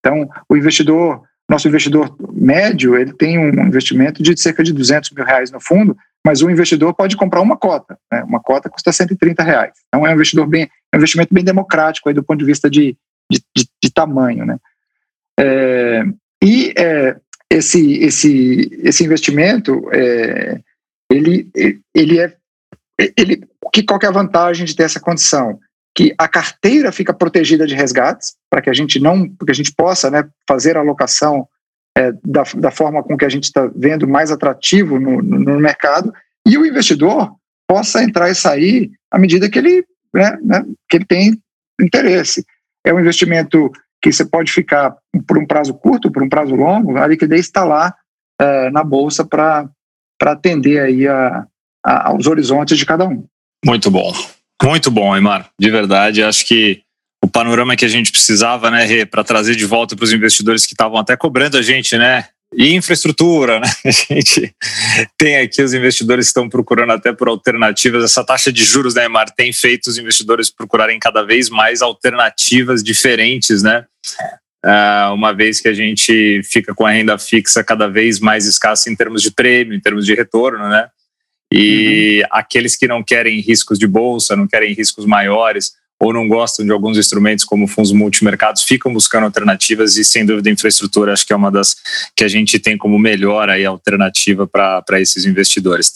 Então, 0.01 0.29
o 0.49 0.57
investidor, 0.57 1.23
nosso 1.49 1.69
investidor 1.69 2.17
médio, 2.33 2.97
ele 2.97 3.13
tem 3.13 3.39
um 3.39 3.67
investimento 3.67 4.23
de 4.23 4.41
cerca 4.41 4.63
de 4.63 4.73
200 4.73 5.11
mil 5.11 5.25
reais 5.25 5.51
no 5.51 5.61
fundo, 5.61 5.97
mas 6.25 6.41
o 6.41 6.51
investidor 6.51 6.95
pode 6.95 7.17
comprar 7.17 7.41
uma 7.41 7.57
cota. 7.57 7.99
Né? 8.11 8.23
Uma 8.23 8.41
cota 8.41 8.71
custa 8.71 8.93
130 8.93 9.43
reais. 9.43 9.73
Então, 9.89 10.07
é 10.07 10.11
um 10.11 10.15
investidor 10.15 10.47
bem, 10.47 10.71
é 10.93 10.97
um 10.97 10.99
investimento 10.99 11.33
bem 11.33 11.45
democrático 11.45 12.09
aí 12.09 12.15
do 12.15 12.23
ponto 12.23 12.39
de 12.39 12.45
vista 12.45 12.69
de, 12.71 12.97
de, 13.31 13.43
de, 13.57 13.69
de 13.83 13.91
tamanho, 13.93 14.45
né? 14.45 14.59
É, 15.39 16.03
e 16.43 16.73
é, 16.77 17.17
esse, 17.51 17.99
esse, 17.99 18.71
esse 18.83 19.05
investimento, 19.05 19.89
é, 19.93 20.61
ele, 21.11 21.49
ele 21.95 22.19
é, 22.19 22.37
ele, 23.17 23.45
que, 23.73 23.83
qual 23.83 23.99
que 23.99 24.07
é 24.07 24.09
a 24.09 24.13
vantagem 24.13 24.67
de 24.67 24.75
ter 24.75 24.85
essa 24.85 25.01
condição? 25.01 25.59
Que 25.95 26.15
a 26.19 26.29
carteira 26.29 26.93
fica 26.93 27.15
protegida 27.15 27.67
de 27.67 27.75
resgates, 27.75 28.37
para 28.51 28.61
que 28.61 28.71
a 28.71 28.75
gente 28.75 29.01
não, 29.01 29.29
que 29.29 29.51
a 29.51 29.55
gente 29.55 29.73
possa 29.73 30.11
né, 30.11 30.29
fazer 30.47 30.77
a 30.77 30.81
alocação 30.81 31.49
é, 31.97 32.13
da, 32.25 32.43
da 32.57 32.71
forma 32.71 33.03
com 33.03 33.17
que 33.17 33.25
a 33.25 33.29
gente 33.29 33.45
está 33.45 33.71
vendo 33.75 34.07
mais 34.07 34.31
atrativo 34.31 34.99
no, 34.99 35.23
no, 35.23 35.39
no 35.39 35.61
mercado, 35.61 36.13
e 36.47 36.57
o 36.57 36.67
investidor 36.67 37.33
possa 37.69 38.03
entrar 38.03 38.31
e 38.31 38.35
sair 38.35 38.91
à 39.11 39.19
medida 39.19 39.51
que 39.51 39.59
ele 39.59 39.85
né, 40.15 40.39
né, 40.43 40.65
que 40.89 40.97
ele 40.97 41.05
tem 41.05 41.41
interesse. 41.81 42.45
É 42.85 42.93
um 42.93 43.01
investimento 43.01 43.71
que 44.03 44.13
você 44.13 44.25
pode 44.25 44.53
ficar 44.53 44.97
por 45.27 45.39
um 45.39 45.47
prazo 45.47 45.75
curto, 45.75 46.11
por 46.11 46.23
um 46.23 46.29
prazo 46.29 46.55
longo, 46.55 46.97
a 46.97 47.07
liquidez 47.07 47.47
está 47.47 47.65
lá 47.65 47.95
é, 48.41 48.71
na 48.71 48.85
bolsa 48.85 49.25
para 49.25 49.69
atender 50.23 50.81
aí 50.81 51.07
a, 51.07 51.47
a, 51.85 52.09
aos 52.09 52.27
horizontes 52.27 52.79
de 52.79 52.87
cada 52.87 53.07
um. 53.07 53.25
Muito 53.65 53.91
bom, 53.91 54.13
muito 54.63 54.91
bom, 54.91 55.13
Aymar. 55.13 55.51
De 55.59 55.71
verdade, 55.71 56.23
acho 56.23 56.47
que 56.47 56.83
o 57.23 57.29
panorama 57.29 57.77
que 57.77 57.85
a 57.85 57.89
gente 57.89 58.13
precisava, 58.13 58.71
né, 58.71 59.05
para 59.05 59.25
trazer 59.25 59.57
de 59.57 59.67
volta 59.67 59.97
para 59.97 60.05
os 60.05 60.13
investidores 60.13 60.65
que 60.65 60.75
estavam 60.75 60.99
até 60.99 61.17
cobrando 61.17 61.59
a 61.59 61.63
gente, 61.63 61.97
né? 61.99 62.29
E 62.55 62.75
infraestrutura, 62.75 63.61
né? 63.61 63.69
A 63.85 63.91
gente 63.91 64.55
tem 65.19 65.37
aqui 65.37 65.63
os 65.63 65.75
investidores 65.75 66.27
que 66.27 66.31
estão 66.31 66.49
procurando 66.49 66.93
até 66.93 67.13
por 67.13 67.29
alternativas. 67.29 68.03
Essa 68.03 68.25
taxa 68.25 68.51
de 68.51 68.65
juros, 68.65 68.95
né, 68.95 69.07
Mar, 69.07 69.31
tem 69.31 69.53
feito 69.53 69.89
os 69.89 69.99
investidores 69.99 70.51
procurarem 70.51 70.99
cada 70.99 71.23
vez 71.23 71.51
mais 71.51 71.83
alternativas 71.83 72.83
diferentes, 72.83 73.63
né? 73.63 73.85
Uh, 74.65 75.15
uma 75.15 75.33
vez 75.33 75.61
que 75.61 75.69
a 75.69 75.75
gente 75.75 76.43
fica 76.43 76.75
com 76.75 76.85
a 76.85 76.91
renda 76.91 77.17
fixa 77.17 77.63
cada 77.63 77.87
vez 77.87 78.19
mais 78.19 78.45
escassa 78.45 78.91
em 78.91 78.97
termos 78.97 79.23
de 79.23 79.31
prêmio, 79.31 79.75
em 79.75 79.81
termos 79.81 80.05
de 80.05 80.15
retorno, 80.15 80.69
né? 80.69 80.89
E 81.53 82.23
uhum. 82.23 82.29
aqueles 82.33 82.77
que 82.77 82.89
não 82.89 83.03
querem 83.03 83.41
riscos 83.41 83.79
de 83.79 83.87
bolsa, 83.87 84.35
não 84.35 84.49
querem 84.49 84.73
riscos 84.75 85.07
maiores, 85.07 85.73
ou 86.01 86.13
não 86.13 86.29
gostam 86.29 86.65
de 86.65 86.73
alguns 86.73 86.97
instrumentos 86.97 87.45
como 87.45 87.67
fundos 87.67 87.93
multimercados, 87.93 88.63
ficam 88.63 88.93
buscando 88.93 89.25
alternativas 89.25 89.97
e, 89.97 90.05
sem 90.05 90.25
dúvida, 90.25 90.51
infraestrutura 90.51 91.13
acho 91.13 91.27
que 91.27 91.33
é 91.33 91.37
uma 91.37 91.51
das 91.51 91.77
que 92.17 92.25
a 92.25 92.29
gente 92.29 92.59
tem 92.59 92.79
como 92.79 92.99
melhor 92.99 93.51
aí 93.51 93.65
alternativa 93.65 94.47
para 94.47 95.01
esses 95.01 95.25
investidores. 95.25 95.93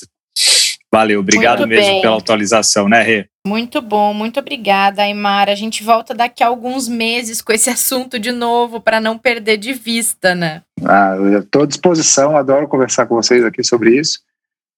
Valeu, 0.92 1.20
obrigado 1.20 1.60
muito 1.60 1.70
mesmo 1.70 1.92
bem. 1.92 2.02
pela 2.02 2.18
atualização, 2.18 2.86
né, 2.86 3.02
Rê? 3.02 3.26
Muito 3.46 3.80
bom, 3.80 4.12
muito 4.12 4.38
obrigada, 4.38 5.02
Aymar. 5.02 5.48
A 5.48 5.54
gente 5.54 5.82
volta 5.82 6.14
daqui 6.14 6.44
a 6.44 6.48
alguns 6.48 6.86
meses 6.86 7.40
com 7.40 7.52
esse 7.52 7.70
assunto 7.70 8.18
de 8.18 8.30
novo 8.30 8.80
para 8.80 9.00
não 9.00 9.16
perder 9.16 9.56
de 9.56 9.72
vista, 9.72 10.34
né? 10.34 10.62
Ah, 10.84 11.16
estou 11.38 11.62
à 11.62 11.66
disposição, 11.66 12.36
adoro 12.36 12.68
conversar 12.68 13.06
com 13.06 13.14
vocês 13.14 13.42
aqui 13.42 13.64
sobre 13.64 13.98
isso. 13.98 14.20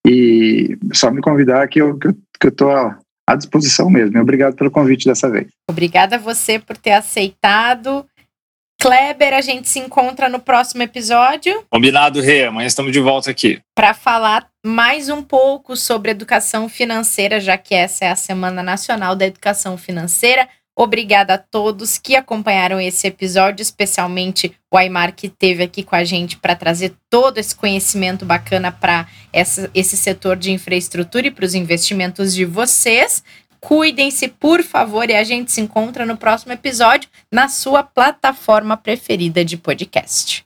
E 0.07 0.77
só 0.93 1.11
me 1.11 1.19
convidar 1.19 1.67
que 1.67 1.81
eu 1.81 1.97
estou 1.97 2.13
que 2.39 2.47
eu, 2.47 2.51
que 2.51 2.61
eu 2.63 3.04
à 3.27 3.35
disposição 3.35 3.89
mesmo. 3.89 4.19
Obrigado 4.19 4.55
pelo 4.55 4.71
convite 4.71 5.05
dessa 5.05 5.29
vez. 5.29 5.47
Obrigada 5.69 6.15
a 6.15 6.19
você 6.19 6.59
por 6.59 6.77
ter 6.77 6.91
aceitado. 6.91 8.05
Kleber, 8.79 9.33
a 9.33 9.41
gente 9.41 9.67
se 9.67 9.79
encontra 9.79 10.29
no 10.29 10.39
próximo 10.39 10.83
episódio. 10.83 11.65
Combinado, 11.71 12.21
Rê. 12.21 12.45
Amanhã 12.45 12.67
estamos 12.67 12.91
de 12.91 12.99
volta 12.99 13.31
aqui. 13.31 13.59
Para 13.75 13.93
falar 13.93 14.47
mais 14.65 15.09
um 15.09 15.23
pouco 15.23 15.75
sobre 15.75 16.11
educação 16.11 16.69
financeira, 16.69 17.39
já 17.39 17.57
que 17.57 17.73
essa 17.73 18.05
é 18.05 18.09
a 18.09 18.15
Semana 18.15 18.61
Nacional 18.61 19.15
da 19.15 19.25
Educação 19.25 19.77
Financeira. 19.77 20.47
Obrigada 20.77 21.35
a 21.35 21.37
todos 21.37 21.97
que 21.97 22.17
acompanharam 22.17 22.81
esse 22.81 23.07
episódio, 23.07 23.61
especialmente 23.61 24.53
o 24.69 24.77
Aymar 24.77 25.15
que 25.15 25.27
esteve 25.27 25.63
aqui 25.63 25.83
com 25.83 25.95
a 25.95 26.03
gente 26.03 26.37
para 26.37 26.55
trazer 26.55 26.93
todo 27.09 27.37
esse 27.37 27.55
conhecimento 27.55 28.25
bacana 28.25 28.73
para 28.73 29.07
esse 29.31 29.95
setor 29.95 30.35
de 30.35 30.51
infraestrutura 30.51 31.27
e 31.27 31.31
para 31.31 31.45
os 31.45 31.55
investimentos 31.55 32.33
de 32.33 32.43
vocês. 32.43 33.23
Cuidem-se, 33.61 34.27
por 34.27 34.61
favor, 34.61 35.09
e 35.09 35.15
a 35.15 35.23
gente 35.23 35.51
se 35.51 35.61
encontra 35.61 36.05
no 36.05 36.17
próximo 36.17 36.51
episódio 36.51 37.09
na 37.31 37.47
sua 37.47 37.81
plataforma 37.81 38.75
preferida 38.75 39.45
de 39.45 39.57
podcast. 39.57 40.45